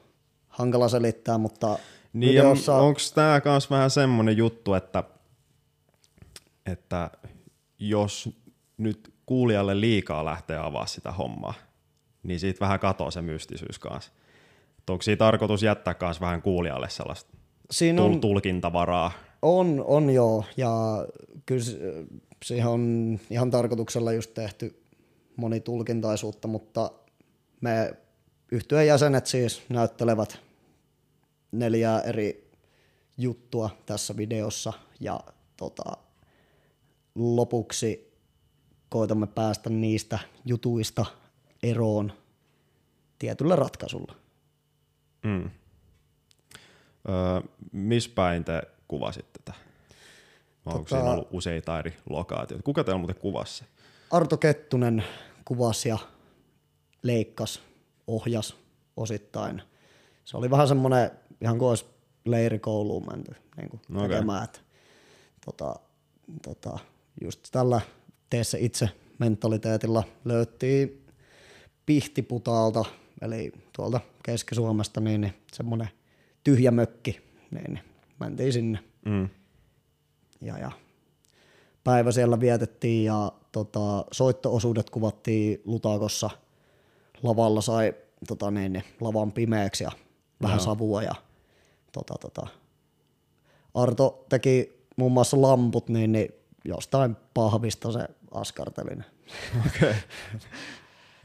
Hankala 0.55 0.89
selittää, 0.89 1.39
mutta 1.39 1.79
niin 2.13 2.31
videossa... 2.31 2.77
onko 2.77 3.01
tämä 3.15 3.41
myös 3.45 3.71
vähän 3.71 3.91
semmoinen 3.91 4.37
juttu, 4.37 4.75
että 4.75 5.05
että 6.67 7.11
jos 7.79 8.29
nyt 8.79 9.15
kuulijalle 9.27 9.81
liikaa 9.81 10.25
lähtee 10.25 10.59
avaa 10.59 10.87
sitä 10.87 11.13
hommaa, 11.13 11.55
niin 12.23 12.41
siitä 12.41 12.61
vähän 12.61 12.81
katoaa 12.81 13.11
se 13.11 13.23
mystisyys 13.23 13.79
kanssa. 13.79 14.13
Onko 14.91 15.03
siinä 15.03 15.17
tarkoitus 15.17 15.63
jättää 15.63 15.95
kanssa 15.95 16.21
vähän 16.21 16.43
kuulijalle 16.43 16.89
sellaista 16.91 17.35
Siinä 17.71 18.03
on, 18.03 18.21
tulkintavaraa? 18.21 19.13
On, 19.43 19.85
on 19.87 20.11
joo, 20.11 20.45
ja 20.57 20.71
kyllä 21.47 21.65
siihen 22.45 22.69
on 22.69 23.19
ihan 23.31 23.51
tarkoituksella 23.51 24.13
just 24.13 24.35
tehty 24.35 24.83
monitulkintaisuutta, 25.37 26.49
mutta 26.49 26.91
me 27.61 27.95
yhtyeen 28.53 28.87
jäsenet 28.87 29.27
siis 29.27 29.63
näyttelevät 29.69 30.41
neljää 31.53 32.01
eri 32.01 32.51
juttua 33.19 33.71
tässä 33.87 34.17
videossa 34.17 34.73
ja 35.01 35.21
tota, 35.57 35.97
lopuksi 37.15 38.15
koitamme 38.89 39.27
päästä 39.27 39.71
niistä 39.71 40.19
jutuista 40.45 41.07
eroon 41.63 42.13
tietyllä 43.19 43.57
ratkaisulla. 43.57 44.15
Mm. 45.23 45.51
Öö, 47.09 47.51
missä 47.73 48.11
päin 48.15 48.45
te 48.45 48.63
kuvasitte 48.89 49.39
tätä? 49.45 49.59
Onko 50.67 50.79
Tota- 50.79 50.89
siinä 50.89 51.11
ollut 51.11 51.29
useita 51.31 51.79
eri 51.79 51.97
lokaatioita? 52.09 52.63
Kuka 52.63 52.85
teillä 52.85 52.99
muuten 52.99 53.21
kuvasi? 53.21 53.65
Arto 54.11 54.37
Kettunen 54.37 55.05
kuvasi 55.45 55.89
ja 55.89 55.99
leikkas, 57.03 57.61
ohjas 58.07 58.57
osittain. 58.97 59.63
Se 60.25 60.37
oli 60.37 60.51
vähän 60.51 60.69
semmoinen, 60.69 61.11
ihan 61.41 61.59
kuin 61.59 61.69
olisi 61.69 61.85
leirikouluun 62.25 63.07
menty 63.11 63.33
niin 63.57 63.69
kuin 63.69 63.81
Okei. 63.97 64.09
tekemään. 64.09 64.45
että 64.45 64.61
Tota, 65.45 65.77
tota, 66.43 66.79
just 67.25 67.49
tällä 67.53 67.81
tee 68.31 68.45
se 68.45 68.59
itse 68.61 68.89
mentaliteetilla 69.19 70.05
löyttiin 70.25 71.07
Pihtiputaalta, 71.87 72.85
eli 73.21 73.53
tuolta 73.77 74.01
Keski-Suomesta, 74.23 75.01
niin, 75.01 75.21
niin 75.21 75.35
semmoinen 75.53 75.89
tyhjä 76.45 76.71
mökki, 76.71 77.21
niin, 77.51 77.75
niin 77.75 77.85
mentiin 78.21 78.53
sinne 78.53 78.79
Mm. 79.05 79.29
ja, 80.41 80.59
ja 80.59 80.71
päivä 81.85 82.13
siellä 82.13 82.41
vietettiin 82.41 83.05
ja 83.05 83.33
tota, 83.53 84.05
soittoosuudet 84.13 84.91
kuvattiin 84.91 85.63
Lutakossa. 85.65 86.31
Lavalla 87.25 87.61
sai 87.61 87.95
tota, 88.29 88.51
niin, 88.51 88.73
niin, 88.73 88.85
lavan 89.01 89.33
pimeäksi 89.33 89.85
ja 89.85 89.91
vähän 90.43 90.57
Joo. 90.57 90.65
savua 90.65 91.03
ja 91.03 91.15
tota, 91.93 92.15
tota. 92.21 92.47
Arto 93.75 94.27
teki 94.29 94.87
muun 94.97 95.13
muassa 95.13 95.43
lamput, 95.43 95.89
niin, 95.89 96.13
niin 96.13 96.29
jostain 96.65 97.17
pahvista 97.35 97.93
se 97.93 98.09
askarteli. 98.31 98.97
ne. 98.97 99.05
Okei. 99.67 99.95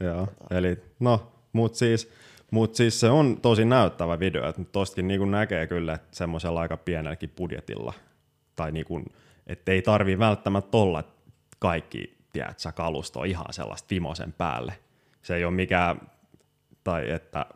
Joo, 0.06 0.28
eli 0.50 0.78
no, 1.00 1.32
mut 1.52 1.74
siis, 1.74 2.10
mut 2.50 2.74
siis 2.74 3.00
se 3.00 3.10
on 3.10 3.40
tosi 3.42 3.64
näyttävä 3.64 4.18
video, 4.18 4.48
että 4.48 4.64
tostakin 4.64 5.08
niinku 5.08 5.24
näkee 5.24 5.66
kyllä, 5.66 5.94
että 5.94 6.16
semmoisella 6.16 6.60
aika 6.60 6.76
pienelläkin 6.76 7.30
budjetilla, 7.30 7.92
tai 8.56 8.72
niinku, 8.72 9.02
että 9.46 9.72
ei 9.72 9.82
tarvii 9.82 10.18
välttämättä 10.18 10.76
olla 10.76 11.04
kaikki, 11.58 12.18
tiedätkö, 12.32 12.72
kalusto 12.74 13.24
ihan 13.24 13.52
sellaista 13.52 13.86
vimosen 13.90 14.32
päälle. 14.32 14.72
Se 15.22 15.36
ei 15.36 15.44
ole 15.44 15.54
mikään, 15.54 16.00
tai 16.84 17.10
että 17.10 17.46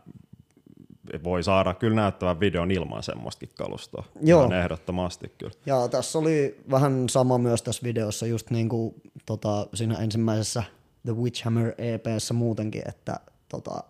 voi 1.24 1.42
saada 1.42 1.74
kyllä 1.74 1.94
näyttävän 1.94 2.40
videon 2.40 2.70
ilman 2.70 3.02
semmoistakin 3.02 3.54
kalustoa. 3.56 4.04
Joo. 4.22 4.40
Ihan 4.40 4.52
ehdottomasti 4.52 5.32
kyllä. 5.38 5.54
Ja 5.66 5.88
tässä 5.88 6.18
oli 6.18 6.60
vähän 6.70 7.08
sama 7.08 7.38
myös 7.38 7.62
tässä 7.62 7.82
videossa, 7.82 8.26
just 8.26 8.50
niin 8.50 8.68
kuin 8.68 8.94
tota, 9.26 9.66
siinä 9.74 9.94
ensimmäisessä 9.94 10.62
The 11.04 11.16
Witchhammer 11.16 11.74
EPssä 11.78 12.34
muutenkin, 12.34 12.82
että 12.88 13.20
tota, 13.48 13.84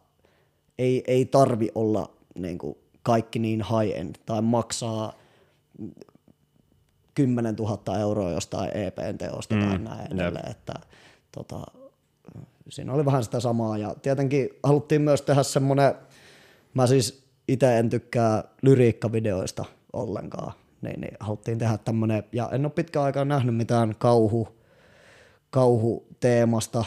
ei, 0.78 1.04
ei 1.06 1.24
tarvi 1.24 1.68
olla 1.74 2.10
niin 2.34 2.58
kuin 2.58 2.78
kaikki 3.02 3.38
niin 3.38 3.64
high-end 3.64 4.14
tai 4.26 4.42
maksaa 4.42 5.12
10 7.14 7.56
000 7.56 7.98
euroa 7.98 8.30
jostain 8.30 8.76
EPn 8.76 9.18
teosta 9.18 9.54
mm, 9.54 9.60
tai 9.60 9.78
näin 9.78 10.12
edelleen, 10.12 10.50
että 10.50 10.74
tota, 11.32 11.60
siinä 12.68 12.92
oli 12.92 13.04
vähän 13.04 13.24
sitä 13.24 13.40
samaa 13.40 13.78
ja 13.78 13.94
tietenkin 14.02 14.48
haluttiin 14.62 15.02
myös 15.02 15.22
tehdä 15.22 15.42
semmoinen, 15.42 15.94
mä 16.74 16.86
siis 16.86 17.24
itse 17.48 17.78
en 17.78 17.90
tykkää 17.90 18.44
lyriikkavideoista 18.62 19.64
ollenkaan, 19.92 20.52
niin, 20.82 21.00
niin 21.00 21.16
haluttiin 21.20 21.58
tehdä 21.58 21.78
tämmöinen, 21.78 22.24
ja 22.32 22.48
en 22.52 22.64
ole 22.66 22.72
pitkään 22.72 23.04
aikaa 23.06 23.24
nähnyt 23.24 23.56
mitään 23.56 23.94
kauhu, 23.98 24.48
kauhuteemasta 25.50 26.84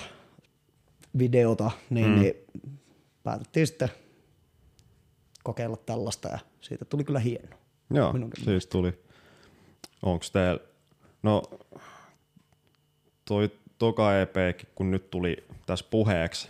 videota, 1.17 1.71
niin, 1.89 2.09
mm. 2.09 2.19
niin 2.19 2.33
päätettiin 3.23 3.67
sitten 3.67 3.89
kokeilla 5.43 5.77
tällaista 5.77 6.29
ja 6.29 6.39
siitä 6.61 6.85
tuli 6.85 7.03
kyllä 7.03 7.19
hieno. 7.19 7.57
Joo, 7.89 8.13
Minunkin 8.13 8.45
siis 8.45 8.67
tuli. 8.67 8.93
Onko 10.03 10.25
teillä, 10.33 10.59
no 11.23 11.43
toi 13.25 13.51
toka 13.77 14.19
EP, 14.19 14.35
kun 14.75 14.91
nyt 14.91 15.09
tuli 15.09 15.46
tässä 15.67 15.85
puheeksi, 15.89 16.49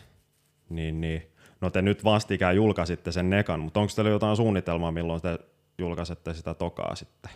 niin, 0.70 1.02
niin 1.02 1.22
no 1.62 1.70
te 1.70 1.82
nyt 1.82 2.04
vastikään 2.04 2.56
julkaisitte 2.56 3.12
sen 3.12 3.30
nekan, 3.30 3.60
mutta 3.60 3.80
onko 3.80 3.94
teillä 3.96 4.12
jotain 4.12 4.38
suunnitelmaa, 4.38 4.92
milloin 4.92 5.22
te 5.22 5.40
julkaisette 5.78 6.34
sitä 6.34 6.54
tokaa 6.54 6.96
sitten? 6.96 7.32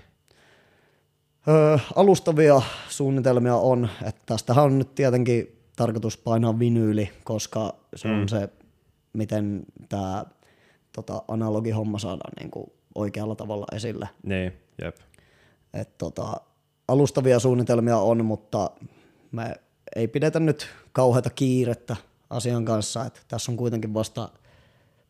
Öö, 1.47 1.77
alustavia 1.95 2.61
suunnitelmia 2.89 3.55
on, 3.55 3.89
että 4.05 4.21
tästähän 4.25 4.65
on 4.65 4.79
nyt 4.79 4.95
tietenkin 4.95 5.59
tarkoitus 5.75 6.17
painaa 6.17 6.59
vinyyli, 6.59 7.09
koska 7.23 7.75
se 7.95 8.07
mm. 8.07 8.21
on 8.21 8.29
se, 8.29 8.49
miten 9.13 9.63
tämä 9.89 10.25
tota, 10.91 11.23
analogihomma 11.27 11.99
saadaan 11.99 12.33
niin 12.39 12.51
kuin 12.51 12.71
oikealla 12.95 13.35
tavalla 13.35 13.65
esille. 13.75 14.09
Niin, 14.23 14.53
jep. 14.81 14.97
Et, 15.73 15.97
tota, 15.97 16.41
alustavia 16.87 17.39
suunnitelmia 17.39 17.97
on, 17.97 18.25
mutta 18.25 18.71
me 19.31 19.55
ei 19.95 20.07
pidetä 20.07 20.39
nyt 20.39 20.69
kauheata 20.91 21.29
kiirettä 21.29 21.95
asian 22.29 22.65
kanssa. 22.65 23.05
Et 23.05 23.25
tässä 23.27 23.51
on 23.51 23.57
kuitenkin 23.57 23.93
vasta 23.93 24.29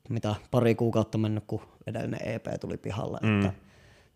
mitä 0.10 0.36
pari 0.52 0.76
kuukautta 0.76 1.18
mennyt, 1.18 1.44
kun 1.48 1.62
edellinen 1.88 2.20
EP 2.24 2.46
tuli 2.62 2.78
pihalle. 2.78 3.20
Mm. 3.22 3.40
Että, 3.40 3.54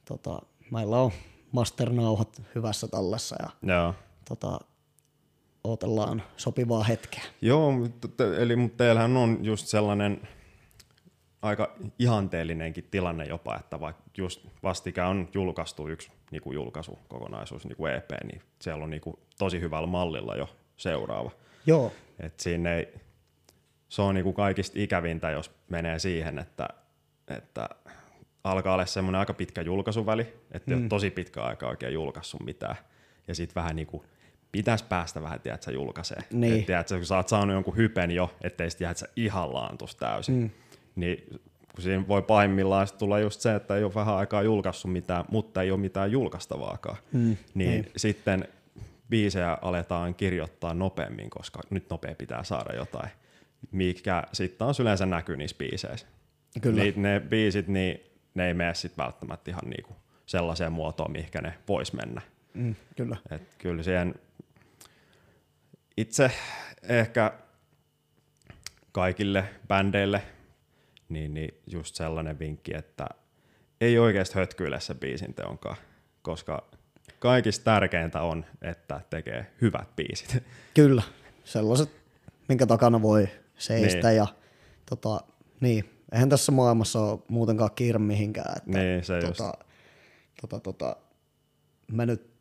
tota, 0.06 0.42
meillä 0.72 0.98
on 0.98 1.12
masternauhat 1.52 2.42
hyvässä 2.56 2.88
tallessa 2.88 3.36
ja 3.40 3.74
Joo. 3.74 3.94
tota, 4.30 4.60
odotellaan 5.64 6.24
sopivaa 6.38 6.84
hetkeä. 6.84 7.24
Joo, 7.42 7.74
eli 8.38 8.56
mutta 8.56 8.78
teillähän 8.78 9.18
on 9.18 9.38
just 9.42 9.68
sellainen 9.68 10.28
aika 11.46 11.76
ihanteellinenkin 12.00 12.88
tilanne 12.92 13.26
jopa, 13.26 13.56
että 13.56 13.80
vaikka 13.80 14.04
just 14.18 14.48
vastikään 14.64 15.10
on 15.10 15.30
julkaistu 15.34 15.88
yksi 15.88 16.12
niin 16.32 16.42
kuin 16.42 16.56
julkaisukokonaisuus, 16.56 17.66
niin 17.66 17.76
kuin 17.76 17.94
EP, 17.94 18.12
niin 18.24 18.42
siellä 18.62 18.84
on 18.84 18.90
niin 18.90 19.02
kuin 19.02 19.20
tosi 19.38 19.62
hyvällä 19.62 19.88
mallilla 19.88 20.36
jo 20.36 20.50
seuraava. 20.78 21.32
Joo, 21.66 21.92
Et 22.20 22.40
siinä 22.40 22.74
ei, 22.74 22.94
se 23.90 24.02
on 24.02 24.16
niin 24.16 24.24
kuin 24.24 24.36
kaikista 24.36 24.80
ikävintä, 24.80 25.30
jos 25.30 25.52
menee 25.70 26.00
siihen, 26.00 26.40
että, 26.40 26.68
että 27.28 27.70
alkaa 28.44 28.74
olla 28.74 28.86
semmoinen 28.86 29.20
aika 29.20 29.34
pitkä 29.34 29.62
julkaisuväli, 29.62 30.34
että 30.52 30.72
mm. 30.72 30.78
ei 30.78 30.82
ole 30.82 30.90
tosi 30.90 31.10
pitkä 31.10 31.44
aika 31.44 31.68
oikein 31.68 31.94
julkaissut 31.94 32.44
mitään. 32.44 32.76
Ja 33.28 33.36
sitten 33.36 33.56
vähän 33.56 33.76
niin 33.76 33.88
kuin 33.88 34.04
pitäisi 34.52 34.86
päästä 34.90 35.22
vähän, 35.22 35.42
tiedätkö, 35.42 35.72
julkaisee. 35.72 36.22
Niin. 36.32 36.60
Et, 36.60 36.66
tiedätkö, 36.66 36.96
kun 36.96 37.06
sä 37.06 37.16
oot 37.16 37.28
saanut 37.28 37.54
jonkun 37.54 37.78
hypen 37.78 38.12
jo, 38.12 38.36
ettei 38.42 38.70
sit 38.70 38.78
tiedätkö, 38.78 39.06
ihan 39.16 39.54
laantus 39.54 39.96
täysin. 39.96 40.36
Mm. 40.36 40.50
Niin 40.96 41.40
kun 41.76 41.84
siinä 41.84 42.08
voi 42.08 42.22
pahimmillaan 42.22 42.88
tulla 42.98 43.20
just 43.20 43.42
se, 43.42 43.56
että 43.56 43.76
ei 43.76 43.84
ole 43.84 43.96
vähän 43.96 44.16
aikaa 44.16 44.44
julkaissut 44.44 44.92
mitään, 44.92 45.26
mutta 45.32 45.62
ei 45.62 45.72
ole 45.72 45.80
mitään 45.80 46.12
julkaistavaakaan. 46.12 46.98
Mm. 47.12 47.20
Niin 47.20 47.38
Niin. 47.54 47.92
sitten 47.98 48.48
biisejä 49.10 49.58
aletaan 49.62 50.16
kirjoittaa 50.16 50.74
nopeammin, 50.74 51.30
koska 51.30 51.60
nyt 51.70 51.90
nopea 51.90 52.16
pitää 52.16 52.44
saada 52.44 52.76
jotain, 52.76 53.10
mikä 53.72 54.24
sitten 54.34 54.68
on 54.68 54.74
yleensä 54.80 55.06
näkyy 55.06 55.38
niissä 55.38 55.58
biiseissä. 55.58 56.08
Kyllä. 56.62 56.84
Niin 56.84 57.02
ne 57.02 57.20
biisit, 57.20 57.68
niin 57.68 58.00
ne 58.34 58.48
ei 58.48 58.54
mene 58.54 58.74
sitten 58.74 59.04
välttämättä 59.04 59.52
ihan 59.52 59.70
niinku 59.70 59.96
sellaiseen 60.26 60.72
muotoon, 60.72 61.12
mihinkä 61.12 61.42
ne 61.42 61.54
vois 61.68 61.94
mennä. 61.94 62.22
mm, 62.54 62.76
kyllä. 62.96 63.18
Et 63.32 63.56
kyllä 63.58 63.84
siihen 63.84 64.16
itse 65.98 66.32
ehkä 66.84 67.34
kaikille 68.92 69.46
bändeille 69.68 70.22
niin, 71.10 71.34
niin 71.34 71.62
just 71.68 71.96
sellainen 71.96 72.40
vinkki, 72.40 72.78
että 72.78 73.06
ei 73.82 74.00
oikeasti 74.00 74.36
hötkyile 74.36 74.80
se 74.80 74.96
biisin 74.96 75.34
teonkaan, 75.34 75.78
koska 76.22 76.64
kaikista 77.20 77.64
tärkeintä 77.64 78.22
on, 78.22 78.46
että 78.62 79.02
tekee 79.10 79.52
hyvät 79.62 79.96
biisit. 79.96 80.44
Kyllä, 80.74 81.04
sellaiset, 81.44 81.90
minkä 82.50 82.66
takana 82.66 83.02
voi 83.02 83.28
seistä 83.58 84.08
Niin. 84.08 84.18
ja 84.18 84.28
tota, 84.90 85.22
niin, 85.62 85.90
eihän 86.12 86.30
tässä 86.30 86.52
maailmassa 86.52 87.00
ole 87.02 87.20
muutenkaan 87.28 87.70
kiire 87.76 88.00
mihinkään. 88.00 88.58
Että, 88.58 88.80
Niin, 88.80 89.04
se 89.04 89.20
just. 89.20 89.28
tota, 89.38 89.54
tota, 90.42 90.60
tota, 90.60 90.96
me 91.92 92.06
nyt 92.06 92.36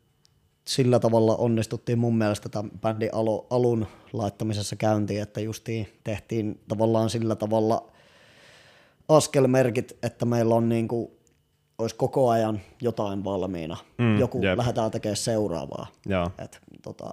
sillä 0.67 0.99
tavalla 0.99 1.35
onnistuttiin 1.35 1.99
mun 1.99 2.17
mielestä 2.17 2.49
tämän 2.49 2.71
bändin 2.81 3.09
alun 3.49 3.87
laittamisessa 4.13 4.75
käyntiin, 4.75 5.21
että 5.21 5.41
justiin 5.41 5.87
tehtiin 6.03 6.59
tavallaan 6.67 7.09
sillä 7.09 7.35
tavalla 7.35 7.91
askelmerkit, 9.09 9.97
että 10.03 10.25
meillä 10.25 10.55
on 10.55 10.69
niin 10.69 10.87
kuin, 10.87 11.11
olisi 11.77 11.95
koko 11.95 12.29
ajan 12.29 12.61
jotain 12.81 13.23
valmiina. 13.23 13.77
Mm, 13.97 14.19
Joku 14.19 14.41
jep. 14.41 14.57
lähdetään 14.57 14.91
tekemään 14.91 15.17
seuraavaa. 15.17 15.87
Joo, 16.05 16.31
Et, 16.37 16.61
tota, 16.81 17.11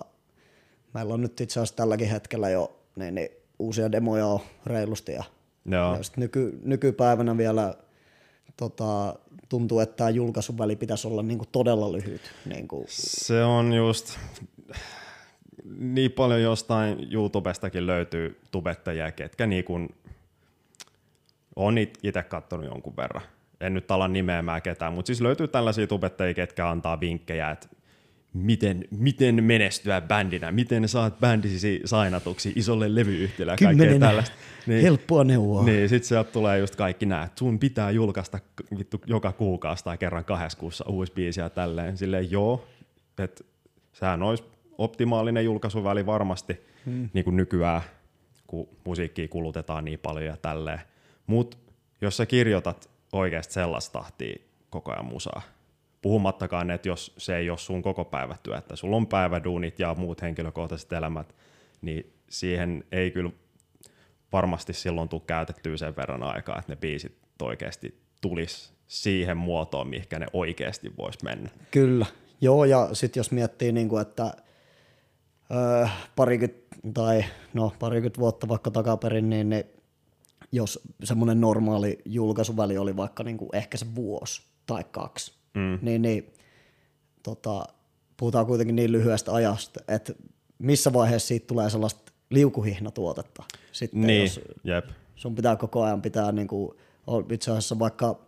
meillä 0.95 1.15
on 1.15 1.21
nyt 1.21 1.41
itse 1.41 1.61
asiassa 1.61 1.77
tälläkin 1.77 2.09
hetkellä 2.09 2.51
jo 2.51 2.79
niin, 2.97 3.15
niin, 3.15 3.29
uusia 3.59 3.93
demoja 3.93 4.27
on 4.27 4.41
reilusti 4.67 5.13
ja, 5.13 5.25
joo, 5.67 5.97
ja 5.97 6.03
sit 6.03 6.17
nyky, 6.17 6.61
nykypäivänä 6.65 7.37
vielä 7.37 7.75
tota, 8.57 9.15
tuntuu, 9.49 9.81
että 9.81 9.97
tämä 9.97 10.11
julkaisuväli 10.11 10.77
pitäisi 10.77 11.09
olla 11.09 11.23
niinku 11.23 11.45
todella 11.53 11.93
lyhyt. 11.93 12.21
Niinku, 12.47 12.85
Se 12.89 13.45
on 13.45 13.73
just, 13.73 14.19
niin 15.79 16.13
paljon 16.13 16.43
jostain 16.43 17.09
YouTubestakin 17.13 17.87
löytyy 17.87 18.41
tubettajia, 18.51 19.13
ketkä 19.13 19.47
niin 19.47 19.65
on 21.57 21.79
itse 21.79 22.23
katsonut 22.23 22.67
jonkun 22.67 22.97
verran. 22.97 23.23
En 23.61 23.75
nyt 23.75 23.91
ala 23.91 24.09
nimeämään 24.09 24.63
ketään, 24.63 24.93
mutta 24.93 25.07
siis 25.07 25.21
löytyy 25.21 25.49
tällaisia 25.49 25.87
tubettajia, 25.87 26.35
ketkä 26.35 26.71
antaa 26.71 27.01
vinkkejä, 27.01 27.51
että 27.51 27.69
miten, 28.35 28.85
miten 28.91 29.45
menestyä 29.45 30.01
bändinä, 30.01 30.53
miten 30.53 30.89
saat 30.89 31.21
bändisi 31.21 31.81
sainatuksi 31.85 32.53
isolle 32.57 32.95
levyyhtiölle 32.95 33.53
ja 33.53 33.57
kaikkea 33.67 33.99
tällaista. 33.99 34.37
helppoa 34.69 35.25
neuvoa. 35.25 35.65
Niin, 35.65 35.89
sit 35.89 36.05
sieltä 36.05 36.33
tulee 36.33 36.59
just 36.59 36.77
kaikki 36.77 37.07
nämä, 37.07 37.23
että 37.23 37.39
sun 37.39 37.59
pitää 37.59 37.91
julkaista 37.91 38.39
vittu 38.79 39.01
joka 39.07 39.33
kuukausi 39.33 39.85
tai 39.85 39.99
kerran 39.99 40.25
kahdessa 40.25 40.59
kuussa 40.59 40.85
uusi 40.89 41.13
biisi 41.13 41.41
ja 41.41 41.51
tälleen. 41.51 41.97
Silleen 41.97 42.31
joo, 42.31 42.67
että 43.19 43.45
sehän 43.93 44.23
olisi 44.23 44.45
optimaalinen 44.79 45.45
julkaisuväli 45.45 46.07
varmasti 46.07 46.61
hmm. 46.87 47.11
niin 47.13 47.25
kuin 47.25 47.37
nykyään, 47.37 47.81
kun 48.47 48.69
musiikkia 48.85 49.29
kulutetaan 49.29 49.85
niin 49.85 49.99
paljon 49.99 50.27
ja 50.27 50.37
tälleen. 50.37 50.81
Mutta 51.27 51.57
jos 52.01 52.17
sä 52.17 52.27
kirjoitat 52.27 52.91
oikeasti 53.13 53.55
sellaista 53.55 53.99
tahtia 53.99 54.37
koko 54.71 54.93
ajan 54.93 55.05
musaa, 55.05 55.43
puhumattakaan, 56.03 56.71
että 56.71 56.89
jos 56.89 57.15
se 57.19 57.37
ei 57.37 57.51
ole 57.51 57.59
sun 57.59 57.83
koko 57.83 58.05
päivätyö, 58.05 58.57
että 58.57 58.77
sulla 58.77 58.97
on 58.97 59.07
päiväduunit 59.07 59.79
ja 59.79 59.95
muut 59.95 60.23
henkilökohtaiset 60.23 60.93
elämät, 60.93 61.35
niin 61.83 62.13
siihen 62.29 62.85
ei 62.93 63.11
kyllä 63.11 63.31
varmasti 64.33 64.73
silloin 64.73 65.09
tule 65.09 65.23
käytettyä 65.27 65.77
sen 65.77 65.97
verran 65.97 66.23
aikaa, 66.23 66.59
että 66.59 66.73
ne 66.73 66.77
biisit 66.77 67.19
oikeasti 67.43 68.03
tulisi 68.21 68.73
siihen 68.87 69.37
muotoon, 69.37 69.89
mihinkä 69.89 70.19
ne 70.19 70.27
oikeasti 70.33 70.93
vois 70.99 71.23
mennä. 71.23 71.51
Kyllä, 71.71 72.07
joo 72.41 72.65
ja 72.65 72.89
sitten 72.93 73.21
jos 73.21 73.31
miettii, 73.31 73.73
niin 73.73 73.89
kuin, 73.89 74.03
että 74.03 74.33
öö, 75.51 75.87
parikymmentä 76.17 76.63
tai 76.95 77.25
no 77.55 77.73
parikymmentä 77.79 78.21
vuotta 78.21 78.49
vaikka 78.49 78.71
takaperin, 78.71 79.31
niin 79.31 79.49
ne, 79.49 79.67
jos 80.53 80.81
semmoinen 81.05 81.41
normaali 81.41 81.99
julkaisuväli 82.05 82.79
oli 82.79 82.97
vaikka 82.97 83.23
niin 83.23 83.39
kuin 83.39 83.51
ehkä 83.53 83.79
se 83.79 83.87
vuosi 83.95 84.43
tai 84.67 84.85
kaksi, 84.85 85.33
mm. 85.55 85.79
niin, 85.83 86.03
niin 86.03 86.33
tota, 87.23 87.65
puhutaan 88.17 88.47
kuitenkin 88.47 88.77
niin 88.77 88.93
lyhyestä 88.93 89.35
ajasta, 89.35 89.81
että 89.89 90.13
missä 90.59 90.93
vaiheessa 90.93 91.29
siitä 91.29 91.47
tulee 91.47 91.71
sellaista 91.71 92.13
liukuhihnatuotetta. 92.31 93.43
Sitten 93.73 94.01
Niin, 94.01 94.23
jos 94.23 94.41
jep. 94.65 94.85
sun 95.17 95.35
pitää 95.35 95.57
koko 95.57 95.83
ajan 95.83 96.03
pitää 96.03 96.33
niin 96.33 96.49
kuin, 96.49 96.77
itse 97.31 97.51
asiassa 97.51 97.79
vaikka 97.79 98.21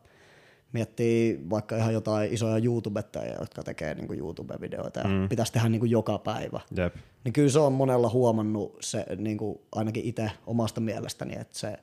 miettii 0.73 1.41
vaikka 1.51 1.77
ihan 1.77 1.93
jotain 1.95 2.33
isoja 2.33 2.65
YouTubettajia, 2.65 3.37
jotka 3.41 3.63
tekee 3.63 3.95
niin 3.95 4.07
kuin 4.07 4.19
YouTube-videoita 4.19 5.01
ja 5.01 5.09
mm. 5.09 5.29
pitäisi 5.29 5.53
tehdä 5.53 5.69
niin 5.69 5.81
kuin 5.81 5.91
joka 5.91 6.19
päivä. 6.19 6.61
Jep. 6.77 6.95
Niin 7.25 7.33
kyllä 7.33 7.49
se 7.49 7.59
on 7.59 7.73
monella 7.73 8.09
huomannut 8.09 8.77
se 8.81 9.07
niin 9.17 9.39
kuin 9.39 9.59
ainakin 9.73 10.05
itse 10.05 10.31
omasta 10.47 10.81
mielestäni, 10.81 11.35
että 11.41 11.59
se, 11.59 11.79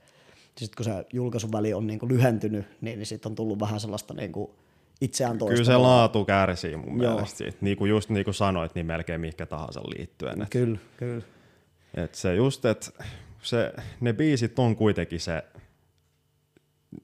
sit 0.57 0.75
kun 0.75 0.85
se 0.85 1.05
julkaisuväli 1.13 1.73
on 1.73 1.87
niin 1.87 1.99
kuin 1.99 2.11
lyhentynyt, 2.13 2.65
niin, 2.81 2.99
niin 2.99 3.05
sitten 3.05 3.29
on 3.29 3.35
tullut 3.35 3.59
vähän 3.59 3.79
sellaista 3.79 4.13
niin 4.13 4.31
kuin 4.31 4.51
itseään 5.01 5.37
Kyllä 5.37 5.63
se 5.63 5.77
laatu 5.77 6.25
kärsii 6.25 6.77
mun 6.77 7.03
Joo. 7.03 7.13
mielestä 7.13 7.37
siitä. 7.37 7.57
Niin 7.61 7.77
kuin 7.77 7.89
just 7.89 8.09
niin 8.09 8.23
kuin 8.23 8.33
sanoit, 8.33 8.75
niin 8.75 8.85
melkein 8.85 9.21
mihinkä 9.21 9.45
tahansa 9.45 9.81
liittyen. 9.81 10.41
Et, 10.41 10.49
Kyllä, 10.49 10.79
kyllä. 10.97 11.23
et 11.93 12.15
se 12.15 12.35
just, 12.35 12.65
että 12.65 12.91
se, 13.41 13.73
ne 14.01 14.13
biisit 14.13 14.59
on 14.59 14.75
kuitenkin 14.75 15.19
se, 15.19 15.43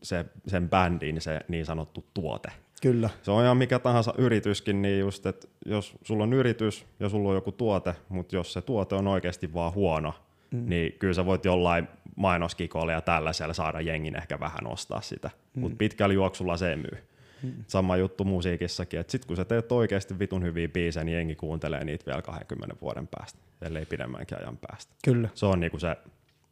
se, 0.03 0.25
sen 0.47 0.69
bändin 0.69 1.21
se 1.21 1.39
niin 1.47 1.65
sanottu 1.65 2.05
tuote. 2.13 2.51
Kyllä, 2.81 3.09
Se 3.21 3.31
on 3.31 3.43
ihan 3.43 3.57
mikä 3.57 3.79
tahansa 3.79 4.13
yrityskin, 4.17 4.81
niin 4.81 4.99
just, 4.99 5.25
että 5.25 5.47
jos 5.65 5.95
sulla 6.03 6.23
on 6.23 6.33
yritys 6.33 6.85
ja 6.99 7.09
sulla 7.09 7.29
on 7.29 7.35
joku 7.35 7.51
tuote, 7.51 7.95
mutta 8.09 8.35
jos 8.35 8.53
se 8.53 8.61
tuote 8.61 8.95
on 8.95 9.07
oikeasti 9.07 9.53
vaan 9.53 9.73
huono, 9.73 10.13
mm. 10.51 10.69
niin 10.69 10.93
kyllä 10.99 11.13
sä 11.13 11.25
voit 11.25 11.45
jollain 11.45 11.87
mainoskikoilla 12.15 12.91
ja 12.91 13.01
tällaisella 13.01 13.53
saada 13.53 13.81
jengin 13.81 14.15
ehkä 14.15 14.39
vähän 14.39 14.67
ostaa 14.67 15.01
sitä, 15.01 15.29
mm. 15.55 15.59
mutta 15.59 15.77
pitkällä 15.77 16.13
juoksulla 16.13 16.57
se 16.57 16.75
myy. 16.75 17.07
Mm. 17.43 17.53
Sama 17.67 17.97
juttu 17.97 18.23
musiikissakin, 18.23 18.99
että 18.99 19.11
sit 19.11 19.25
kun 19.25 19.35
sä 19.35 19.45
teet 19.45 19.71
oikeasti 19.71 20.19
vitun 20.19 20.43
hyviä 20.43 20.67
biisejä, 20.67 21.03
niin 21.03 21.15
jengi 21.15 21.35
kuuntelee 21.35 21.83
niitä 21.83 22.05
vielä 22.05 22.21
20 22.21 22.75
vuoden 22.81 23.07
päästä, 23.07 23.39
ellei 23.61 23.85
pidemmänkin 23.85 24.37
ajan 24.37 24.57
päästä. 24.57 24.95
kyllä. 25.03 25.29
Se 25.33 25.45
on 25.45 25.59
niinku 25.59 25.79
se 25.79 25.95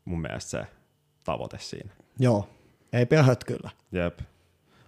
mun 0.06 0.22
mielestä 0.22 0.50
se 0.50 0.68
tavoite 1.24 1.58
siinä. 1.60 1.90
Joo, 2.20 2.50
ei 2.94 3.06
pidä 3.06 3.24
hötkyllä. 3.24 3.70
Jep. 3.92 4.20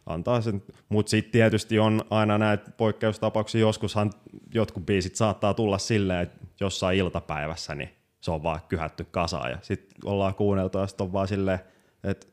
Antaa 0.05 0.41
sen. 0.41 0.64
Mutta 0.89 1.10
sitten 1.10 1.32
tietysti 1.32 1.80
on 1.80 2.01
aina 2.10 2.38
näitä 2.38 2.72
poikkeustapauksia. 2.72 3.62
Joskushan 3.62 4.12
jotkut 4.53 4.86
biisit 4.86 5.16
saattaa 5.16 5.53
tulla 5.53 5.78
silleen, 5.78 6.20
että 6.20 6.45
jossain 6.60 6.97
iltapäivässä 6.97 7.76
niin 7.76 7.89
se 8.28 8.32
on 8.32 8.43
vaan 8.43 8.59
kyhätty 8.69 9.07
kasaan 9.11 9.51
ja 9.51 9.57
sitten 9.61 9.97
ollaan 10.05 10.36
kuunneltu 10.36 10.78
ja 10.78 10.88
sitten 10.88 11.05
on 11.05 11.13
vaan 11.13 11.28
silleen, 11.28 11.59
että 12.03 12.28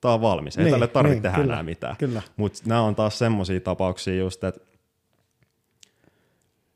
tämä 0.00 0.14
on 0.14 0.20
valmis, 0.20 0.58
ei 0.58 0.64
Niin, 0.64 0.72
tälle 0.72 0.86
tarvitse 0.86 1.14
niin, 1.14 1.22
tehdä 1.22 1.36
kyllä, 1.36 1.52
enää 1.52 1.62
mitään. 1.62 1.96
Mutta 2.36 2.60
nämä 2.66 2.82
on 2.82 2.94
taas 2.94 3.18
semmoisia 3.18 3.60
tapauksia 3.60 4.14
just, 4.14 4.44
että 4.44 4.60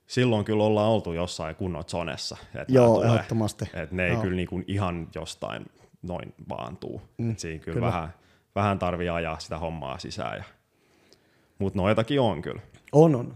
silloin 0.07 0.45
kyllä 0.45 0.65
ollaan 0.65 0.91
oltu 0.91 1.13
jossain 1.13 1.57
kunnon 1.57 1.85
zonessa. 1.85 2.37
Että 2.55 2.73
Joo, 2.73 2.95
tulee. 2.95 3.09
ehdottomasti. 3.09 3.65
Et 3.75 3.93
ne 3.93 4.07
ei 4.07 4.13
Joo. 4.13 4.23
kyllä 4.23 4.37
niinku 4.37 4.63
ihan 4.67 5.09
jostain 5.15 5.67
noin 6.03 6.35
vaan 6.49 6.77
tuu. 6.77 7.03
Mm, 7.19 7.31
Et 7.31 7.39
siinä 7.39 7.65
kyllä, 7.65 7.75
kyllä. 7.75 7.87
vähän, 7.87 8.15
vähän 8.55 8.79
tarvii 8.79 9.09
ajaa 9.09 9.39
sitä 9.39 9.59
hommaa 9.59 9.99
sisään. 9.99 10.37
Ja... 10.37 10.45
Mutta 11.59 11.79
noitakin 11.79 12.21
on 12.21 12.43
kyllä. 12.43 12.61
On, 12.93 13.15
on, 13.15 13.35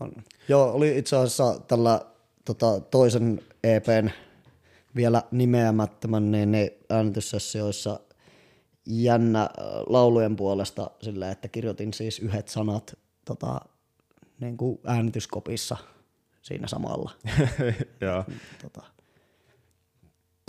on. 0.00 0.12
Joo, 0.48 0.72
oli 0.72 0.98
itse 0.98 1.16
asiassa 1.16 1.60
tällä 1.60 2.00
tota, 2.44 2.80
toisen 2.80 3.40
EPn 3.64 4.10
vielä 4.96 5.22
nimeämättömän 5.30 6.30
niin 6.30 6.52
ne 6.52 6.72
äänityssessioissa 6.90 8.00
jännä 8.86 9.50
laulujen 9.86 10.36
puolesta 10.36 10.90
sillä, 11.02 11.30
että 11.30 11.48
kirjoitin 11.48 11.94
siis 11.94 12.18
yhdet 12.18 12.48
sanat 12.48 12.98
tota, 13.24 13.60
niin 14.40 14.56
kuin 14.56 14.78
äänityskopissa 14.84 15.76
siinä 16.42 16.66
samalla. 16.68 17.10
ja 18.00 18.24
tota, 18.62 18.82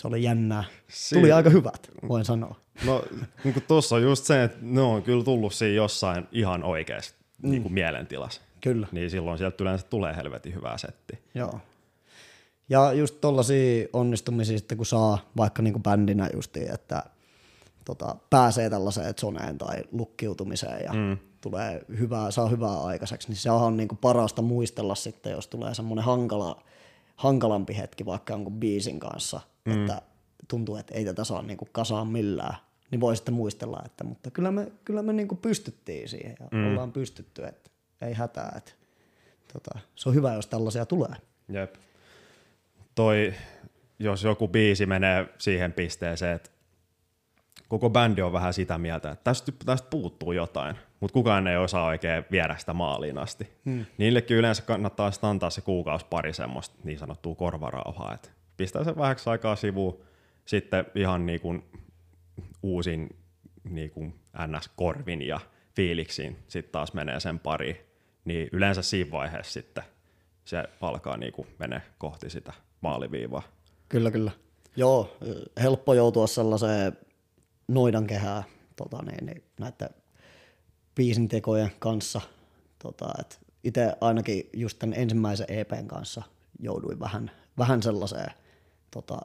se 0.02 0.08
oli 0.08 0.24
jännää. 0.24 0.64
Si- 0.88 1.16
Tuli 1.16 1.32
aika 1.32 1.50
hyvät, 1.50 1.90
voin 2.08 2.26
sanoa. 2.26 2.56
no, 2.86 3.04
niin 3.44 3.64
tuossa 3.68 3.96
on 3.96 4.02
just 4.02 4.26
se, 4.26 4.44
että 4.44 4.58
ne 4.62 4.82
on 4.82 5.04
kyllä 5.04 5.24
tullut 5.24 5.54
siinä 5.54 5.76
jossain 5.76 6.28
ihan 6.32 6.64
oikeassa 6.64 7.16
mm. 7.44 7.52
niin 7.52 7.74
mielentilassa. 7.74 8.42
Kyllä. 8.62 8.88
Niin 8.92 9.10
silloin 9.10 9.38
sieltä 9.38 9.64
yleensä 9.64 9.86
tulee 9.90 10.16
helvetin 10.16 10.56
hyvää 10.56 10.78
setti. 10.78 11.20
Joo. 11.36 11.60
Ja 12.70 12.94
just 12.94 13.22
tollasia 13.22 13.88
onnistumisia 13.94 14.58
sitten, 14.58 14.78
kun 14.78 14.86
saa 14.86 15.32
vaikka 15.38 15.62
niinku 15.62 15.80
bändinä 15.80 16.30
justiin, 16.34 16.74
että 16.74 17.04
tota, 17.86 18.16
pääsee 18.30 18.70
tällaiseen 18.70 19.14
zoneen 19.16 19.58
tai 19.58 19.84
lukkiutumiseen 19.92 20.84
ja 20.86 20.94
mm. 20.94 21.18
tulee 21.42 21.86
hyvää, 22.00 22.32
saa 22.32 22.48
hyvää 22.48 22.82
aikaiseksi, 22.82 23.28
niin 23.28 23.38
se 23.38 23.52
on 23.52 23.78
niinku 23.78 23.96
parasta 23.96 24.42
muistella 24.42 24.96
sitten, 24.96 25.32
jos 25.32 25.48
tulee 25.48 25.74
semmoinen 25.74 26.06
hankala, 26.06 26.64
hankalampi 27.16 27.78
hetki 27.78 28.06
vaikka 28.06 28.34
jonkun 28.34 28.60
biisin 28.60 29.00
kanssa, 29.00 29.42
mm. 29.66 29.72
että 29.72 30.02
tuntuu, 30.48 30.76
että 30.76 30.96
ei 30.96 31.06
tätä 31.06 31.24
saa 31.24 31.42
niinku 31.42 31.68
kasaan 31.72 32.08
millään, 32.08 32.56
niin 32.92 33.02
voi 33.02 33.16
sitten 33.16 33.34
muistella, 33.34 33.82
että 33.86 34.04
mutta 34.04 34.32
kyllä 34.32 34.52
me, 34.52 34.72
kyllä 34.86 35.02
me 35.02 35.14
niinku 35.14 35.36
pystyttiin 35.36 36.10
siihen 36.10 36.36
ja 36.40 36.48
mm. 36.52 36.68
ollaan 36.68 36.92
pystytty, 36.92 37.46
että 37.46 37.70
ei 38.02 38.14
hätää, 38.14 38.54
että 38.58 38.72
tota, 39.54 39.80
se 39.96 40.10
on 40.10 40.16
hyvä, 40.16 40.34
jos 40.34 40.48
tällaisia 40.48 40.86
tulee. 40.86 41.16
Jep. 41.50 41.76
Toi, 42.98 43.34
jos 44.00 44.24
joku 44.24 44.48
biisi 44.48 44.86
menee 44.86 45.28
siihen 45.38 45.74
pisteeseen, 45.74 46.36
että 46.36 46.50
koko 47.68 47.90
bändi 47.90 48.22
on 48.22 48.34
vähän 48.34 48.54
sitä 48.54 48.78
mieltä, 48.78 49.12
että 49.12 49.24
tästä, 49.24 49.52
tästä 49.66 49.88
puuttuu 49.90 50.32
jotain, 50.32 50.76
mutta 51.00 51.14
kukaan 51.14 51.48
ei 51.48 51.58
osaa 51.58 51.86
oikein 51.86 52.26
viedä 52.32 52.56
sitä 52.58 52.74
maaliin 52.74 53.18
asti. 53.18 53.50
Hmm. 53.66 53.86
Niillekin 53.98 54.38
yleensä 54.38 54.64
kannattaa 54.64 55.12
sitten 55.12 55.30
antaa 55.30 55.50
se 55.50 55.62
kuukausi 55.62 56.06
pari 56.10 56.34
semmoista 56.34 56.76
niin 56.84 57.00
sanottua 57.00 57.36
korvarauhaa, 57.36 58.14
että 58.14 58.30
pistää 58.58 58.84
sen 58.84 58.98
vähäksi 58.98 59.30
aikaa 59.30 59.56
sivuun, 59.56 60.02
sitten 60.46 60.86
ihan 60.96 61.26
niin 61.26 61.42
kuin 61.42 61.64
uusin 62.64 63.16
niin 63.70 63.92
kuin 63.92 64.20
NS-korvin 64.48 65.22
ja 65.22 65.40
fiiliksiin 65.76 66.38
sitten 66.48 66.72
taas 66.72 66.94
menee 66.94 67.20
sen 67.20 67.40
pari, 67.40 67.92
niin 68.26 68.50
yleensä 68.52 68.82
siinä 68.82 69.12
vaiheessa 69.12 69.54
sitten 69.54 69.84
se 70.46 70.64
alkaa 70.82 71.18
niin 71.18 71.34
kuin 71.34 71.48
mene 71.60 71.82
kohti 71.98 72.30
sitä 72.30 72.54
maaliviivaa. 72.82 73.42
Kyllä, 73.90 74.12
kyllä. 74.12 74.32
Joo, 74.76 75.18
helppo 75.62 75.94
joutua 75.94 76.28
sellaiseen 76.28 76.98
noidan 77.68 78.08
kehää 78.08 78.44
tota, 78.76 78.98
niin, 79.04 79.26
niin, 79.26 79.44
näiden 79.60 79.90
biisintekojen 80.96 81.72
kanssa. 81.80 82.22
Tota, 82.80 83.06
et 83.20 83.40
itse 83.64 83.94
ainakin 84.02 84.50
just 84.54 84.80
tämän 84.80 85.00
ensimmäisen 85.00 85.46
EPn 85.50 85.88
kanssa 85.88 86.22
jouduin 86.60 87.00
vähän, 87.00 87.32
vähän 87.58 87.84
sellaiseen, 87.84 88.32
tota, 88.92 89.18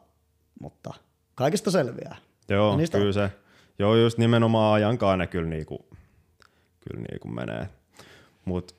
mutta 0.61 0.95
kaikista 1.35 1.71
selviää. 1.71 2.17
Joo, 2.49 2.71
Ja 2.71 2.77
niistä- 2.77 2.99
kyllä 2.99 3.13
se. 3.13 3.31
Joo, 3.79 3.97
just 3.97 4.19
nimenomaan 4.19 4.75
ajankaan 4.75 5.19
ne 5.19 5.27
kyllä 5.27 5.49
niinku, 5.49 5.87
kyllä 6.89 7.01
niin 7.11 7.21
kuin 7.21 7.35
menee. 7.35 7.69
Mut 8.45 8.75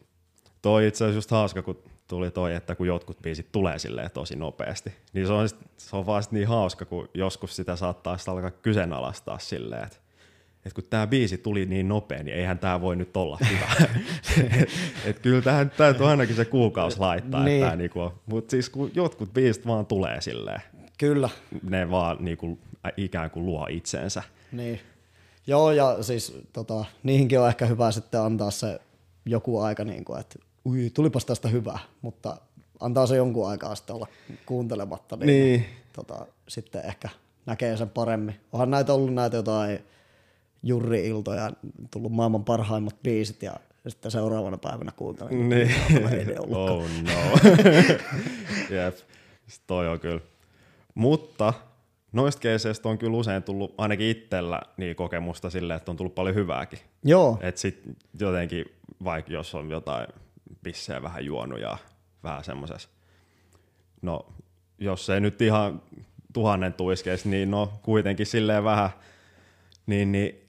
toi 0.61 0.87
itse 0.87 1.03
asiassa 1.03 1.17
just 1.17 1.31
hauska, 1.31 1.61
kun 1.61 1.83
tuli 2.07 2.31
toi, 2.31 2.55
että 2.55 2.75
kun 2.75 2.87
jotkut 2.87 3.21
biisit 3.21 3.51
tulee 3.51 3.79
silleen 3.79 4.11
tosi 4.11 4.35
nopeasti, 4.35 4.93
niin 5.13 5.27
se 5.27 5.33
on, 5.33 5.49
sit, 5.49 5.59
se 5.77 5.95
on 5.95 6.05
vaan 6.05 6.23
sit 6.23 6.31
niin 6.31 6.47
hauska, 6.47 6.85
kun 6.85 7.09
joskus 7.13 7.55
sitä 7.55 7.75
saattaa 7.75 8.17
sit 8.17 8.27
alkaa 8.27 8.51
kyseenalaistaa 8.51 9.39
silleen, 9.39 9.83
että 9.83 10.03
että 10.65 10.81
kun 10.81 10.89
tämä 10.89 11.07
biisi 11.07 11.37
tuli 11.37 11.65
niin 11.65 11.87
nopea, 11.87 12.23
niin 12.23 12.37
eihän 12.37 12.59
tämä 12.59 12.81
voi 12.81 12.95
nyt 12.95 13.17
olla 13.17 13.37
hyvä. 13.49 13.87
et 15.05 15.19
kyllä 15.19 15.41
tähän 15.41 15.71
täytyy 15.77 16.09
ainakin 16.09 16.35
se 16.35 16.45
kuukausi 16.45 16.99
laittaa. 16.99 17.43
Niin. 17.43 17.63
Että 17.63 17.75
niinku, 17.75 18.11
Mutta 18.25 18.51
siis 18.51 18.69
kun 18.69 18.91
jotkut 18.95 19.33
biisit 19.33 19.67
vaan 19.67 19.85
tulee 19.85 20.21
silleen, 20.21 20.61
Kyllä, 20.97 21.29
ne 21.69 21.91
vaan 21.91 22.17
niinku, 22.19 22.59
ikään 22.97 23.31
kuin 23.31 23.45
luo 23.45 23.67
itsensä. 23.69 24.23
niin. 24.51 24.79
Joo, 25.47 25.71
ja 25.71 26.03
siis 26.03 26.37
tota, 26.53 26.85
niihinkin 27.03 27.39
on 27.39 27.47
ehkä 27.47 27.65
hyvä 27.65 27.91
sitten 27.91 28.21
antaa 28.21 28.51
se 28.51 28.79
joku 29.25 29.59
aika, 29.59 29.83
niin 29.83 30.05
kuin, 30.05 30.19
että 30.19 30.39
ui, 30.65 30.89
tulipas 30.93 31.25
tästä 31.25 31.47
hyvää, 31.47 31.79
mutta 32.01 32.37
antaa 32.79 33.07
se 33.07 33.15
jonkun 33.15 33.49
aikaa 33.49 33.75
sitten 33.75 33.95
olla 33.95 34.07
kuuntelematta, 34.45 35.15
niin, 35.15 35.27
Niin. 35.27 35.65
Tota, 35.93 36.25
sitten 36.47 36.85
ehkä 36.85 37.09
näkee 37.45 37.77
sen 37.77 37.89
paremmin. 37.89 38.35
Onhan 38.51 38.71
näitä 38.71 38.93
ollut 38.93 39.13
näitä 39.13 39.37
jotain 39.37 39.79
jurri-iltoja, 40.63 41.51
tullut 41.91 42.11
maailman 42.11 42.43
parhaimmat 42.45 42.95
biisit 43.03 43.43
ja 43.43 43.53
sitten 43.87 44.11
seuraavana 44.11 44.57
päivänä 44.57 44.91
kuuntelen. 44.95 45.49
Niin. 45.49 45.71
Ei. 46.11 46.35
Oh 46.49 46.83
no. 47.03 47.51
Jep, 48.77 48.95
toi 49.67 49.87
on 49.87 49.99
kyllä. 49.99 50.21
Mutta 50.95 51.53
noista 52.11 52.41
keiseistä 52.41 52.89
on 52.89 52.97
kyllä 52.97 53.17
usein 53.17 53.43
tullut 53.43 53.73
ainakin 53.77 54.07
itsellä 54.07 54.61
niin 54.77 54.95
kokemusta 54.95 55.49
silleen, 55.49 55.77
että 55.77 55.91
on 55.91 55.97
tullut 55.97 56.15
paljon 56.15 56.35
hyvääkin. 56.35 56.79
Joo, 57.03 57.37
Et 57.41 57.57
sit 57.57 57.81
jotenkin, 58.19 58.65
vaikka 59.03 59.33
jos 59.33 59.55
on 59.55 59.69
jotain 59.69 60.07
pissejä 60.63 61.01
vähän 61.01 61.25
juonut 61.25 61.59
ja 61.59 61.77
vähän 62.23 62.43
semmosessa, 62.43 62.89
no 64.01 64.25
jos 64.79 65.09
ei 65.09 65.21
nyt 65.21 65.41
ihan 65.41 65.81
tuhannen 66.33 66.73
tuiskeisi, 66.73 67.29
niin 67.29 67.51
no 67.51 67.73
kuitenkin 67.81 68.25
silleen 68.25 68.63
vähän, 68.63 68.89
niin, 69.85 70.11
niin 70.11 70.47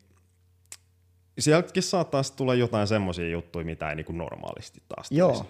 sieltäkin 1.39 1.83
saattaa 1.83 2.23
tulla 2.37 2.55
jotain 2.55 2.87
semmoisia 2.87 3.29
juttuja, 3.29 3.65
mitä 3.65 3.91
ei 3.91 3.97
niinku 3.97 4.13
normaalisti 4.13 4.83
taas 4.89 5.09
tulisi. 5.09 5.19
joo, 5.19 5.47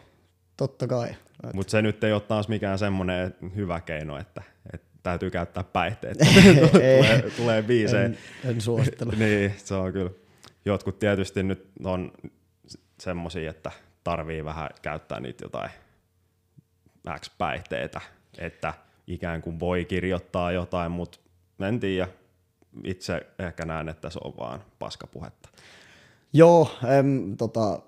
totta 0.56 0.86
kai. 0.86 1.14
Mutta 1.54 1.70
se 1.70 1.82
nyt 1.82 2.04
ei 2.04 2.12
ole 2.12 2.20
taas 2.20 2.48
mikään 2.48 2.78
semmoinen 2.78 3.34
hyvä 3.56 3.80
keino, 3.80 4.18
että, 4.18 4.42
että 4.72 4.86
täytyy 5.02 5.30
käyttää 5.30 5.64
päihteet. 5.64 6.18
tulee, 6.72 7.30
tulee 7.36 7.62
biisejä. 7.62 8.04
En, 8.04 8.18
en 8.44 8.60
suosittele. 8.60 9.16
niin, 9.24 9.54
se 9.56 9.74
on 9.74 9.92
kyllä. 9.92 10.10
Jotkut 10.64 10.98
tietysti 10.98 11.42
nyt 11.42 11.68
on 11.84 12.12
semmosia, 13.00 13.50
että 13.50 13.70
tarvii 14.04 14.44
vähän 14.44 14.70
käyttää 14.82 15.20
niitä 15.20 15.44
jotain 15.44 15.70
X-päihteitä, 17.20 18.00
että 18.38 18.74
ikään 19.06 19.42
kuin 19.42 19.60
voi 19.60 19.84
kirjoittaa 19.84 20.52
jotain, 20.52 20.92
mutta 20.92 21.18
en 21.68 21.80
tiedä. 21.80 22.08
Itse 22.84 23.26
ehkä 23.38 23.64
näen, 23.64 23.88
että 23.88 24.10
se 24.10 24.18
on 24.24 24.36
vaan 24.36 24.64
paskapuhetta. 24.78 25.48
Joo, 26.32 26.70
em, 26.98 27.36
tota, 27.36 27.82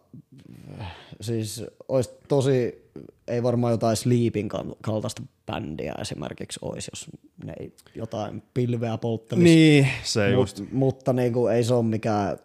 siis 1.20 1.64
olisi 1.88 2.10
tosi, 2.28 2.90
ei 3.28 3.42
varmaan 3.42 3.70
jotain 3.70 3.96
Sleepin 3.96 4.48
kal- 4.48 4.76
kaltaista 4.82 5.22
bändiä 5.46 5.94
esimerkiksi 6.00 6.58
olisi, 6.62 6.90
jos 6.92 7.06
ne 7.44 7.54
ei 7.60 7.72
jotain 7.94 8.42
pilveä 8.54 8.98
polttelisi. 8.98 9.44
Niin, 9.44 9.88
se 10.02 10.26
Mut, 10.26 10.32
just. 10.34 10.62
Mutta 10.72 11.12
niin 11.12 11.32
kuin, 11.32 11.54
ei 11.54 11.64
se 11.64 11.74
ole 11.74 11.84
mikään 11.84 12.38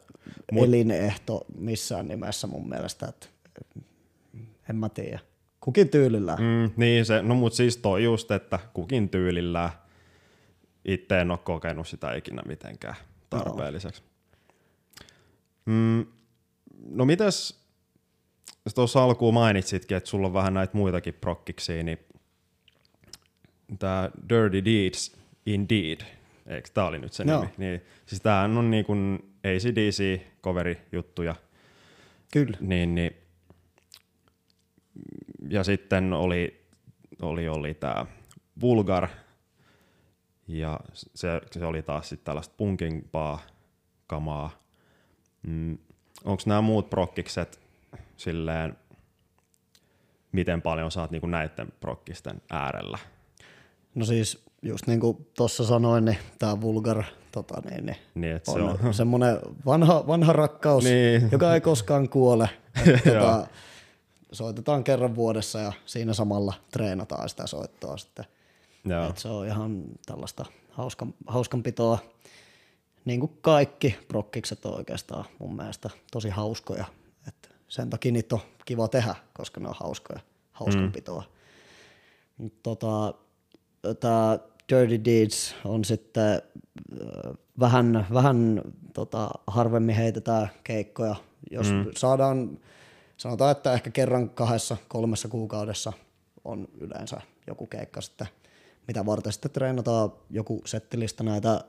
Mut, 0.51 0.63
elinehto 0.67 1.45
missään 1.57 2.07
nimessä 2.07 2.47
mun 2.47 2.69
mielestä, 2.69 3.05
että 3.05 3.27
en 4.69 4.75
mä 4.75 4.89
tiedä. 4.89 5.19
Kukin 5.59 5.89
tyylillä. 5.89 6.35
Mm. 6.35 6.71
Niin, 6.77 7.05
se, 7.05 7.21
no 7.21 7.35
mut 7.35 7.53
siis 7.53 7.77
toi 7.77 8.03
just, 8.03 8.31
että 8.31 8.59
kukin 8.73 9.09
tyylillä 9.09 9.69
itse 10.85 11.19
en 11.19 11.31
ole 11.31 11.39
kokenut 11.43 11.87
sitä 11.87 12.13
ikinä 12.13 12.41
mitenkään 12.47 12.95
tarpeelliseksi. 13.29 14.03
Mm, 15.65 16.05
no 16.89 17.05
mites, 17.05 17.59
tuossa 18.75 19.03
alkuun 19.03 19.33
mainitsitkin, 19.33 19.97
että 19.97 20.09
sulla 20.09 20.27
on 20.27 20.33
vähän 20.33 20.53
näitä 20.53 20.77
muitakin 20.77 21.13
prokkiksia, 21.13 21.83
niin 21.83 21.99
tämä 23.79 24.09
Dirty 24.29 24.65
Deeds 24.65 25.17
Indeed, 25.45 26.01
eikö 26.47 26.69
tää 26.73 26.85
oli 26.85 26.99
nyt 26.99 27.13
se 27.13 27.23
Joo. 27.27 27.41
nimi? 27.41 27.53
Niin, 27.57 27.81
siis 28.05 28.21
tämähän 28.21 28.57
on 28.57 28.71
niin 28.71 28.85
kuin 28.85 29.31
ACDC-coveri-juttuja, 29.43 31.35
Kyllä. 32.33 32.57
niin, 32.61 32.95
niin 32.95 33.20
ja 35.51 35.63
sitten 35.63 36.13
oli, 36.13 36.65
oli, 37.21 37.47
oli 37.47 37.73
tämä 37.73 38.05
Vulgar, 38.61 39.07
ja 40.47 40.79
se, 40.93 41.41
se 41.51 41.65
oli 41.65 41.81
taas 41.81 42.09
sitten 42.09 42.25
tällaista 42.25 42.53
punkimpaa 42.57 43.39
kamaa. 44.07 44.49
Mm, 45.47 45.77
Onko 46.23 46.43
nämä 46.45 46.61
muut 46.61 46.89
prokkikset 46.89 47.59
silleen, 48.17 48.77
miten 50.31 50.61
paljon 50.61 50.89
oot 51.01 51.11
niinku 51.11 51.27
näiden 51.27 51.67
prokkisten 51.79 52.41
äärellä? 52.51 52.97
No 53.95 54.05
siis 54.05 54.45
just 54.61 54.87
niin 54.87 54.99
kuin 54.99 55.27
tuossa 55.37 55.63
sanoin, 55.65 56.05
niin 56.05 56.17
tämä 56.39 56.61
Vulgar 56.61 57.03
tota, 57.31 57.61
niin, 57.69 57.85
niin 57.85 57.97
Niin, 58.15 58.35
että 58.35 58.51
se 58.51 58.59
on, 58.59 58.79
on, 58.83 58.93
semmoinen 58.93 59.39
vanha, 59.65 60.07
vanha 60.07 60.33
rakkaus, 60.33 60.83
Niin. 60.83 61.29
joka 61.31 61.53
ei 61.53 61.61
koskaan 61.61 62.09
kuole. 62.09 62.49
Et, 62.95 63.05
Joo. 63.05 63.15
tota, 63.15 63.47
soitetaan 64.31 64.83
kerran 64.83 65.15
vuodessa 65.15 65.59
ja 65.59 65.73
siinä 65.85 66.13
samalla 66.13 66.53
treenataan 66.71 67.29
sitä 67.29 67.47
soittoa 67.47 67.97
sitten. 67.97 68.25
joo, 68.85 69.09
Et 69.09 69.17
se 69.17 69.27
on 69.27 69.47
ihan 69.47 69.83
tällaista 70.05 70.45
hauskan, 70.69 71.13
hauskanpitoa. 71.27 71.99
Niin 73.05 73.19
kuin 73.19 73.37
kaikki 73.41 73.95
prokkikset 74.07 74.65
on 74.65 74.75
oikeastaan 74.75 75.25
mun 75.39 75.55
mielestä 75.55 75.89
tosi 76.11 76.29
hauskoja. 76.29 76.85
Et 77.27 77.55
sen 77.67 77.89
takia 77.89 78.11
niitä 78.11 78.35
on 78.35 78.41
kiva 78.65 78.87
tehdä, 78.87 79.15
koska 79.33 79.59
ne 79.59 79.67
on 79.67 79.75
hauskoja, 79.79 80.19
hauskanpitoa. 80.51 81.23
Mm. 82.37 82.51
Tota, 82.63 83.13
Tämä 83.99 84.39
Dirty 84.69 85.05
Deeds 85.05 85.55
on 85.65 85.85
sitten 85.85 86.33
äh, 86.33 87.33
vähän, 87.59 88.07
vähän 88.13 88.61
tota, 88.93 89.29
harvemmin 89.47 89.95
heitetään 89.95 90.49
keikkoja. 90.63 91.15
Jos 91.51 91.71
mm. 91.71 91.85
saadaan, 91.97 92.59
sanotaan, 93.21 93.51
että 93.51 93.73
ehkä 93.73 93.89
kerran 93.89 94.29
kahdessa, 94.29 94.77
kolmessa 94.87 95.27
kuukaudessa 95.27 95.93
on 96.43 96.67
yleensä 96.79 97.21
joku 97.47 97.67
keikka 97.67 98.01
sitten, 98.01 98.27
mitä 98.87 99.05
varten 99.05 99.33
sitten 99.33 99.51
treenataan 99.51 100.13
joku 100.29 100.61
settilista 100.65 101.23
näitä 101.23 101.63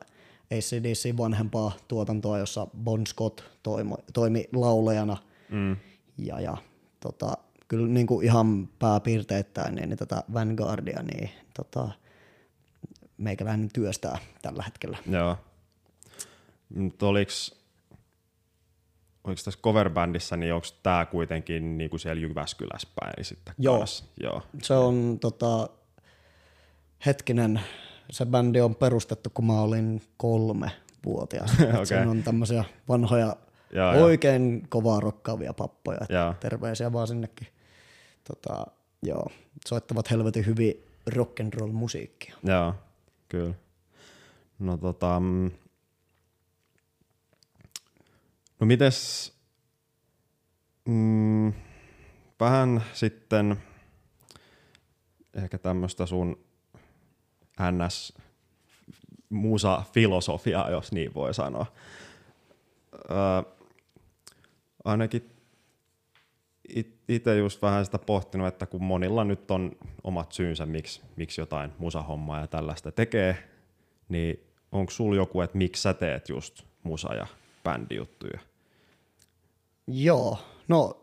ACDC 0.51 1.17
vanhempaa 1.17 1.73
tuotantoa, 1.89 2.39
jossa 2.39 2.67
Bon 2.85 3.07
Scott 3.07 3.41
toimi, 3.63 3.95
toimi 4.13 4.49
laulajana. 4.53 5.17
Mm. 5.49 5.77
Ja, 6.19 6.41
ja 6.41 6.57
tota, 7.01 7.37
kyllä 7.69 7.89
niin 7.89 8.07
kuin 8.07 8.27
ihan 8.27 8.69
pääpiirteittäin 8.79 9.75
niin 9.75 9.97
tätä 9.99 10.23
Vanguardia, 10.35 11.03
niin 11.03 11.31
tota, 11.55 11.89
meikäläinen 13.19 13.69
työstää 13.73 14.19
tällä 14.43 14.63
hetkellä. 14.63 14.99
joo. 15.11 15.37
Mutta 16.75 17.07
oliks, 17.07 17.62
oliko 19.25 19.41
tässä 19.45 19.61
coverbändissä, 19.63 20.37
niin 20.37 20.55
onko 20.55 20.67
tämä 20.83 21.07
kuitenkin 21.07 21.79
niinku 21.79 21.99
siellä 21.99 22.21
Jyväskylässä 22.21 22.89
päin 23.01 23.25
sitten 23.25 23.55
Joo. 23.59 23.79
kanssa? 23.79 24.05
Joo. 24.23 24.43
Se 24.63 24.75
on 24.75 25.19
tota, 25.21 25.69
hetkinen, 27.07 27.61
se 28.11 28.27
bändi 28.27 28.61
on 28.61 28.75
perustettu, 28.75 29.31
kun 29.35 29.47
mä 29.47 29.61
olin 29.61 30.03
kolme 30.17 30.71
vuotias. 31.05 31.53
Okay. 31.61 31.87
Siinä 31.87 32.11
on 32.11 32.23
tämmöisiä 32.23 32.65
vanhoja, 32.89 33.37
joo. 33.73 34.05
oikein 34.05 34.67
kovaa 34.69 35.01
rokkaavia 35.01 35.53
pappoja. 35.53 36.01
Terveisiä 36.41 36.93
vaan 36.93 37.07
sinnekin. 37.07 37.47
Tota, 38.25 38.67
joo, 39.03 39.27
soittavat 39.67 40.11
helvetin 40.11 40.47
hyvin 40.47 40.85
rock'n'roll 41.11 41.73
musiikkia. 41.73 42.37
Joo, 42.43 42.75
kyllä. 43.29 43.55
No 44.59 44.77
tota, 44.77 45.21
mm, 45.21 45.51
no 48.63 48.67
mites, 48.67 49.33
mm, 50.85 51.53
vähän 52.41 52.83
sitten 52.93 53.57
ehkä 55.35 55.59
tämmöistä 55.59 56.07
sun 56.07 56.45
ns 57.73 58.15
musa-filosofiaa, 59.29 60.71
jos 60.71 60.93
niin 60.93 61.15
voi 61.15 61.35
sanoa. 61.35 61.67
Öö, 62.95 63.53
ainakin 64.85 65.31
itse 67.09 67.37
just 67.37 67.63
vähän 67.63 67.85
sitä 67.85 67.99
pohtinut, 67.99 68.47
että 68.47 68.67
kun 68.67 68.85
monilla 68.85 69.25
nyt 69.25 69.51
on 69.51 69.73
omat 70.05 70.33
syynsä, 70.33 70.67
miksi, 70.67 71.03
miksi 71.17 71.41
jotain 71.41 71.73
musahommaa 71.79 72.41
ja 72.41 72.47
tällaista 72.47 72.93
tekee, 72.93 73.49
niin 74.09 74.47
onko 74.73 74.91
sulla 74.91 75.17
joku, 75.17 75.41
että 75.41 75.59
miksi 75.59 75.83
sä 75.83 75.95
teet 75.95 76.29
just 76.29 76.63
musa- 76.83 77.15
ja 77.15 77.27
bändijuttuja? 77.65 78.52
Joo, 79.87 80.39
no 80.69 81.01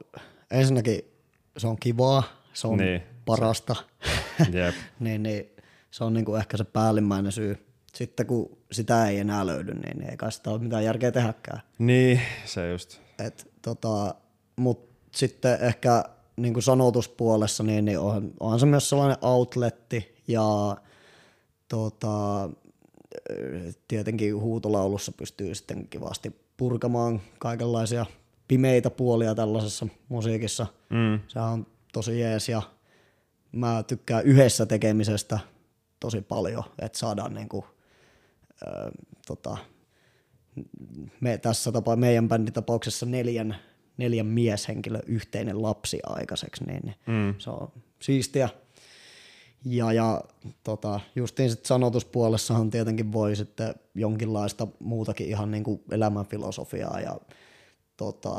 ensinnäkin 0.52 1.02
se 1.58 1.68
on 1.68 1.78
kivaa, 1.80 2.24
se 2.54 2.68
on 2.68 2.78
Niin. 2.78 3.02
parasta, 3.26 3.76
Jep. 4.54 4.76
niin, 5.00 5.24
niin 5.24 5.50
se 5.92 6.04
on 6.04 6.14
niinku 6.14 6.36
ehkä 6.36 6.58
se 6.58 6.64
päällimmäinen 6.64 7.32
syy. 7.32 7.66
Sitten 7.94 8.26
kun 8.26 8.58
sitä 8.72 9.08
ei 9.08 9.20
enää 9.20 9.46
löydy, 9.46 9.74
niin 9.74 10.10
ei 10.10 10.18
kai 10.18 10.32
sitä 10.32 10.50
ole 10.50 10.60
mitään 10.60 10.84
järkeä 10.84 11.12
tehdäkään. 11.12 11.62
Niin, 11.80 12.22
se 12.46 12.72
just. 12.72 13.00
Et, 13.26 13.52
tota, 13.62 14.16
Mutta 14.56 14.96
sitten 15.16 15.58
ehkä 15.62 16.04
niin 16.38 16.54
kuin 16.54 16.64
sanotuspuolessa, 16.64 17.64
niin, 17.64 17.86
niin 17.86 18.00
on, 18.00 18.34
onhan 18.40 18.60
se 18.60 18.66
myös 18.66 18.90
sellainen 18.90 19.18
outletti 19.22 20.16
ja 20.28 20.78
tota, 21.68 22.50
tietenkin 23.88 24.36
huutolaulussa 24.36 25.12
pystyy 25.12 25.56
sitten 25.56 25.88
kivasti 25.88 26.36
purkamaan 26.58 27.22
kaikenlaisia 27.40 28.06
pimeitä 28.50 28.90
puolia 28.90 29.36
tällaisessa 29.36 29.88
musiikissa. 30.10 30.68
Mm. 30.90 31.20
Se 31.28 31.40
on 31.40 31.68
tosi 31.94 32.20
jees 32.20 32.50
ja 32.50 32.62
mä 33.52 33.84
tykkään 33.88 34.26
yhdessä 34.26 34.66
tekemisestä 34.66 35.40
tosi 36.00 36.22
paljon, 36.22 36.64
että 36.82 37.00
saadaan 37.00 37.34
niinku, 37.34 37.66
ö, 38.68 38.92
tota, 39.28 39.58
me 41.20 41.38
tässä 41.38 41.72
tapa, 41.72 41.96
meidän 41.96 42.28
bändin 42.28 42.54
tapauksessa 42.54 43.06
neljän, 43.06 43.56
neljän 43.98 44.26
mieshenkilö 44.26 45.00
yhteinen 45.06 45.62
lapsi 45.62 46.00
aikaiseksi, 46.04 46.64
niin 46.66 46.82
niin 46.86 46.96
Mm. 47.08 47.34
se 47.38 47.50
on 47.50 47.72
siistiä. 48.02 48.50
Ja, 49.66 49.94
ja 49.94 50.22
tota, 50.64 51.00
justiin 51.16 51.50
sit 51.50 51.66
sanotuspuolessahan 51.66 52.70
tietenkin 52.70 53.12
voi 53.12 53.36
sitten 53.36 53.76
jonkinlaista 53.96 54.68
muutakin 54.80 55.28
ihan 55.28 55.52
niin 55.52 55.64
kuin 55.64 55.82
elämänfilosofiaa 55.92 57.00
ja 57.00 57.20
tota, 58.00 58.32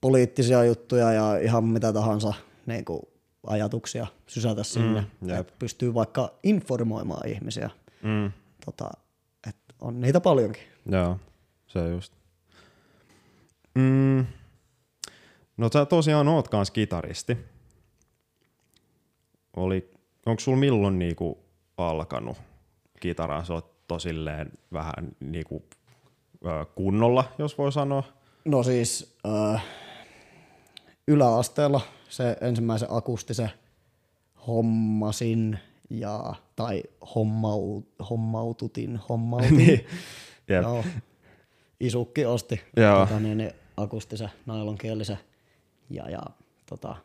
poliittisia 0.00 0.64
juttuja 0.64 1.12
ja 1.12 1.38
ihan 1.38 1.64
mitä 1.64 1.92
tahansa 1.92 2.34
niin 2.66 2.84
kuin 2.84 3.00
ajatuksia 3.46 4.06
sysätä 4.26 4.62
sinne. 4.62 5.00
Mm, 5.00 5.06
Mm, 5.20 5.28
jep. 5.28 5.48
pystyy 5.58 5.94
vaikka 5.94 6.34
informoimaan 6.42 7.28
ihmisiä. 7.28 7.70
Mm. 8.02 8.32
Tota, 8.64 8.90
et 9.48 9.56
on 9.80 10.00
niitä 10.00 10.20
paljonkin. 10.20 10.62
Joo, 10.86 11.18
se 11.66 11.88
just. 11.88 12.12
Mm. 13.74 14.26
No 15.56 15.68
sä 15.72 15.86
tosiaan 15.86 16.28
oot 16.28 16.48
kans 16.48 16.70
kitaristi. 16.70 17.36
Oli, 19.56 19.90
onko 20.26 20.40
sulla 20.40 20.58
milloin 20.58 20.98
niinku 20.98 21.38
alkanut 21.76 22.36
kitaran 23.00 23.46
soitto 23.46 23.98
silleen 23.98 24.52
vähän 24.72 25.16
niinku 25.20 25.64
kunnolla, 26.74 27.24
jos 27.38 27.58
voi 27.58 27.72
sanoa? 27.72 28.02
No 28.44 28.62
siis 28.62 29.16
äh, 29.26 29.64
yläasteella 31.08 31.80
se 32.08 32.36
ensimmäisen 32.40 32.88
akustisen 32.90 33.50
hommasin 34.46 35.58
ja, 35.90 36.34
tai 36.56 36.82
hommau, 37.14 37.82
hommaututin, 38.10 38.96
hommautin. 39.08 39.56
Niin. 39.66 39.86
Jep. 40.48 40.62
Joo. 40.62 40.84
Isukki 41.80 42.26
osti 42.26 42.60
Joo. 42.76 43.06
tota, 43.06 43.20
niin, 43.20 43.38
niin, 43.38 43.52
akustisen 43.76 44.30
nailonkielisen 44.46 45.18
ja, 45.90 46.10
ja 46.10 46.22
tota, 46.66 46.96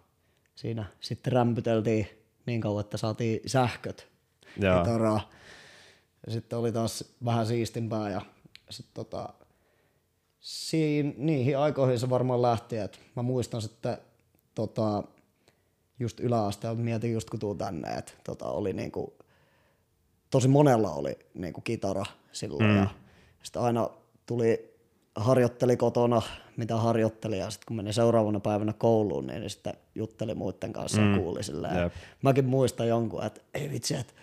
siinä 0.55 0.85
sitten 0.99 1.33
rämpyteltiin 1.33 2.07
niin 2.45 2.61
kauan, 2.61 2.81
että 2.81 2.97
saatiin 2.97 3.39
sähköt 3.45 4.07
Joo. 4.57 4.79
kitaraa. 4.79 5.29
Ja 6.25 6.31
sitten 6.31 6.59
oli 6.59 6.71
taas 6.71 7.03
vähän 7.25 7.45
siistimpää 7.45 8.09
ja 8.09 8.21
sitten 8.69 8.93
tota, 8.93 9.33
siin, 10.39 11.15
niihin 11.17 11.57
aikoihin 11.57 11.99
se 11.99 12.09
varmaan 12.09 12.41
lähti, 12.41 12.77
että 12.77 12.97
mä 13.15 13.21
muistan 13.21 13.61
sitten 13.61 13.97
tota, 14.55 15.03
just 15.99 16.19
yläasteella, 16.19 16.79
mietin 16.79 17.13
just 17.13 17.29
kun 17.29 17.39
tuun 17.39 17.57
tänne, 17.57 17.93
että 17.93 18.11
tota, 18.23 18.45
oli 18.45 18.73
niinku, 18.73 19.13
tosi 20.29 20.47
monella 20.47 20.91
oli 20.91 21.19
niinku 21.33 21.61
kitara 21.61 22.05
silloin 22.31 22.69
mm. 22.69 22.77
ja 22.77 22.87
sitten 23.43 23.61
aina 23.61 23.89
tuli 24.25 24.79
harjoitteli 25.15 25.77
kotona, 25.77 26.21
mitä 26.57 26.77
harjoitteli 26.77 27.37
ja 27.37 27.49
sitten 27.49 27.65
kun 27.67 27.77
meni 27.77 27.93
seuraavana 27.93 28.39
päivänä 28.39 28.73
kouluun, 28.73 29.27
niin 29.27 29.49
sitten 29.49 29.73
jutteli 29.95 30.35
muiden 30.35 30.73
kanssa 30.73 31.01
mm. 31.01 31.13
ja 31.13 31.19
kuuli 31.19 31.43
silleen. 31.43 31.83
Jep. 31.83 31.93
Mäkin 32.21 32.45
muistan 32.45 32.87
jonkun, 32.87 33.23
että 33.23 33.41
ei 33.53 33.69
vitsi, 33.69 33.95
että 33.95 34.13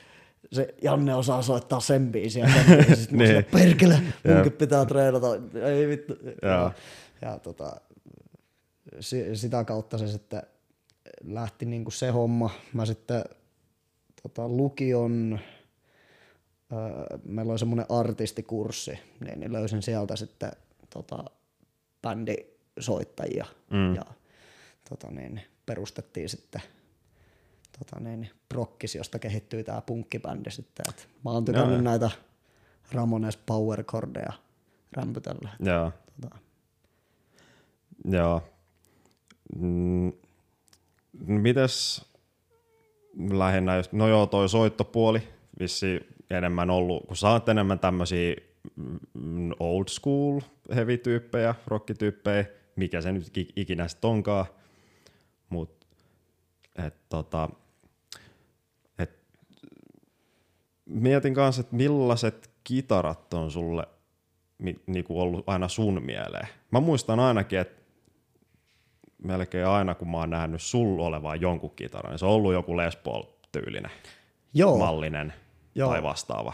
se 0.53 0.75
Janne 0.83 1.15
osaa 1.15 1.43
soittaa 1.43 1.81
sen 1.81 2.13
biisin 2.13 2.41
ja 2.43 2.49
sen 2.55 2.67
biisin. 2.77 2.97
Sitten 2.97 3.19
Niin. 3.19 3.33
niin. 3.33 3.45
perkele, 3.45 3.99
munkin 4.35 4.53
pitää 4.53 4.85
treenata. 4.85 5.27
Ei 5.63 5.89
vittu. 5.89 6.15
Ja, 6.43 6.73
ja 7.23 7.39
tota, 7.39 7.77
si, 9.01 9.37
sitä 9.37 9.65
kautta 9.65 9.99
se 9.99 10.09
sitten 10.09 10.43
lähti 11.25 11.67
niinku 11.67 11.91
se 11.91 12.11
homma. 12.11 12.51
Mä 12.73 12.87
sitten 12.87 13.25
tota, 14.23 14.49
lukion, 14.49 15.39
öö, 16.73 17.19
meillä 17.25 17.51
oli 17.51 17.59
semmoinen 17.59 17.87
artistikurssi, 17.89 18.99
niin, 19.21 19.41
niin 19.41 19.53
löysin 19.53 19.83
sieltä 19.83 20.17
sitten 20.17 20.51
tota, 20.91 21.25
bändisoittajia 22.03 23.47
Mm. 23.71 23.95
ja 23.95 24.03
tota, 24.89 25.11
niin, 25.11 25.41
perustettiin 25.67 26.29
sitten 26.29 26.63
tota, 27.79 28.01
niin, 28.01 28.31
Prokkis, 28.49 28.95
josta 28.95 29.19
kehittyi 29.19 29.65
tämä 29.65 29.81
punkkibändi 29.81 30.51
sitten. 30.51 30.87
Et 30.89 31.09
mä 31.25 31.31
oon 31.31 31.45
tykännyt 31.45 31.73
Joo. 31.73 31.83
näitä 31.83 32.11
Ramones 32.93 33.37
Power 33.37 33.85
Chordeja 33.85 34.33
rämpytellä. 34.93 35.51
Joo. 35.61 35.93
Tota, 36.21 36.39
Joo. 38.05 38.43
Mm. 39.59 40.13
Mites 41.27 42.05
lähinnä, 43.31 43.77
just, 43.77 43.93
no 43.93 44.09
joo, 44.09 44.27
toi 44.27 44.49
soittopuoli 44.49 45.23
vissi 45.61 46.01
enemmän 46.31 46.71
ollut, 46.71 47.07
kun 47.07 47.17
sä 47.17 47.29
oot 47.31 47.49
enemmän 47.49 47.79
tämmösiä 47.79 48.37
mm, 49.15 49.51
old 49.61 49.89
school 49.89 50.41
heavy-tyyppejä, 50.75 51.55
rockityyppejä, 51.67 52.45
mikä 52.77 53.01
se 53.01 53.13
nyt 53.13 53.29
ik- 53.39 53.53
ikinä 53.57 53.89
sit 53.89 54.05
onkaan, 54.05 54.47
mut 55.49 55.87
et 56.87 56.95
tota, 57.09 57.49
et, 58.99 59.19
mietin 60.87 61.35
kanssa, 61.35 61.61
että 61.61 61.77
millaiset 61.77 62.51
kitarat 62.65 63.35
on 63.35 63.51
sulle 63.51 63.89
niinku 64.87 65.21
ollut 65.21 65.49
aina 65.49 65.69
sun 65.69 66.03
mieleen. 66.03 66.49
Mä 66.71 66.81
muistan 66.81 67.21
ainakin, 67.21 67.59
että 67.59 67.83
melkein 69.19 69.67
aina 69.67 69.95
kun 69.95 70.11
mä 70.11 70.17
oon 70.17 70.31
nähnyt 70.31 70.63
sul 70.63 70.99
olevan 70.99 71.41
jonkun 71.41 71.71
kitaran, 71.77 72.11
niin 72.11 72.19
se 72.19 72.27
on 72.27 72.33
ollut 72.33 72.53
joku 72.53 72.77
Les 72.77 72.97
Paul-tyylinen, 72.97 73.91
joo, 74.55 74.79
mallinen 74.79 75.33
Joo. 75.75 75.91
tai 75.91 76.03
vastaava. 76.03 76.53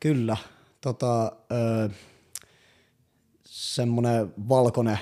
Kyllä. 0.00 0.36
Tota, 0.80 1.32
öö, 1.52 1.88
semmonen 3.44 4.34
valkoinen 4.48 4.98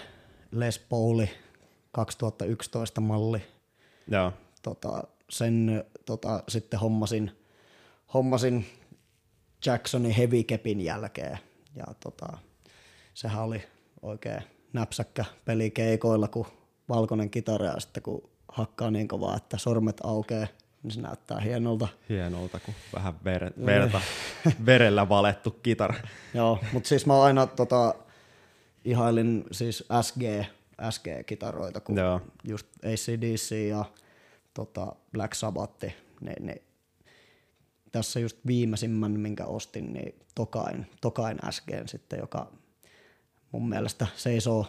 Les 0.51 0.79
Pauli 0.79 1.31
2011 1.93 3.01
malli. 3.01 3.43
Joo, 4.09 4.33
Tota, 4.63 5.05
sen 5.31 5.85
tota, 6.05 6.43
sitten 6.49 6.81
hommasin, 6.81 7.31
hommasin 8.15 8.67
Jacksonin 9.67 10.13
Heavy 10.13 10.43
Capin 10.43 10.81
jälkeen. 10.81 11.39
Ja 11.77 11.85
tota, 12.01 12.39
sehän 13.15 13.45
oli 13.45 13.63
oikein 14.03 14.43
näpsäkkä 14.73 15.25
peli 15.45 15.71
keikoilla, 15.71 16.29
kun 16.29 16.47
valkoinen 16.89 17.31
kitara 17.31 17.67
ja 17.67 17.81
sitten 17.81 18.03
kun 18.03 18.31
hakkaa 18.49 18.91
niin 18.91 19.09
kovaa, 19.09 19.37
että 19.37 19.59
sormet 19.59 20.01
aukeaa, 20.05 20.47
niin 20.83 20.91
se 20.91 21.01
näyttää 21.01 21.41
hienolta. 21.41 21.89
hienolta, 22.09 22.61
kun 22.61 22.75
vähän 22.95 23.15
ver, 23.25 23.53
verta, 23.67 24.01
verellä 24.67 25.09
valettu 25.09 25.51
kitara. 25.51 25.95
Joo, 26.35 26.59
mutta 26.73 26.89
siis 26.89 27.07
mä 27.07 27.23
aina 27.23 27.47
tota, 27.47 27.95
ihailin 28.85 29.45
siis 29.53 29.85
SG, 30.03 30.23
SG-kitaroita, 30.91 31.81
kun 31.81 31.99
Joo. 31.99 32.21
just 32.45 32.67
ACDC 32.77 33.69
ja 33.69 33.85
tota, 34.55 34.97
Black 35.13 35.35
Sabbath, 35.35 35.85
niin, 36.21 36.47
niin 36.47 36.64
tässä 37.95 38.21
just 38.21 38.39
viimeisimmän, 38.47 39.21
minkä 39.21 39.45
ostin, 39.45 39.93
niin 39.93 40.15
Tokain, 40.35 40.87
Tokain 41.01 41.39
SG 41.51 41.69
sitten, 41.87 42.19
joka 42.19 42.53
mun 43.53 43.69
mielestä 43.69 44.07
seisoo 44.17 44.67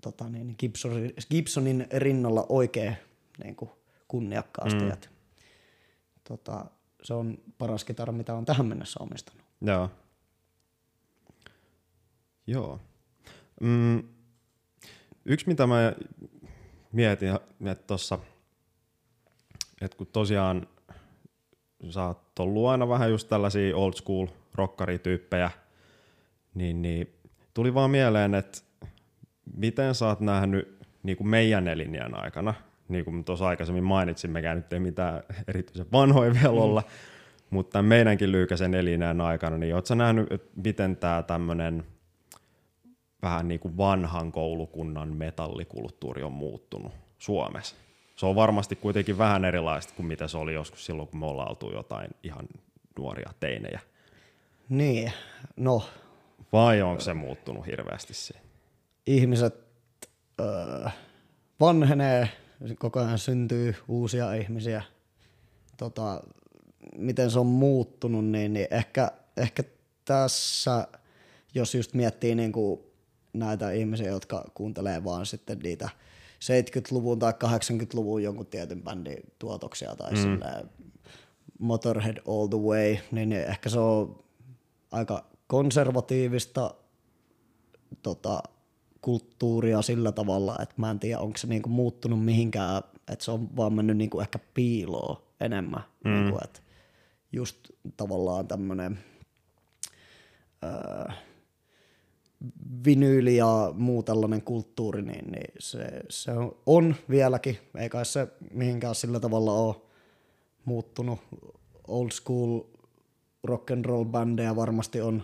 tota, 0.00 0.28
niin, 0.28 0.54
Gibsonin, 0.58 1.14
Gibsonin 1.30 1.86
rinnalla 1.92 2.46
oikein 2.48 2.96
niin 3.44 3.56
kuin 3.56 3.70
kunniakkaasti. 4.08 4.84
Mm. 4.84 4.90
Et, 4.90 5.10
tota, 6.28 6.64
se 7.02 7.14
on 7.14 7.38
paras 7.58 7.84
kitara, 7.84 8.12
mitä 8.12 8.34
on 8.34 8.44
tähän 8.44 8.66
mennessä 8.66 9.00
omistanut. 9.02 9.42
Joo. 9.60 9.90
Joo. 12.46 12.80
Mm, 13.60 14.02
yksi 15.24 15.46
mitä 15.46 15.66
mä 15.66 15.92
mietin, 16.92 17.28
että 17.66 17.86
tuossa, 17.86 18.18
että 19.80 19.96
kun 19.96 20.06
tosiaan 20.06 20.66
sä 21.88 22.06
oot 22.06 22.38
ollut 22.38 22.68
aina 22.68 22.88
vähän 22.88 23.10
just 23.10 23.28
tällaisia 23.28 23.76
old 23.76 23.92
school 23.92 24.26
rockarityyppejä, 24.54 25.50
niin, 26.54 26.82
niin 26.82 27.14
tuli 27.54 27.74
vaan 27.74 27.90
mieleen, 27.90 28.34
että 28.34 28.58
miten 29.56 29.94
sä 29.94 30.06
oot 30.06 30.20
nähnyt 30.20 30.78
niin 31.02 31.16
kuin 31.16 31.28
meidän 31.28 31.68
elinjään 31.68 32.14
aikana, 32.14 32.54
niin 32.88 33.04
kuin 33.04 33.24
tuossa 33.24 33.48
aikaisemmin 33.48 33.84
mainitsin, 33.84 34.30
mekään 34.30 34.56
nyt 34.56 34.72
ei 34.72 34.80
mitään 34.80 35.22
erityisen 35.48 35.86
vanhoja 35.92 36.32
vielä 36.32 36.52
mm. 36.52 36.58
olla, 36.58 36.82
mutta 37.50 37.82
meidänkin 37.82 38.32
lyhykäisen 38.32 38.74
elinjään 38.74 39.20
aikana, 39.20 39.58
niin 39.58 39.74
ootko 39.74 39.86
sä 39.86 39.94
nähnyt, 39.94 40.32
että 40.32 40.50
miten 40.56 40.96
tämä 40.96 41.22
tämmöinen 41.22 41.84
vähän 43.22 43.48
niin 43.48 43.60
kuin 43.60 43.76
vanhan 43.76 44.32
koulukunnan 44.32 45.16
metallikulttuuri 45.16 46.22
on 46.22 46.32
muuttunut 46.32 46.92
Suomessa? 47.18 47.76
Se 48.20 48.26
on 48.26 48.34
varmasti 48.34 48.76
kuitenkin 48.76 49.18
vähän 49.18 49.44
erilaista 49.44 49.92
kuin 49.96 50.06
mitä 50.06 50.28
se 50.28 50.36
oli 50.36 50.54
joskus 50.54 50.86
silloin, 50.86 51.08
kun 51.08 51.20
me 51.20 51.26
ollaan 51.26 51.48
oltu 51.48 51.72
jotain 51.72 52.10
ihan 52.22 52.48
nuoria 52.98 53.30
teinejä. 53.40 53.80
Niin, 54.68 55.12
no. 55.56 55.82
Vai 56.52 56.82
onko 56.82 57.00
se 57.00 57.14
muuttunut 57.14 57.66
hirveästi 57.66 58.14
siinä? 58.14 58.42
Ihmiset 59.06 59.54
öö, 60.40 60.88
vanhenee, 61.60 62.28
koko 62.78 63.00
ajan 63.00 63.18
syntyy 63.18 63.74
uusia 63.88 64.32
ihmisiä. 64.32 64.82
Tota, 65.76 66.22
miten 66.96 67.30
se 67.30 67.38
on 67.38 67.46
muuttunut, 67.46 68.24
niin, 68.24 68.52
niin 68.52 68.68
ehkä, 68.70 69.10
ehkä 69.36 69.62
tässä, 70.04 70.88
jos 71.54 71.74
just 71.74 71.94
miettii 71.94 72.34
niin 72.34 72.52
kuin 72.52 72.80
näitä 73.32 73.70
ihmisiä, 73.70 74.08
jotka 74.08 74.44
kuuntelee 74.54 75.04
vaan 75.04 75.26
sitten 75.26 75.58
niitä 75.58 75.88
70-luvun 76.42 77.18
tai 77.18 77.32
80-luvun 77.32 78.22
jonkun 78.22 78.46
tietyn 78.46 78.82
bändin 78.82 79.22
tuotoksia 79.38 79.96
tai 79.96 80.10
mm. 80.10 80.16
silleen 80.16 80.70
Motorhead 81.58 82.16
All 82.28 82.46
the 82.46 82.58
Way, 82.58 82.96
niin 83.10 83.32
ehkä 83.32 83.68
se 83.68 83.78
on 83.78 84.24
aika 84.90 85.24
konservatiivista 85.46 86.74
tota, 88.02 88.42
kulttuuria 89.00 89.82
sillä 89.82 90.12
tavalla, 90.12 90.56
että 90.62 90.74
mä 90.76 90.90
en 90.90 90.98
tiedä, 90.98 91.18
onko 91.18 91.38
se 91.38 91.46
niinku 91.46 91.68
muuttunut 91.68 92.24
mihinkään, 92.24 92.82
että 93.12 93.24
se 93.24 93.30
on 93.30 93.56
vaan 93.56 93.72
mennyt 93.72 93.96
niinku 93.96 94.20
ehkä 94.20 94.38
piiloon 94.54 95.22
enemmän. 95.40 95.82
Mm. 96.04 96.10
Niinku, 96.10 96.38
että 96.44 96.60
just 97.32 97.70
tavallaan 97.96 98.48
tämmöinen 98.48 98.98
öö, 100.64 101.14
vinyyli 102.84 103.36
ja 103.36 103.72
muu 103.76 104.02
tällainen 104.02 104.42
kulttuuri, 104.42 105.02
niin, 105.02 105.32
niin 105.32 105.52
se, 105.58 106.00
se 106.08 106.32
on 106.66 106.96
vieläkin, 107.10 107.58
ei 107.78 107.88
kai 107.88 108.06
se 108.06 108.28
mihinkään 108.50 108.94
sillä 108.94 109.20
tavalla 109.20 109.52
ole 109.52 109.74
muuttunut. 110.64 111.20
Old 111.88 112.10
school 112.10 112.60
rock 113.44 113.70
and 113.70 113.84
roll 113.84 114.04
bändeja 114.04 114.56
varmasti 114.56 115.00
on 115.00 115.22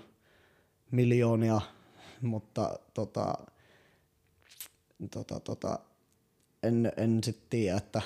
miljoonia, 0.91 1.61
mutta 2.21 2.79
tota, 2.95 3.35
tota, 5.11 5.41
tota, 5.41 5.79
en, 6.63 6.93
en 6.97 7.21
sitten 7.25 7.47
tiedä, 7.51 7.77
että 7.77 8.03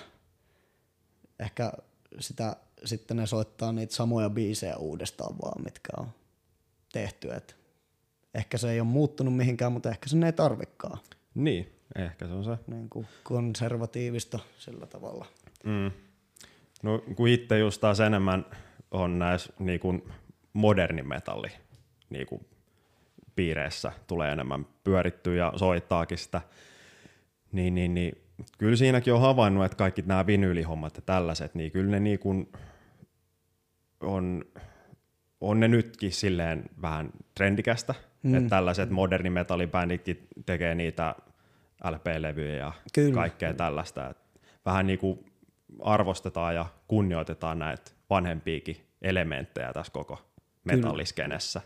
ehkä 1.39 1.73
sitä, 2.19 2.57
sitten 2.85 3.17
ne 3.17 3.27
soittaa 3.27 3.73
niitä 3.73 3.95
samoja 3.95 4.31
biisejä 4.31 4.77
uudestaan 4.77 5.37
vaan, 5.43 5.65
mitkä 5.65 5.93
on 5.99 6.09
tehty. 6.93 7.33
Et 7.33 7.60
ehkä 8.35 8.59
se 8.59 8.71
ei 8.71 8.81
ole 8.81 8.89
muuttunut 8.89 9.37
mihinkään, 9.37 9.73
mutta 9.73 9.91
ehkä 9.91 10.09
sen 10.09 10.25
ei 10.25 10.33
tarvikaan. 10.33 10.99
Niin, 11.35 11.73
ehkä 11.97 12.27
se 12.27 12.33
on 12.33 12.45
se. 12.45 12.59
Niin 12.67 12.91
kuin 12.91 13.07
konservatiivista 13.23 14.39
sillä 14.59 14.87
tavalla. 14.87 15.27
Mm. 15.65 15.91
No 16.83 16.99
kun 17.17 17.29
itse 17.29 17.59
just 17.59 17.81
taas 17.81 18.01
enemmän 18.01 18.47
on 18.91 19.19
näissä 19.19 19.53
niin 19.59 19.81
kuin 19.81 20.03
moderni 20.53 21.03
metalli 21.03 21.49
niin 22.11 22.27
kuin 22.27 22.47
piireissä 23.37 23.93
tulee 24.07 24.33
enemmän 24.33 24.67
pyörittyä 24.85 25.35
ja 25.35 25.53
soittaakin 25.57 26.19
sitä, 26.19 26.41
niin, 27.53 27.75
niin, 27.75 27.95
niin 27.95 28.23
kyllä 28.59 28.77
siinäkin 28.77 29.15
on 29.15 29.21
havainnut, 29.21 29.65
että 29.65 29.77
kaikki 29.77 30.03
nämä 30.07 30.27
vinyylihommat 30.27 30.97
ja 30.97 31.03
tällaiset, 31.03 31.55
niin 31.55 31.73
kyllä 31.73 31.91
ne 31.91 32.01
niin 32.01 32.19
kuin 32.19 32.53
on, 34.01 34.45
on 35.41 35.61
ne 35.61 35.69
nytkin 35.69 36.13
silleen 36.13 36.65
vähän 36.83 37.11
trendikästä, 37.35 37.95
mm. 38.23 38.35
että 38.35 38.49
tällaiset 38.49 38.91
moderni 38.91 39.31
metallibänditkin 39.31 40.29
tekee 40.47 40.75
niitä 40.75 41.15
LP-levyjä 41.85 42.57
ja 42.57 42.73
kyllä. 42.95 43.15
kaikkea 43.15 43.55
tällaista. 43.55 44.11
Että 44.11 44.23
vähän 44.67 44.87
niin 44.87 44.99
kuin 44.99 45.25
arvostetaan 45.83 46.55
ja 46.55 46.67
kunnioitetaan 46.89 47.59
näitä 47.59 47.91
vanhempiakin 48.11 48.77
elementtejä 49.03 49.73
tässä 49.73 49.93
koko 49.93 50.19
metalliskenessä. 50.65 51.61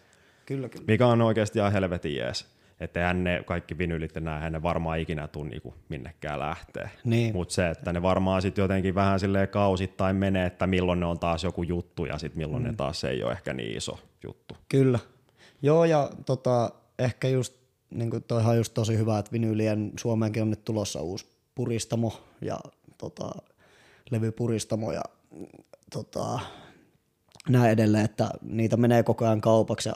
Kyllä, 0.46 0.68
kyllä. 0.68 0.84
Mikä 0.88 1.06
on 1.06 1.22
oikeasti 1.22 1.58
ihan 1.58 1.72
helvetin 1.72 2.16
jees. 2.16 2.54
Että 2.80 3.14
ne 3.14 3.42
kaikki 3.46 3.78
vinylit 3.78 4.16
enää, 4.16 4.50
ne 4.50 4.62
varmaan 4.62 4.98
ikinä 4.98 5.28
tuu 5.28 5.44
niinku 5.44 5.74
minnekään 5.88 6.38
lähtee. 6.38 6.90
Niin. 7.04 7.32
Mutta 7.32 7.54
se, 7.54 7.70
että 7.70 7.92
ne 7.92 8.02
varmaan 8.02 8.42
sitten 8.42 8.62
jotenkin 8.62 8.94
vähän 8.94 9.20
silleen 9.20 9.48
kausittain 9.48 10.16
menee, 10.16 10.46
että 10.46 10.66
milloin 10.66 11.00
ne 11.00 11.06
on 11.06 11.18
taas 11.18 11.44
joku 11.44 11.62
juttu 11.62 12.04
ja 12.04 12.18
sitten 12.18 12.38
milloin 12.38 12.62
mm. 12.62 12.68
ne 12.68 12.74
taas 12.76 13.04
ei 13.04 13.22
ole 13.22 13.32
ehkä 13.32 13.52
niin 13.52 13.76
iso 13.76 13.98
juttu. 14.24 14.56
Kyllä. 14.68 14.98
Joo 15.64 15.84
ja 15.84 16.10
tota, 16.26 16.70
ehkä 16.98 17.28
just, 17.28 17.54
niin 17.90 18.10
kuin 18.10 18.22
toihan 18.22 18.50
on 18.50 18.56
just 18.56 18.74
tosi 18.74 18.98
hyvä, 18.98 19.18
että 19.18 19.32
vinylien 19.32 19.92
Suomeenkin 20.00 20.42
on 20.42 20.50
nyt 20.50 20.64
tulossa 20.64 21.00
uusi 21.00 21.26
puristamo 21.54 22.12
ja 22.40 22.58
tota, 22.98 23.30
levypuristamo 24.10 24.92
ja 24.92 25.02
tota, 25.92 26.40
näin 27.48 27.70
edelleen, 27.70 28.04
että 28.04 28.30
niitä 28.42 28.76
menee 28.76 29.02
koko 29.02 29.24
ajan 29.24 29.40
kaupaksi 29.40 29.88
ja, 29.88 29.94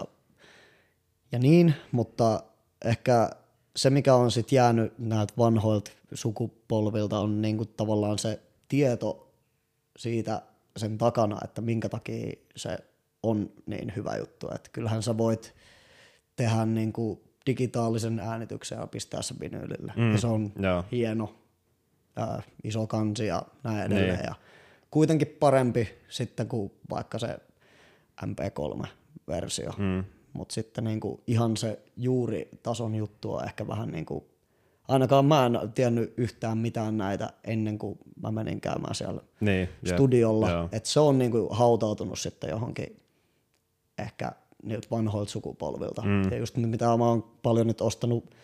ja 1.33 1.39
niin, 1.39 1.75
mutta 1.93 2.43
ehkä 2.85 3.31
se, 3.77 3.91
mikä 3.91 4.15
on 4.15 4.31
sitten 4.31 4.57
jäänyt 4.57 4.99
näiltä 4.99 5.35
vanhoilta 5.39 5.91
sukupolvilta, 6.15 7.19
on 7.21 7.43
niinku 7.43 7.65
tavallaan 7.65 8.19
se 8.19 8.41
tieto 8.69 9.33
siitä 9.99 10.43
sen 10.77 10.99
takana, 10.99 11.39
että 11.45 11.61
minkä 11.61 11.89
takia 11.89 12.33
se 12.57 12.79
on 13.23 13.51
niin 13.67 13.93
hyvä 13.97 14.17
juttu. 14.17 14.49
Että 14.55 14.71
kyllähän 14.73 15.03
sä 15.03 15.19
voit 15.19 15.55
tehdä 16.37 16.67
niinku 16.67 17.29
digitaalisen 17.47 18.21
äänityksen 18.21 18.79
ja 18.79 18.87
pistää 18.87 19.23
se 19.23 19.35
vinyylille. 19.41 19.93
Mm, 19.97 20.13
ja 20.13 20.19
se 20.19 20.27
on 20.27 20.53
joo. 20.59 20.85
hieno, 20.93 21.35
ää, 22.17 22.43
iso 22.65 22.87
kansi 22.87 23.27
ja 23.27 23.43
näin 23.65 23.81
edelleen. 23.81 24.15
Niin. 24.15 24.27
Ja 24.27 24.35
kuitenkin 24.91 25.37
parempi 25.41 25.89
sitten 26.09 26.49
kuin 26.49 26.73
vaikka 26.91 27.19
se 27.19 27.39
MP3-versio. 28.27 29.73
Mm. 29.79 30.05
Mutta 30.33 30.53
sitten 30.53 30.85
niinku 30.85 31.21
ihan 31.27 31.57
se 31.57 31.79
juuri 31.97 32.49
tason 32.63 32.95
juttu 32.95 33.35
on 33.35 33.45
ehkä 33.45 33.69
vähän 33.69 33.91
niin 33.91 34.07
kuin, 34.07 34.25
ainakaan 34.89 35.25
mä 35.25 35.47
en 35.47 35.73
tiennyt 35.75 36.15
yhtään 36.17 36.59
mitään 36.59 36.99
näitä 36.99 37.33
ennen 37.45 37.79
kuin 37.79 37.99
mä 38.23 38.33
menin 38.33 38.61
käymään 38.61 38.95
siellä 38.95 39.21
niin, 39.41 39.69
studiolla. 39.85 40.69
Että 40.73 40.89
se 40.89 41.01
on 41.01 41.19
niinku 41.19 41.49
hautautunut 41.51 42.19
sitten 42.19 42.51
johonkin 42.51 43.01
ehkä 43.99 44.33
niiltä 44.63 44.87
vanhoilta 44.91 45.31
sukupolvilta. 45.31 46.03
Mm. 46.03 46.31
Ja 46.31 46.37
just 46.37 46.57
mitä 46.57 46.85
mä 46.85 47.09
oon 47.09 47.23
paljon 47.43 47.67
nyt 47.67 47.81
ostanut 47.81 48.35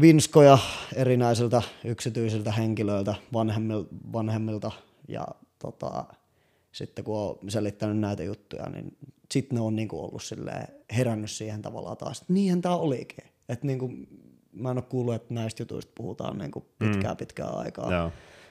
vinskoja 0.00 0.58
erinäisiltä 0.94 1.62
yksityisiltä 1.84 2.52
henkilöiltä, 2.52 3.14
vanhemmilta, 3.32 3.88
vanhemmilta 4.12 4.72
ja 5.08 5.26
tota, 5.58 6.04
sitten 6.72 7.04
kun 7.04 7.18
on 7.18 7.38
selittänyt 7.48 7.98
näitä 7.98 8.22
juttuja, 8.22 8.68
niin 8.68 8.96
sitten 9.30 9.56
ne 9.56 9.62
on 9.62 9.76
niinku 9.76 10.00
ollut 10.00 10.22
herännyt 10.96 11.30
siihen 11.30 11.62
tavallaan 11.62 11.96
taas, 11.96 12.20
että 12.20 12.32
niinhän 12.32 12.62
tämä 12.62 12.76
olikin. 12.76 13.24
Että 13.48 13.66
niinku, 13.66 13.90
mä 14.52 14.70
en 14.70 14.76
ole 14.76 14.82
kuullut, 14.82 15.14
että 15.14 15.34
näistä 15.34 15.62
jutuista 15.62 15.92
puhutaan 15.94 16.38
niinku 16.38 16.66
pitkään 16.78 17.14
mm. 17.14 17.16
pitkään 17.16 17.54
aikaa. 17.54 17.90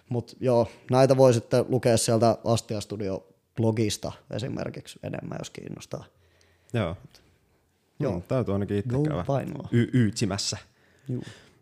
Mutta 0.10 0.34
joo, 0.40 0.68
näitä 0.92 1.18
voi 1.18 1.34
sitten 1.34 1.66
lukea 1.70 1.98
sieltä 1.98 2.38
Astia 2.44 2.82
Studio 2.82 3.31
blogista 3.62 4.12
esimerkiksi 4.32 5.00
enemmän, 5.04 5.38
jos 5.40 5.50
kiinnostaa. 5.50 6.06
Joo. 6.74 6.98
Joo. 8.00 8.14
Mm, 8.14 8.22
täytyy 8.22 8.54
ainakin 8.54 8.78
itse 8.78 8.96
käydä 9.08 9.26
y- 9.72 9.90
yytsimässä. 9.94 10.58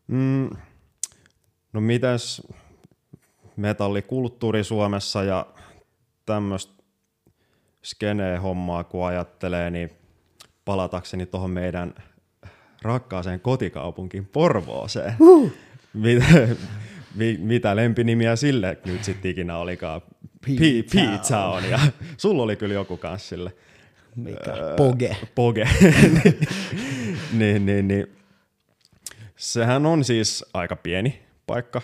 Mm, 0.08 0.50
no 1.74 1.82
mitäs 1.82 2.42
metallikulttuuri 3.56 4.64
Suomessa 4.64 5.24
ja 5.24 5.46
tämmöistä 6.26 6.84
skenee-hommaa 7.84 8.84
kun 8.84 9.08
ajattelee, 9.08 9.70
niin 9.70 9.90
palatakseni 10.66 11.26
tuohon 11.26 11.52
meidän 11.52 11.96
rakkaaseen 12.82 13.40
kotikaupunkiin 13.40 14.26
Porvooseen. 14.26 15.16
Uh. 15.20 15.52
Mitä, 15.94 16.26
mi, 17.16 17.38
mitä 17.42 17.76
lempinimiä 17.76 18.36
sille 18.36 18.78
nyt 18.86 19.04
sitten 19.04 19.32
ikinä 19.32 19.58
olikaan? 19.58 20.02
P-Town. 20.42 21.64
Ja 21.70 21.80
sulla 22.18 22.44
oli 22.44 22.56
kyllä 22.56 22.74
joku 22.74 22.98
kans 22.98 23.30
sille. 23.30 23.54
Mikä? 24.16 24.54
Poge. 24.78 25.18
Poge. 25.36 25.70
niin, 27.40 27.66
niin, 27.66 27.88
niin. 27.88 28.08
Sehän 29.36 29.86
on 29.86 30.04
siis 30.04 30.46
aika 30.54 30.76
pieni 30.76 31.22
paikka 31.48 31.82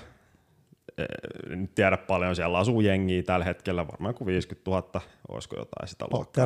en 1.52 1.70
tiedä 1.76 1.98
paljon, 1.98 2.36
siellä 2.36 2.58
asuu 2.58 2.82
jengiä 2.82 3.24
tällä 3.24 3.46
hetkellä, 3.46 3.88
varmaan 3.88 4.16
kuin 4.16 4.26
50 4.26 4.72
000, 4.72 5.02
olisiko 5.28 5.56
jotain 5.56 5.88
sitä 5.88 6.06
luokkaa. 6.12 6.46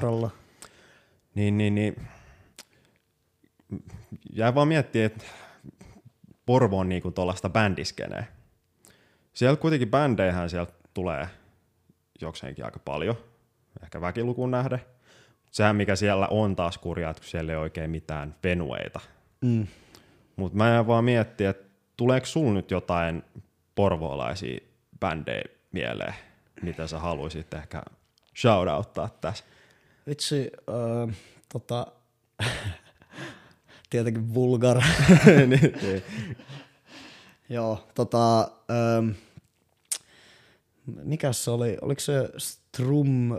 Niin, 1.35 1.57
niin, 1.57 1.75
niin. 1.75 1.95
Jää 4.33 4.55
vaan 4.55 4.67
miettiä, 4.67 5.05
että 5.05 5.25
Porvoon 6.45 6.89
niinku 6.89 7.11
tuollaista 7.11 7.49
bändiskeneä. 7.49 8.23
Siellä 9.33 9.57
kuitenkin 9.57 9.89
bändeihän 9.89 10.49
sieltä 10.49 10.73
tulee 10.93 11.27
jokseenkin 12.21 12.65
aika 12.65 12.79
paljon, 12.79 13.15
ehkä 13.83 14.01
väkilukuun 14.01 14.51
nähden. 14.51 14.81
Sehän 15.51 15.75
mikä 15.75 15.95
siellä 15.95 16.27
on 16.27 16.55
taas 16.55 16.77
kurjaa, 16.77 17.11
että 17.11 17.21
kun 17.21 17.29
siellä 17.29 17.51
ei 17.51 17.57
oikein 17.57 17.91
mitään 17.91 18.35
venueita. 18.43 18.99
Mm. 19.41 19.67
Mutta 20.35 20.57
mä 20.57 20.69
jään 20.69 20.87
vaan 20.87 21.03
miettiä, 21.03 21.49
että 21.49 21.65
tuleeko 21.97 22.25
sulla 22.25 22.53
nyt 22.53 22.71
jotain 22.71 23.23
porvoolaisia 23.75 24.59
bändejä 24.99 25.43
mieleen, 25.71 26.13
mitä 26.61 26.87
sä 26.87 26.99
haluaisit 26.99 27.53
ehkä 27.53 27.83
shoutouttaa 28.37 29.09
tässä? 29.21 29.43
Vitsi, 30.07 30.51
öö, 30.69 31.07
tota, 31.53 31.87
tietenkin 33.89 34.33
vulgar. 34.33 34.77
niin, 35.25 35.49
niin. 35.81 36.03
Joo, 37.49 37.87
tota, 37.95 38.39
öö, 38.41 39.13
mikä 41.03 41.33
se 41.33 41.51
oli, 41.51 41.77
oliko 41.81 41.99
se 42.01 42.29
Strum 42.37 43.29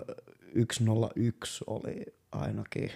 101 0.54 1.64
oli 1.66 2.04
ainakin. 2.32 2.90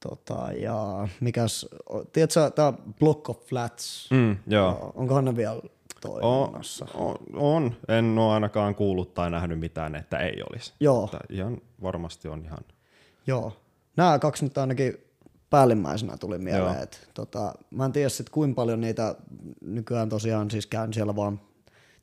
Tota, 0.00 0.48
ja 0.52 1.08
mikäs, 1.20 1.66
tiedätkö, 2.12 2.50
tämä 2.50 2.72
Block 3.00 3.28
of 3.30 3.40
Flats, 3.46 4.10
Mm, 4.10 4.36
joo. 4.46 4.92
onkohan 4.94 5.24
ne 5.24 5.36
vielä 5.36 5.60
toiminnassa? 6.00 6.86
On, 6.94 7.16
on, 7.34 7.76
en 7.88 8.18
ole 8.18 8.32
ainakaan 8.32 8.74
kuullut 8.74 9.14
tai 9.14 9.30
nähnyt 9.30 9.58
mitään, 9.60 9.94
että 9.94 10.18
ei 10.18 10.42
olisi. 10.50 10.72
Joo. 10.80 11.00
Mutta 11.00 11.18
ihan 11.30 11.58
varmasti 11.82 12.28
on 12.28 12.44
ihan. 12.44 12.58
Joo. 13.26 13.52
Nämä 13.96 14.18
kaksi 14.18 14.44
nyt 14.44 14.58
ainakin 14.58 14.94
päällimmäisenä 15.50 16.16
tuli 16.16 16.38
mieleen. 16.38 16.74
Joo. 16.74 16.82
Et, 16.82 17.08
tota, 17.14 17.54
mä 17.70 17.84
en 17.84 17.92
tiedä 17.92 18.08
sit 18.08 18.30
kuinka 18.30 18.54
paljon 18.54 18.80
niitä 18.80 19.14
nykyään 19.60 20.08
tosiaan 20.08 20.50
siis 20.50 20.66
käyn 20.66 20.92
siellä 20.92 21.16
vaan 21.16 21.40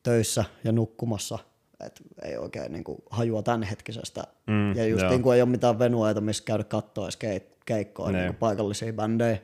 töissä 0.04 0.46
ja 0.64 0.72
nukkumassa. 0.72 1.40
Et 1.80 2.02
ei 2.22 2.38
oikein 2.38 2.72
niinku 2.72 3.04
hajua 3.10 3.44
tämänhetkisestä. 3.44 4.24
Mm, 4.48 4.76
ja 4.76 4.86
just 4.88 5.02
joo. 5.02 5.12
niin 5.12 5.22
kuin 5.22 5.36
ei 5.36 5.42
ole 5.42 5.50
mitään 5.50 5.80
venueita, 5.80 6.22
missä 6.22 6.44
käydä 6.44 6.64
katsoa 6.64 7.06
edes 7.06 7.18
keik- 7.18 7.56
keikkoja, 7.66 8.12
Ne. 8.12 8.20
niinku 8.20 8.38
paikallisia 8.40 8.94
bändejä. 8.94 9.38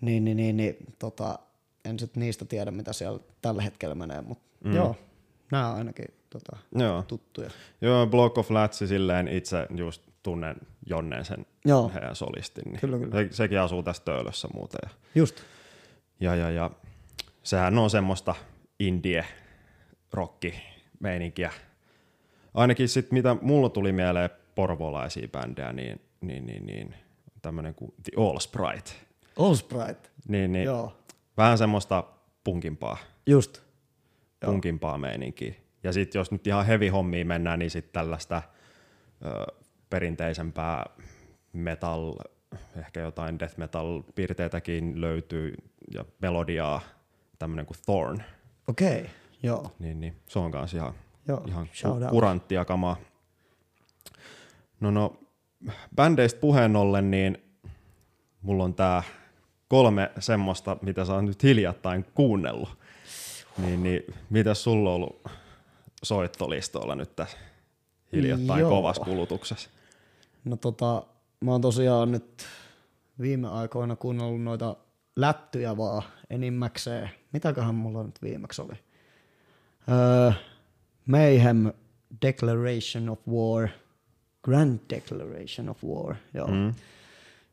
Niin, 0.00 0.24
niin, 0.24 0.36
niin, 0.36 0.56
niin 0.56 0.76
tota, 0.98 1.38
en 1.84 1.98
sit 1.98 2.16
niistä 2.16 2.44
tiedä, 2.44 2.70
mitä 2.70 2.92
siellä 2.92 3.20
tällä 3.42 3.62
hetkellä 3.62 3.94
menee, 3.94 4.20
mutta 4.22 4.44
mm. 4.64 4.74
joo, 4.74 4.96
nämä 5.52 5.68
on 5.70 5.76
ainakin 5.76 6.06
tota, 6.30 6.56
Joo. 6.74 7.02
tuttuja. 7.02 7.50
Joo, 7.80 8.06
Block 8.06 8.38
of 8.38 8.48
Flatsi 8.48 8.86
silleen 8.86 9.28
itse 9.28 9.66
just 9.76 10.02
tunnen 10.22 10.56
Jonnen 10.86 11.24
sen 11.24 11.46
Joo. 11.64 11.90
heidän 11.94 12.16
solistin. 12.16 12.64
Niin 12.64 12.80
Kyllä, 12.80 12.98
kyllä. 12.98 13.14
Se, 13.14 13.28
sekin 13.30 13.60
asuu 13.60 13.82
tässä 13.82 14.02
Töölössä 14.04 14.48
muuten. 14.54 14.78
Ja, 14.82 14.90
Just. 15.14 15.36
ja, 16.20 16.34
ja, 16.34 16.50
ja 16.50 16.70
sehän 17.42 17.78
on 17.78 17.90
semmoista 17.90 18.34
indie 18.80 19.24
rocki 20.12 20.54
meininkiä. 21.00 21.52
Ainakin 22.54 22.88
sit 22.88 23.12
mitä 23.12 23.36
mulla 23.42 23.68
tuli 23.68 23.92
mieleen 23.92 24.30
porvolaisia 24.54 25.28
bändejä, 25.28 25.72
niin, 25.72 26.00
niin, 26.20 26.46
niin, 26.46 26.66
niin 26.66 26.94
tämmönen 27.42 27.74
kuin 27.74 27.94
The 28.02 28.22
All 28.22 28.38
Sprite. 28.38 28.90
All 29.38 29.54
Sprite. 29.54 30.08
Niin, 30.28 30.52
niin 30.52 30.64
Joo. 30.64 30.96
vähän 31.36 31.58
semmoista 31.58 32.04
punkimpaa, 32.44 32.96
Just. 33.26 33.62
Joo. 34.42 34.52
punkimpaa 34.52 34.98
meininkiä. 34.98 35.54
Ja 35.82 35.92
sitten 35.92 36.18
jos 36.18 36.30
nyt 36.30 36.46
ihan 36.46 36.66
heavy 36.66 36.88
hommiin 36.88 37.26
mennään, 37.26 37.58
niin 37.58 37.70
sitten 37.70 37.92
tällaista 37.92 38.42
ö, 39.24 39.54
perinteisempää 39.90 40.86
metal, 41.52 42.14
ehkä 42.76 43.00
jotain 43.00 43.38
death 43.38 43.58
metal 43.58 44.02
piirteitäkin 44.14 45.00
löytyy 45.00 45.54
ja 45.94 46.04
melodiaa, 46.22 46.80
tämmönen 47.38 47.66
kuin 47.66 47.76
Thorn. 47.84 48.22
Okei, 48.68 49.00
okay. 49.00 49.10
Joo. 49.42 49.72
Niin, 49.78 50.00
niin 50.00 50.16
se 50.28 50.38
on 50.38 50.50
kans 50.50 50.74
ihan, 50.74 50.94
Joo, 51.28 51.42
ihan 51.46 51.68
kuranttia 52.10 52.64
kamaa. 52.64 52.96
No 54.80 54.90
no, 54.90 55.16
bändeistä 55.96 56.40
puheen 56.40 56.76
ollen, 56.76 57.10
niin 57.10 57.38
mulla 58.42 58.64
on 58.64 58.74
tää 58.74 59.02
kolme 59.68 60.10
semmoista, 60.18 60.76
mitä 60.82 61.04
sä 61.04 61.14
oot 61.14 61.24
nyt 61.24 61.42
hiljattain 61.42 62.04
kuunnellut. 62.14 62.68
Niin, 63.58 63.82
niin 63.82 64.02
mitä 64.30 64.54
sulla 64.54 64.90
on 64.90 64.96
ollut 64.96 65.22
soittolistoilla 66.02 66.94
nyt 66.94 67.16
tässä 67.16 67.36
hiljattain 68.12 68.60
Joo. 68.60 68.70
kovassa 68.70 69.04
kulutuksessa? 69.04 69.70
No 70.44 70.56
tota, 70.56 71.06
mä 71.40 71.50
oon 71.50 71.60
tosiaan 71.60 72.12
nyt 72.12 72.46
viime 73.20 73.48
aikoina 73.48 73.96
kuunnellut 73.96 74.42
noita 74.42 74.76
lättyjä 75.16 75.76
vaan 75.76 76.02
enimmäkseen. 76.30 77.10
Mitäköhän 77.32 77.74
mulla 77.74 78.02
nyt 78.02 78.22
viimeksi 78.22 78.62
oli? 78.62 78.74
Öö, 79.90 80.32
Mayhem 81.06 81.72
Declaration 82.22 83.08
of 83.08 83.28
War, 83.28 83.68
Grand 84.42 84.80
Declaration 84.90 85.68
of 85.68 85.84
War, 85.84 86.16
joo. 86.34 86.46
Mm. 86.46 86.74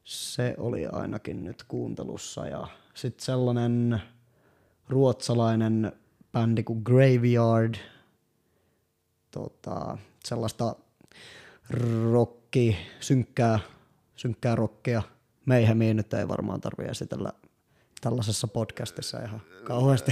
Se 0.03 0.55
oli 0.57 0.87
ainakin 0.87 1.43
nyt 1.43 1.63
kuuntelussa 1.67 2.47
ja 2.47 2.67
sitten 2.93 3.25
sellainen 3.25 4.01
ruotsalainen 4.89 5.91
bändi 6.31 6.63
kuin 6.63 6.81
Graveyard, 6.85 7.75
tota, 9.31 9.97
sellaista 10.25 10.75
rokki, 12.11 12.77
synkkää, 12.99 13.59
synkkää 14.15 14.55
rockia. 14.55 15.01
Meihemiä 15.45 15.93
nyt 15.93 16.13
ei 16.13 16.27
varmaan 16.27 16.61
tarvitse 16.61 16.91
esitellä 16.91 17.33
tällaisessa 18.01 18.47
podcastissa 18.47 19.19
ihan 19.23 19.41
kauheasti. 19.63 20.11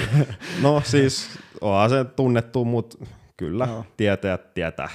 No 0.62 0.82
siis, 0.84 1.38
onhan 1.60 1.90
se 1.90 2.04
tunnettu, 2.04 2.64
mutta 2.64 3.06
kyllä 3.36 3.64
Joo. 3.64 3.84
tietäjät 3.96 4.54
tietää. 4.54 4.88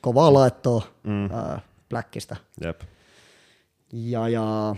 Kovaa 0.00 0.32
laittoa 0.32 0.82
mm. 1.02 1.30
ää, 1.32 1.60
Blackista. 1.88 2.36
Jep. 2.64 2.80
Ja, 3.92 4.28
ja 4.28 4.76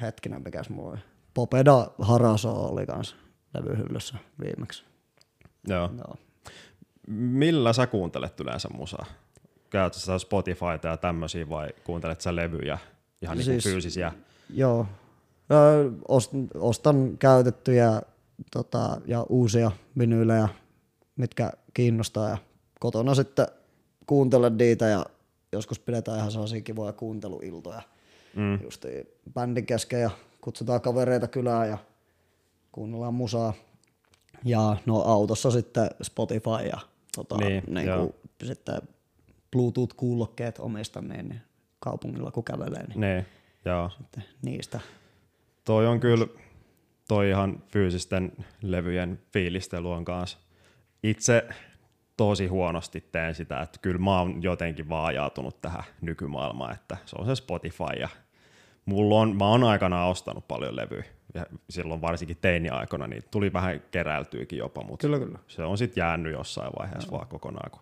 hetkinen, 0.00 0.42
mikäs 0.42 0.66
oli. 0.78 0.98
Popeda 1.34 1.90
Haraso 1.98 2.50
oli 2.50 2.86
kans 2.86 3.16
levyhyllyssä 3.54 4.14
viimeksi. 4.44 4.84
Joo. 5.66 5.90
Joo. 5.98 6.16
Millä 7.08 7.72
sä 7.72 7.86
kuuntelet 7.86 8.40
yleensä 8.40 8.68
musaa? 8.68 9.06
Käytätkö 9.70 10.00
sä 10.00 10.18
Spotifyta 10.18 10.88
ja 10.88 10.96
tämmöisiä 10.96 11.48
vai 11.48 11.68
kuuntelet 11.84 12.20
sä 12.20 12.36
levyjä, 12.36 12.78
ihan 13.22 13.36
siis, 13.36 13.46
Siis- 13.46 13.64
niinku 13.64 13.74
fyysisiä? 13.74 14.12
Joo. 14.54 14.86
Ostan, 16.54 17.18
käytettyjä 17.18 18.02
tota, 18.50 19.00
ja 19.06 19.26
uusia 19.28 19.70
vinyylejä, 19.98 20.48
mitkä 21.16 21.52
kiinnostaa 21.74 22.28
ja 22.28 22.38
kotona 22.80 23.14
sitten 23.14 23.46
kuuntelen 24.06 24.56
niitä 24.56 24.86
ja 24.86 25.06
joskus 25.52 25.78
pidetään 25.78 26.18
ihan 26.18 26.32
sellaisia 26.32 26.60
kivoja 26.60 26.92
kuunteluiltoja 26.92 27.82
mm. 28.36 28.62
just 28.62 28.84
bändin 29.34 29.66
kesken 29.66 30.00
ja 30.00 30.10
kutsutaan 30.40 30.80
kavereita 30.80 31.28
kylään 31.28 31.68
ja 31.68 31.78
kuunnellaan 32.72 33.14
musaa. 33.14 33.52
Ja 34.44 34.76
no 34.86 35.02
autossa 35.02 35.50
sitten 35.50 35.90
Spotify 36.02 36.66
ja 36.70 36.78
tota, 37.16 37.36
Niin, 37.36 37.64
niin, 37.66 37.86
niin 37.86 38.14
sitten 38.44 38.82
Bluetooth-kuulokkeet 39.50 40.58
omistan 40.58 41.08
niin, 41.08 41.28
niin 41.28 41.40
kaupungilla 41.80 42.30
kun 42.30 42.44
kävelee, 42.44 42.86
niin 42.86 43.00
Ne, 43.00 43.26
joo. 43.64 43.90
sitten 43.90 44.24
niistä. 44.42 44.80
Toi 45.68 45.86
on 45.86 46.00
kyllä, 46.00 46.26
toi 47.08 47.28
ihan 47.28 47.62
fyysisten 47.66 48.32
levyjen 48.62 49.20
fiilistely 49.32 49.92
on 49.92 50.04
kanssa. 50.04 50.38
Itse 51.02 51.48
tosi 52.16 52.46
huonosti 52.46 53.00
teen 53.12 53.34
sitä, 53.34 53.60
että 53.60 53.78
kyllä 53.82 53.98
mä 53.98 54.18
oon 54.18 54.42
jotenkin 54.42 54.88
vaan 54.88 55.06
ajautunut 55.06 55.60
tähän 55.62 55.84
nykymaailmaan, 56.00 56.74
että 56.74 56.96
se 57.04 57.16
on 57.18 57.26
se 57.26 57.34
Spotify 57.34 57.84
ja 58.00 58.08
mulla 58.84 59.20
on, 59.20 59.36
mä 59.36 59.48
oon 59.48 59.64
aikanaan 59.64 60.10
ostanut 60.10 60.48
paljon 60.48 60.76
levyjä 60.76 61.04
ja 61.34 61.46
silloin 61.70 62.00
varsinkin 62.00 62.38
teini-aikana, 62.40 63.06
niin 63.06 63.22
tuli 63.30 63.52
vähän 63.52 63.82
keräiltyykin 63.90 64.58
jopa, 64.58 64.82
mutta 64.84 65.06
Kyllä, 65.06 65.18
kyllä. 65.18 65.38
se 65.46 65.62
on 65.64 65.78
sitten 65.78 66.02
jäänyt 66.02 66.32
jossain 66.32 66.72
vaiheessa 66.78 67.10
vaan 67.10 67.28
kokonaan, 67.28 67.70
kun 67.70 67.80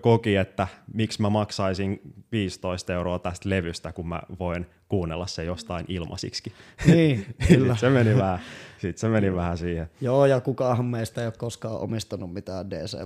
koki, 0.00 0.36
että 0.36 0.68
miksi 0.94 1.22
mä 1.22 1.30
maksaisin 1.30 2.00
15 2.32 2.92
euroa 2.92 3.18
tästä 3.18 3.48
levystä, 3.48 3.92
kun 3.92 4.08
mä 4.08 4.22
voin 4.38 4.66
kuunnella 4.88 5.26
se 5.26 5.44
jostain 5.44 5.84
ilmaisiksi. 5.88 6.52
Niin, 6.86 7.26
kyllä. 7.48 7.76
se 7.76 7.90
meni 7.90 8.16
vähän, 8.16 8.40
sit 8.78 8.98
se 8.98 9.08
meni 9.08 9.34
vähän 9.34 9.58
siihen. 9.58 9.90
Joo, 10.00 10.26
ja 10.26 10.40
kukaanhan 10.40 10.86
meistä 10.86 11.20
ei 11.20 11.26
ole 11.26 11.34
koskaan 11.38 11.80
omistanut 11.80 12.32
mitään 12.32 12.70
DC++ 12.70 12.98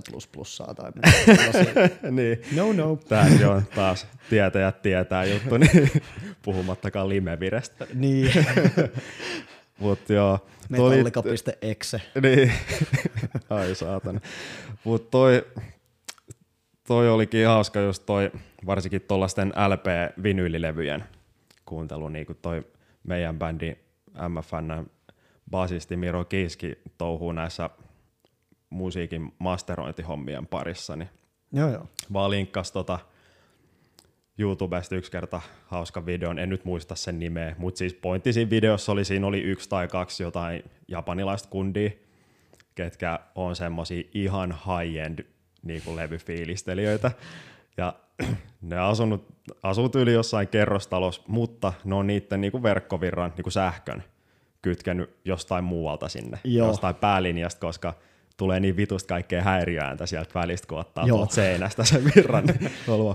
tai 0.75 0.91
mitään 0.95 1.89
niin. 2.15 2.41
No, 2.55 2.73
no. 2.73 2.95
Tämäkin 2.95 3.47
on 3.47 3.63
taas 3.75 4.07
tietäjät 4.29 4.81
tietää 4.81 5.25
juttu, 5.25 5.57
niin 5.57 5.91
puhumattakaan 6.45 7.09
limevirestä. 7.09 7.87
Niin, 7.93 8.31
Mut 9.79 10.09
joo. 10.09 10.47
metallika.exe. 10.69 12.01
Niin, 12.21 12.51
ai 13.49 13.75
saatana. 13.75 14.19
Mut 14.83 15.11
toi, 15.11 15.45
toi 16.87 17.09
olikin 17.09 17.47
hauska 17.47 17.79
just 17.79 18.05
toi, 18.05 18.31
varsinkin 18.65 19.01
tuollaisten 19.01 19.53
LP-vinyylilevyjen 19.67 21.03
kuuntelu, 21.65 22.09
niin 22.09 22.25
kuin 22.25 22.37
toi 22.41 22.63
meidän 23.03 23.39
bändi 23.39 23.75
MFN 24.29 24.89
basisti 25.51 25.95
Miro 25.95 26.25
Kiiski 26.25 26.79
touhuu 26.97 27.31
näissä 27.31 27.69
musiikin 28.69 29.33
masterointihommien 29.39 30.47
parissa, 30.47 30.95
niin 30.95 31.09
Joo, 31.51 31.69
joo. 31.69 31.87
vaan 32.13 32.31
linkkas 32.31 32.71
tota 32.71 32.99
YouTubesta 34.37 34.95
yksi 34.95 35.11
kerta 35.11 35.41
hauska 35.65 36.05
videon, 36.05 36.39
en 36.39 36.49
nyt 36.49 36.65
muista 36.65 36.95
sen 36.95 37.19
nimeä, 37.19 37.55
mutta 37.57 37.77
siis 37.77 37.93
pointti 37.93 38.33
siinä 38.33 38.49
videossa 38.49 38.91
oli, 38.91 39.05
siinä 39.05 39.27
oli 39.27 39.41
yksi 39.41 39.69
tai 39.69 39.87
kaksi 39.87 40.23
jotain 40.23 40.63
japanilaista 40.87 41.49
kundia, 41.49 41.89
ketkä 42.75 43.19
on 43.35 43.55
semmosia 43.55 44.03
ihan 44.13 44.51
high-end 44.51 45.34
niin 45.65 45.81
kuin 45.81 45.95
levyfiilistelijöitä, 45.95 47.11
ja 47.77 47.93
ne 48.61 48.79
asunut, 48.79 49.25
asuu 49.63 49.89
tyyli 49.89 50.13
jossain 50.13 50.47
kerrostalossa, 50.47 51.21
mutta 51.27 51.73
ne 51.83 51.95
on 51.95 52.07
niiden 52.07 52.41
niin 52.41 52.51
kuin 52.51 52.63
verkkovirran 52.63 53.33
niin 53.35 53.43
kuin 53.43 53.53
sähkön 53.53 54.03
kytkenyt 54.61 55.15
jostain 55.25 55.63
muualta 55.63 56.09
sinne, 56.09 56.39
Joo. 56.43 56.67
jostain 56.67 56.95
päälinjasta, 56.95 57.59
koska 57.59 57.93
tulee 58.37 58.59
niin 58.59 58.77
vitusta 58.77 59.07
kaikkea 59.07 59.41
häiriöääntä 59.41 60.05
sieltä 60.05 60.31
välistä, 60.35 60.67
kun 60.67 60.79
ottaa 60.79 61.07
Joo. 61.07 61.17
tuolta 61.17 61.33
seinästä 61.33 61.83
sen 61.83 62.11
virran. 62.15 62.45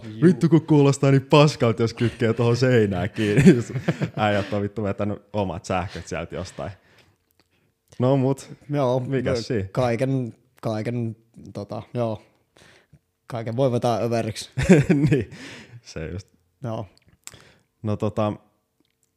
Niin 0.04 0.22
vittu 0.22 0.48
kun 0.48 0.66
kuulostaa 0.66 1.10
niin 1.10 1.26
paskalta, 1.26 1.82
jos 1.82 1.94
kytkee 1.94 2.32
tuohon 2.32 2.56
seinään 2.56 3.10
kiinni. 3.10 3.54
Jos 3.54 3.72
Äijät 4.16 4.52
on 4.52 4.62
vittu 4.62 4.82
vetänyt 4.82 5.22
omat 5.32 5.64
sähköt 5.64 6.06
sieltä 6.06 6.34
jostain. 6.34 6.70
No 7.98 8.16
mut, 8.16 8.50
Joo, 8.70 9.00
Mikäs 9.00 9.46
siinä? 9.46 9.68
Kaiken, 9.72 10.34
kaiken, 10.62 11.16
tota, 11.52 11.82
joo, 11.94 12.22
kaiken 13.30 13.56
voi 13.56 13.72
vetää 13.72 13.96
överiksi. 13.96 14.50
niin, 15.10 15.30
se 15.82 16.06
just. 16.06 16.28
joo. 16.62 16.86
No 17.82 17.96
tota, 17.96 18.32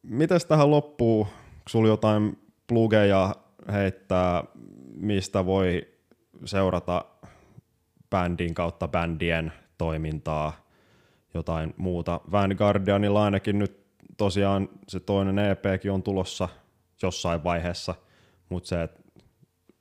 mitäs 0.04 0.46
tähän 0.46 0.72
loppuu, 0.72 1.24
kun 1.26 1.34
sulla 1.70 1.88
jotain 1.88 2.38
plugeja 2.68 3.36
heittää, 3.72 4.44
mistä 4.96 5.46
voi 5.46 5.88
seurata 6.46 7.06
bändin 8.10 8.54
kautta 8.54 8.88
bändien 8.88 9.54
toimintaa, 9.78 10.66
jotain 11.34 11.74
muuta. 11.78 12.22
Vanguardianilla 12.32 13.24
ainakin 13.24 13.60
nyt 13.60 13.84
tosiaan 14.18 14.70
se 14.88 15.00
toinen 15.00 15.40
EPkin 15.40 15.92
on 15.92 16.04
tulossa 16.04 16.50
jossain 17.02 17.44
vaiheessa, 17.44 17.96
mutta 18.50 18.68
se, 18.68 18.84
että 18.84 19.03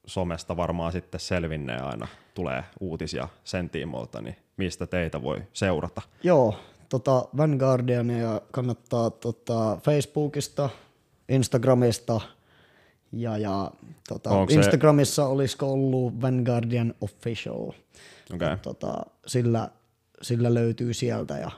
somesta 0.07 0.57
varmaan 0.57 0.93
sitten 0.93 1.21
selvinnee 1.21 1.81
aina, 1.81 2.09
tulee 2.35 2.65
uutisia 2.81 3.29
sen 3.45 3.71
tiimoilta, 3.71 4.21
niin 4.21 4.37
mistä 4.57 4.87
teitä 4.87 5.23
voi 5.23 5.43
seurata? 5.53 6.03
Joo, 6.23 6.59
tota 6.89 7.29
Vanguardiania 7.37 8.41
kannattaa 8.51 9.11
tota 9.11 9.79
Facebookista, 9.85 10.71
Instagramista 11.29 12.21
ja, 13.13 13.39
ja 13.39 13.71
tota, 14.09 14.31
Onko 14.31 14.51
se- 14.51 14.57
Instagramissa 14.57 15.27
olisiko 15.27 15.73
ollut 15.73 16.23
Vanguardian 16.23 16.95
Official. 17.01 17.73
Okay. 18.35 18.57
Tota, 18.63 18.95
sillä, 19.27 19.69
sillä 20.23 20.55
löytyy 20.55 20.95
sieltä 20.95 21.39
ja 21.39 21.51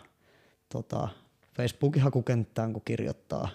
tota, 0.69 1.09
Facebookin 1.57 2.03
hakukenttään 2.03 2.73
kun 2.73 2.83
kirjoittaa 2.85 3.49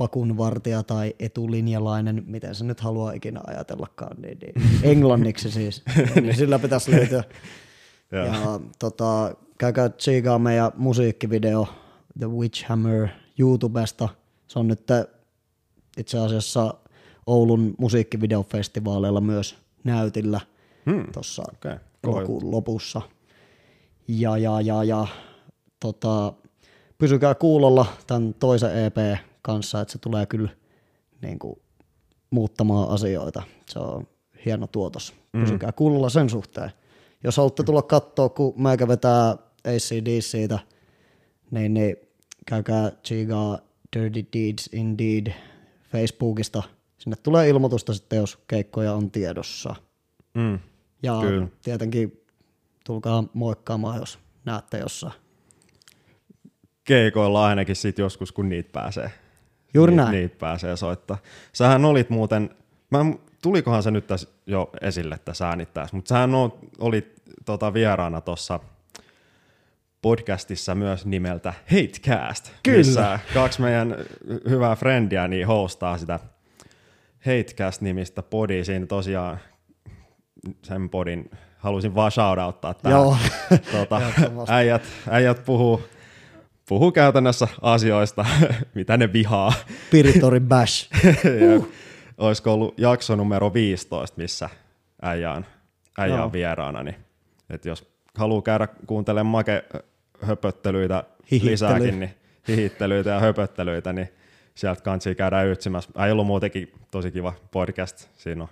pakunvartija 0.00 0.82
tai 0.82 1.14
etulinjalainen, 1.18 2.24
miten 2.26 2.54
se 2.54 2.64
nyt 2.64 2.80
haluaa 2.80 3.12
ikinä 3.12 3.40
ajatellakaan, 3.46 4.16
niin, 4.22 4.38
niin 4.38 4.54
englanniksi 4.82 5.50
siis, 5.50 5.82
niin 6.22 6.36
sillä 6.36 6.58
pitäisi 6.58 6.90
löytyä. 6.90 7.24
Joo. 8.12 8.26
Ja 8.26 8.60
tota, 8.78 9.34
käykää 9.58 9.88
tsiikaa 9.88 10.38
meidän 10.38 10.72
musiikkivideo 10.76 11.68
The 12.18 12.26
Witch 12.30 12.64
Hammer 12.66 13.08
YouTubesta. 13.38 14.08
Se 14.48 14.58
on 14.58 14.68
nyt 14.68 14.80
itse 15.98 16.18
asiassa 16.18 16.74
Oulun 17.26 17.74
musiikkivideofestivaaleilla 17.78 19.20
myös 19.20 19.56
näytillä 19.84 20.40
Hmm. 20.90 21.12
tuossa 21.12 21.42
elokuun 22.04 22.50
lopussa. 22.50 23.02
Ja, 24.08 24.38
ja, 24.38 24.60
ja, 24.60 24.84
ja 24.84 25.06
tota, 25.80 26.32
pysykää 26.98 27.34
kuulolla 27.34 27.86
tämän 28.06 28.34
toisen 28.34 28.84
EP 28.84 28.96
kanssa, 29.42 29.80
että 29.80 29.92
se 29.92 29.98
tulee 29.98 30.26
kyllä 30.26 30.50
niin 31.22 31.38
kuin, 31.38 31.56
muuttamaan 32.30 32.88
asioita. 32.88 33.42
Se 33.66 33.78
on 33.78 34.06
hieno 34.44 34.66
tuotos. 34.66 35.14
Pysykää 35.32 35.72
kuulolla 35.72 36.08
sen 36.08 36.30
suhteen. 36.30 36.70
Jos 37.24 37.36
haluatte 37.36 37.62
tulla 37.62 37.82
katsoa, 37.82 38.28
kun 38.28 38.62
meikä 38.62 38.88
vetää 38.88 39.36
ACDCitä, 39.64 40.58
niin, 41.50 41.74
niin 41.74 41.96
käykää 42.46 42.90
tsiigaa 42.90 43.58
Dirty 43.96 44.26
Deeds 44.32 44.68
Indeed 44.72 45.32
Facebookista. 45.92 46.62
Sinne 46.98 47.16
tulee 47.16 47.48
ilmoitusta 47.48 47.94
sitten, 47.94 48.16
jos 48.16 48.38
keikkoja 48.46 48.94
on 48.94 49.10
tiedossa. 49.10 49.74
Mm. 50.34 50.58
Ja 51.02 51.20
Kyllä. 51.20 51.48
tietenkin 51.62 52.24
tulkaa 52.86 53.24
moikkaamaan, 53.34 53.98
jos 53.98 54.18
näette 54.44 54.78
jossain. 54.78 55.12
keikoilla 56.84 57.46
ainakin 57.46 57.76
sit 57.76 57.98
joskus, 57.98 58.32
kun 58.32 58.48
niitä 58.48 58.70
pääsee. 58.72 59.10
Juuri 59.74 59.92
Ni- 59.92 59.96
näin. 59.96 60.12
Niitä 60.12 60.36
pääsee 60.38 60.76
soittaa. 60.76 61.18
Sähän 61.52 61.84
olit 61.84 62.10
muuten, 62.10 62.50
mä, 62.90 62.98
tulikohan 63.42 63.82
se 63.82 63.90
nyt 63.90 64.06
tässä 64.06 64.28
jo 64.46 64.70
esille 64.80 65.18
tässä 65.24 65.48
äänittäessä, 65.48 65.96
mutta 65.96 66.08
sähän 66.08 66.30
olit 66.78 67.22
tota, 67.44 67.74
vieraana 67.74 68.20
tuossa 68.20 68.60
podcastissa 70.02 70.74
myös 70.74 71.06
nimeltä 71.06 71.54
Hatecast, 71.70 72.50
Kyllä. 72.62 72.78
missä 72.78 73.18
kaksi 73.34 73.60
meidän 73.60 73.96
hyvää 74.48 74.76
frendiä 74.76 75.28
niin 75.28 75.46
hostaa 75.46 75.98
sitä 75.98 76.20
Hatecast-nimistä 77.26 78.22
podia. 78.22 78.64
Siinä 78.64 78.86
tosiaan 78.86 79.38
sen 80.62 80.90
podin 80.90 81.30
halusin 81.58 81.94
vaan 81.94 82.10
shoutouttaa 82.10 82.74
tähän. 82.74 82.98
Joo. 82.98 83.16
Tuota, 83.72 84.02
äijät, 84.48 84.82
äijät 85.10 85.44
puhuu, 85.44 85.82
puhuu 86.70 86.92
käytännössä 86.92 87.48
asioista, 87.62 88.26
mitä 88.74 88.96
ne 88.96 89.12
vihaa. 89.12 89.52
Piritori 89.90 90.40
Bash. 90.40 90.90
ja 91.24 91.66
olisiko 92.18 92.52
ollut 92.54 92.74
jakso 92.78 93.16
numero 93.16 93.54
15, 93.54 94.16
missä 94.16 94.50
äijä 95.02 95.32
on, 95.32 95.44
äijä 95.98 96.14
Joo. 96.16 96.24
on 96.24 96.32
vieraana, 96.32 96.82
niin 96.82 96.96
että 97.50 97.68
jos 97.68 97.86
haluaa 98.16 98.42
käydä 98.42 98.68
kuuntelemaan 98.86 99.26
make 99.26 99.64
höpöttelyitä 100.22 101.04
Hihittely. 101.30 101.52
lisääkin, 101.52 102.00
niin 102.00 102.14
hihittelyitä 102.48 103.10
ja 103.10 103.20
höpöttelyitä, 103.20 103.92
niin 103.92 104.08
sieltä 104.54 104.82
kansi 104.82 105.14
käydä 105.14 105.42
ytsimässä. 105.42 105.90
Äijä 105.96 106.12
ollut 106.12 106.26
muutenkin 106.26 106.72
tosi 106.90 107.10
kiva 107.10 107.32
podcast, 107.50 108.08
siinä 108.16 108.42
on, 108.42 108.48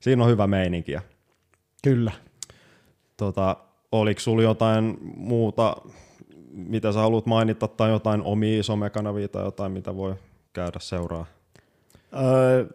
siinä 0.00 0.24
on 0.24 0.30
hyvä 0.30 0.46
meininki. 0.46 0.92
Ja, 0.92 1.00
Kyllä. 1.84 2.12
tota, 3.16 3.56
oliko 3.92 4.20
sulla 4.20 4.42
jotain 4.42 4.98
muuta, 5.16 5.76
mitä 6.52 6.92
sä 6.92 6.98
haluat 6.98 7.26
mainita, 7.26 7.68
tai 7.68 7.90
jotain 7.90 8.22
omia 8.22 8.62
somekanavia 8.62 9.28
tai 9.28 9.44
jotain, 9.44 9.72
mitä 9.72 9.96
voi 9.96 10.14
käydä 10.52 10.78
seuraa? 10.78 11.26
Öö, 12.14 12.66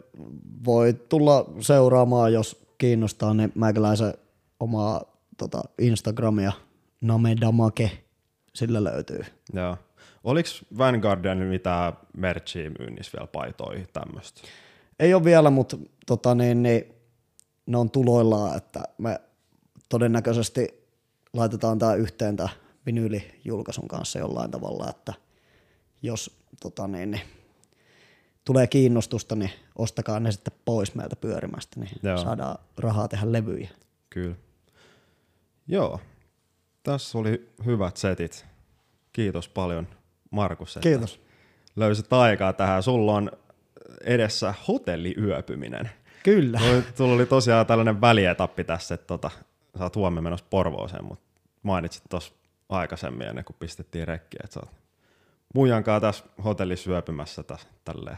voi 0.66 0.94
tulla 0.94 1.46
seuraamaan, 1.60 2.34
jos 2.34 2.66
kiinnostaa, 2.78 3.34
niin 3.34 3.52
meikäläisen 3.56 4.14
omaa 4.60 5.02
tota, 5.38 5.62
Instagramia, 5.80 6.52
namedamake, 7.02 7.92
sillä 8.56 8.84
löytyy. 8.84 9.22
Joo. 9.54 9.78
Oliko 10.24 10.50
Vanguardianilla 10.78 11.52
mitään 11.52 11.94
merchia 12.18 12.72
myynnissä 12.80 13.18
vielä 13.18 13.28
paitoihin 13.28 13.88
tämmöistä? 13.94 14.42
Ei 15.00 15.14
ole 15.14 15.24
vielä, 15.24 15.50
mutta 15.50 15.78
tota, 16.06 16.36
niin, 16.36 16.64
niin, 16.64 16.84
ne 17.66 17.78
on 17.78 17.92
tuloillaan, 17.92 18.58
että 18.58 18.84
me 18.98 19.20
todennäköisesti 19.90 20.88
laitetaan 21.34 21.80
tämä 21.80 21.94
yhteen 21.94 22.36
tämä 22.36 22.50
vinyylijulkaisun 22.88 23.88
kanssa 23.88 24.20
jollain 24.20 24.52
tavalla, 24.52 24.90
että 24.90 25.14
jos 26.02 26.40
tota, 26.62 26.88
niin, 26.88 27.12
niin, 27.12 27.22
tulee 28.46 28.68
kiinnostusta, 28.68 29.36
niin 29.36 29.52
ostakaa 29.76 30.20
ne 30.20 30.32
sitten 30.32 30.54
pois 30.66 30.96
meiltä 30.96 31.16
pyörimästä, 31.16 31.80
niin 31.80 31.92
Joo. 32.04 32.18
Saadaan 32.18 32.58
rahaa 32.78 33.08
tehdä 33.08 33.32
levyjä. 33.32 33.70
Kyllä. 34.10 34.36
Joo. 35.68 36.00
Tässä 36.84 37.18
oli 37.18 37.50
hyvät 37.66 37.98
setit. 37.98 38.46
Kiitos 39.14 39.50
paljon 39.50 39.88
Markus, 40.32 40.78
että 40.78 40.90
Kiitos. 40.90 41.20
löysit 41.76 42.14
aikaa 42.14 42.54
tähän. 42.54 42.84
Sulla 42.84 43.14
on 43.14 43.32
edessä 44.04 44.54
hotelliyöpyminen. 44.68 45.90
Kyllä. 46.24 46.60
Sulla 46.96 47.14
oli 47.14 47.26
tosiaan 47.26 47.66
tällainen 47.66 48.02
välietappi 48.02 48.64
tässä, 48.64 48.96
että 48.96 49.08
tota, 49.08 49.32
sä 49.78 49.84
oot 49.84 49.96
huomenna 49.96 50.22
menossa 50.22 50.46
Porvooseen, 50.50 51.06
mutta 51.06 51.26
mainitsit 51.64 52.04
tuossa 52.10 52.34
aikaisemmin 52.70 53.28
ennen 53.28 53.46
kuin 53.46 53.56
pistettiin 53.60 54.08
rekkiä, 54.08 54.40
että 54.44 54.54
sä 54.54 54.60
oot 54.60 54.72
muijankaan 55.56 56.02
tässä 56.02 56.26
hotellissa 56.44 56.84
syöpymässä 56.84 57.44
tässä 57.44 57.68
tälleen. 57.86 58.18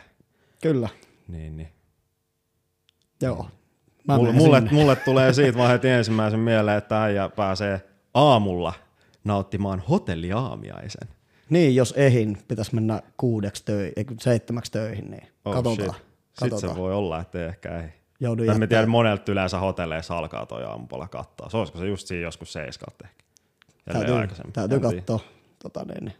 Kyllä. 0.62 0.90
Niin, 1.28 1.58
niin. 1.58 1.70
Joo. 3.22 3.48
Mä 4.08 4.18
Mulle, 4.18 4.32
mulle, 4.34 4.62
mulle 4.72 4.96
tulee 5.06 5.34
siitä 5.34 5.58
vaan 5.58 5.72
heti 5.72 5.90
ensimmäisen 5.90 6.40
mieleen, 6.40 6.78
että 6.78 7.04
äijä 7.04 7.30
pääsee 7.30 7.82
aamulla 8.14 8.74
nauttimaan 9.24 9.80
hotelliaamiaisen. 9.80 11.08
Niin, 11.50 11.76
jos 11.76 11.94
ehin, 11.98 12.38
pitäisi 12.48 12.76
mennä 12.76 13.02
kuudeksi 13.18 13.66
töihin, 13.66 14.06
seitsemäksi 14.20 14.72
töihin, 14.72 15.12
niin 15.12 15.28
Oh, 15.46 15.54
katsotaan. 15.54 15.94
shit. 15.94 16.04
Sitten 16.40 16.60
se 16.60 16.76
voi 16.76 16.94
olla, 16.94 17.20
että 17.22 17.46
ehkä 17.46 17.82
ei. 17.82 17.90
Joudun 18.20 18.46
jättää- 18.46 18.68
tiedän, 18.68 18.90
monelta 18.90 19.32
yleensä 19.32 19.60
hotelleissa 19.60 20.18
alkaa 20.18 20.46
toi 20.46 20.64
aamupuolella 20.64 21.08
kattaa. 21.08 21.50
Se 21.50 21.58
olisiko 21.58 21.80
se 21.80 21.88
just 21.88 22.08
siinä 22.08 22.24
joskus 22.24 22.54
seiskalta 22.54 23.08
ehkä. 23.08 23.24
Täytyy, 23.94 24.16
aikaisemmin. 24.16 24.53
täytyy 24.53 24.80
katsoa. 24.80 25.20
Tota, 25.64 25.86
niin, 25.86 26.06
niin. 26.06 26.16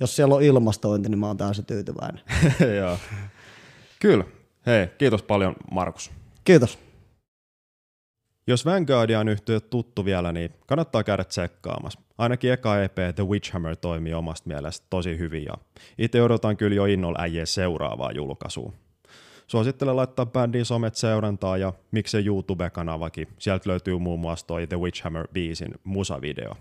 Jos 0.00 0.16
siellä 0.16 0.34
on 0.34 0.42
ilmastointi, 0.42 1.08
niin 1.08 1.18
mä 1.18 1.26
oon 1.26 1.36
täysin 1.36 1.66
tyytyväinen. 1.66 2.20
Joo. 2.78 2.98
Kyllä. 4.00 4.24
Hei, 4.66 4.88
kiitos 4.98 5.22
paljon 5.22 5.54
Markus. 5.70 6.10
Kiitos. 6.44 6.78
Jos 8.46 8.66
Vanguardia 8.66 9.20
on 9.20 9.28
yhtiö 9.28 9.60
tuttu 9.60 10.04
vielä, 10.04 10.32
niin 10.32 10.50
kannattaa 10.66 11.04
käydä 11.04 11.24
tsekkaamassa. 11.24 12.00
Ainakin 12.18 12.52
eka 12.52 12.82
EP 12.82 12.96
The 13.14 13.26
Witchhammer 13.26 13.76
toimii 13.76 14.14
omasta 14.14 14.48
mielestä 14.48 14.86
tosi 14.90 15.18
hyvin 15.18 15.44
ja 15.44 15.54
itse 15.98 16.22
odotan 16.22 16.56
kyllä 16.56 16.76
jo 16.76 16.84
innolla 16.84 17.18
äijien 17.20 17.46
seuraavaa 17.46 18.12
julkaisua. 18.12 18.72
Suosittelen 19.46 19.96
laittaa 19.96 20.26
bändin 20.26 20.64
somet 20.64 20.94
seurantaa 20.94 21.56
ja 21.56 21.72
miksei 21.90 22.26
YouTube-kanavakin. 22.26 23.28
Sieltä 23.38 23.70
löytyy 23.70 23.98
muun 23.98 24.20
muassa 24.20 24.46
toi 24.46 24.66
The 24.66 24.78
Witchhammer 24.78 25.28
biisin 25.32 25.74
musavideo. 25.84 26.56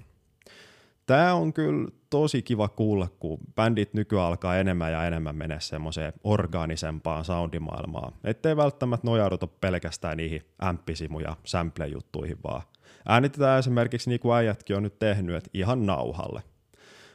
Tää 1.05 1.35
on 1.35 1.53
kyllä 1.53 1.87
tosi 2.09 2.41
kiva 2.41 2.67
kuulla, 2.67 3.07
kun 3.19 3.37
bändit 3.55 3.93
nykyään 3.93 4.27
alkaa 4.27 4.57
enemmän 4.57 4.91
ja 4.91 5.05
enemmän 5.05 5.35
mennä 5.35 5.59
semmoiseen 5.59 6.13
orgaanisempaan 6.23 7.25
soundimaailmaan. 7.25 8.13
Ettei 8.23 8.57
välttämättä 8.57 9.07
nojauduta 9.07 9.47
pelkästään 9.47 10.17
niihin 10.17 10.41
ämppisimu- 10.63 11.21
ja 11.21 11.35
sample-juttuihin, 11.43 12.37
vaan 12.43 12.61
äänitetään 13.07 13.59
esimerkiksi 13.59 14.09
niin 14.09 14.19
kuin 14.19 14.35
äijätkin 14.35 14.75
on 14.75 14.83
nyt 14.83 14.99
tehnyt, 14.99 15.35
että 15.35 15.49
ihan 15.53 15.85
nauhalle. 15.85 16.43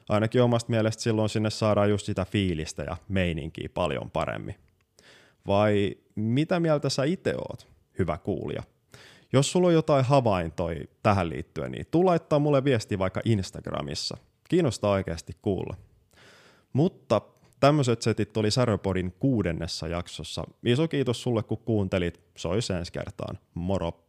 Ainakin 0.08 0.42
omasta 0.42 0.70
mielestä 0.70 1.02
silloin 1.02 1.28
sinne 1.28 1.50
saadaan 1.50 1.90
just 1.90 2.06
sitä 2.06 2.24
fiilistä 2.24 2.82
ja 2.82 2.96
meininkiä 3.08 3.68
paljon 3.74 4.10
paremmin. 4.10 4.54
Vai 5.46 5.96
mitä 6.14 6.60
mieltä 6.60 6.88
sä 6.88 7.04
itse 7.04 7.34
oot, 7.36 7.68
hyvä 7.98 8.18
kuulija? 8.18 8.62
Jos 9.32 9.52
sulla 9.52 9.66
on 9.66 9.74
jotain 9.74 10.04
havaintoja 10.04 10.84
tähän 11.02 11.28
liittyen, 11.28 11.72
niin 11.72 11.86
tuu 11.90 12.06
laittaa 12.06 12.38
mulle 12.38 12.64
viesti 12.64 12.98
vaikka 12.98 13.20
Instagramissa. 13.24 14.16
Kiinnostaa 14.48 14.90
oikeasti 14.90 15.36
kuulla. 15.42 15.76
Mutta 16.72 17.20
tämmöiset 17.60 18.02
setit 18.02 18.36
oli 18.36 18.50
Säröpodin 18.50 19.14
kuudennessa 19.18 19.88
jaksossa. 19.88 20.44
Iso 20.64 20.88
kiitos 20.88 21.22
sulle, 21.22 21.42
kun 21.42 21.58
kuuntelit. 21.58 22.20
Sois 22.36 22.70
ensi 22.70 22.92
kertaan. 22.92 23.38
Moro! 23.54 24.07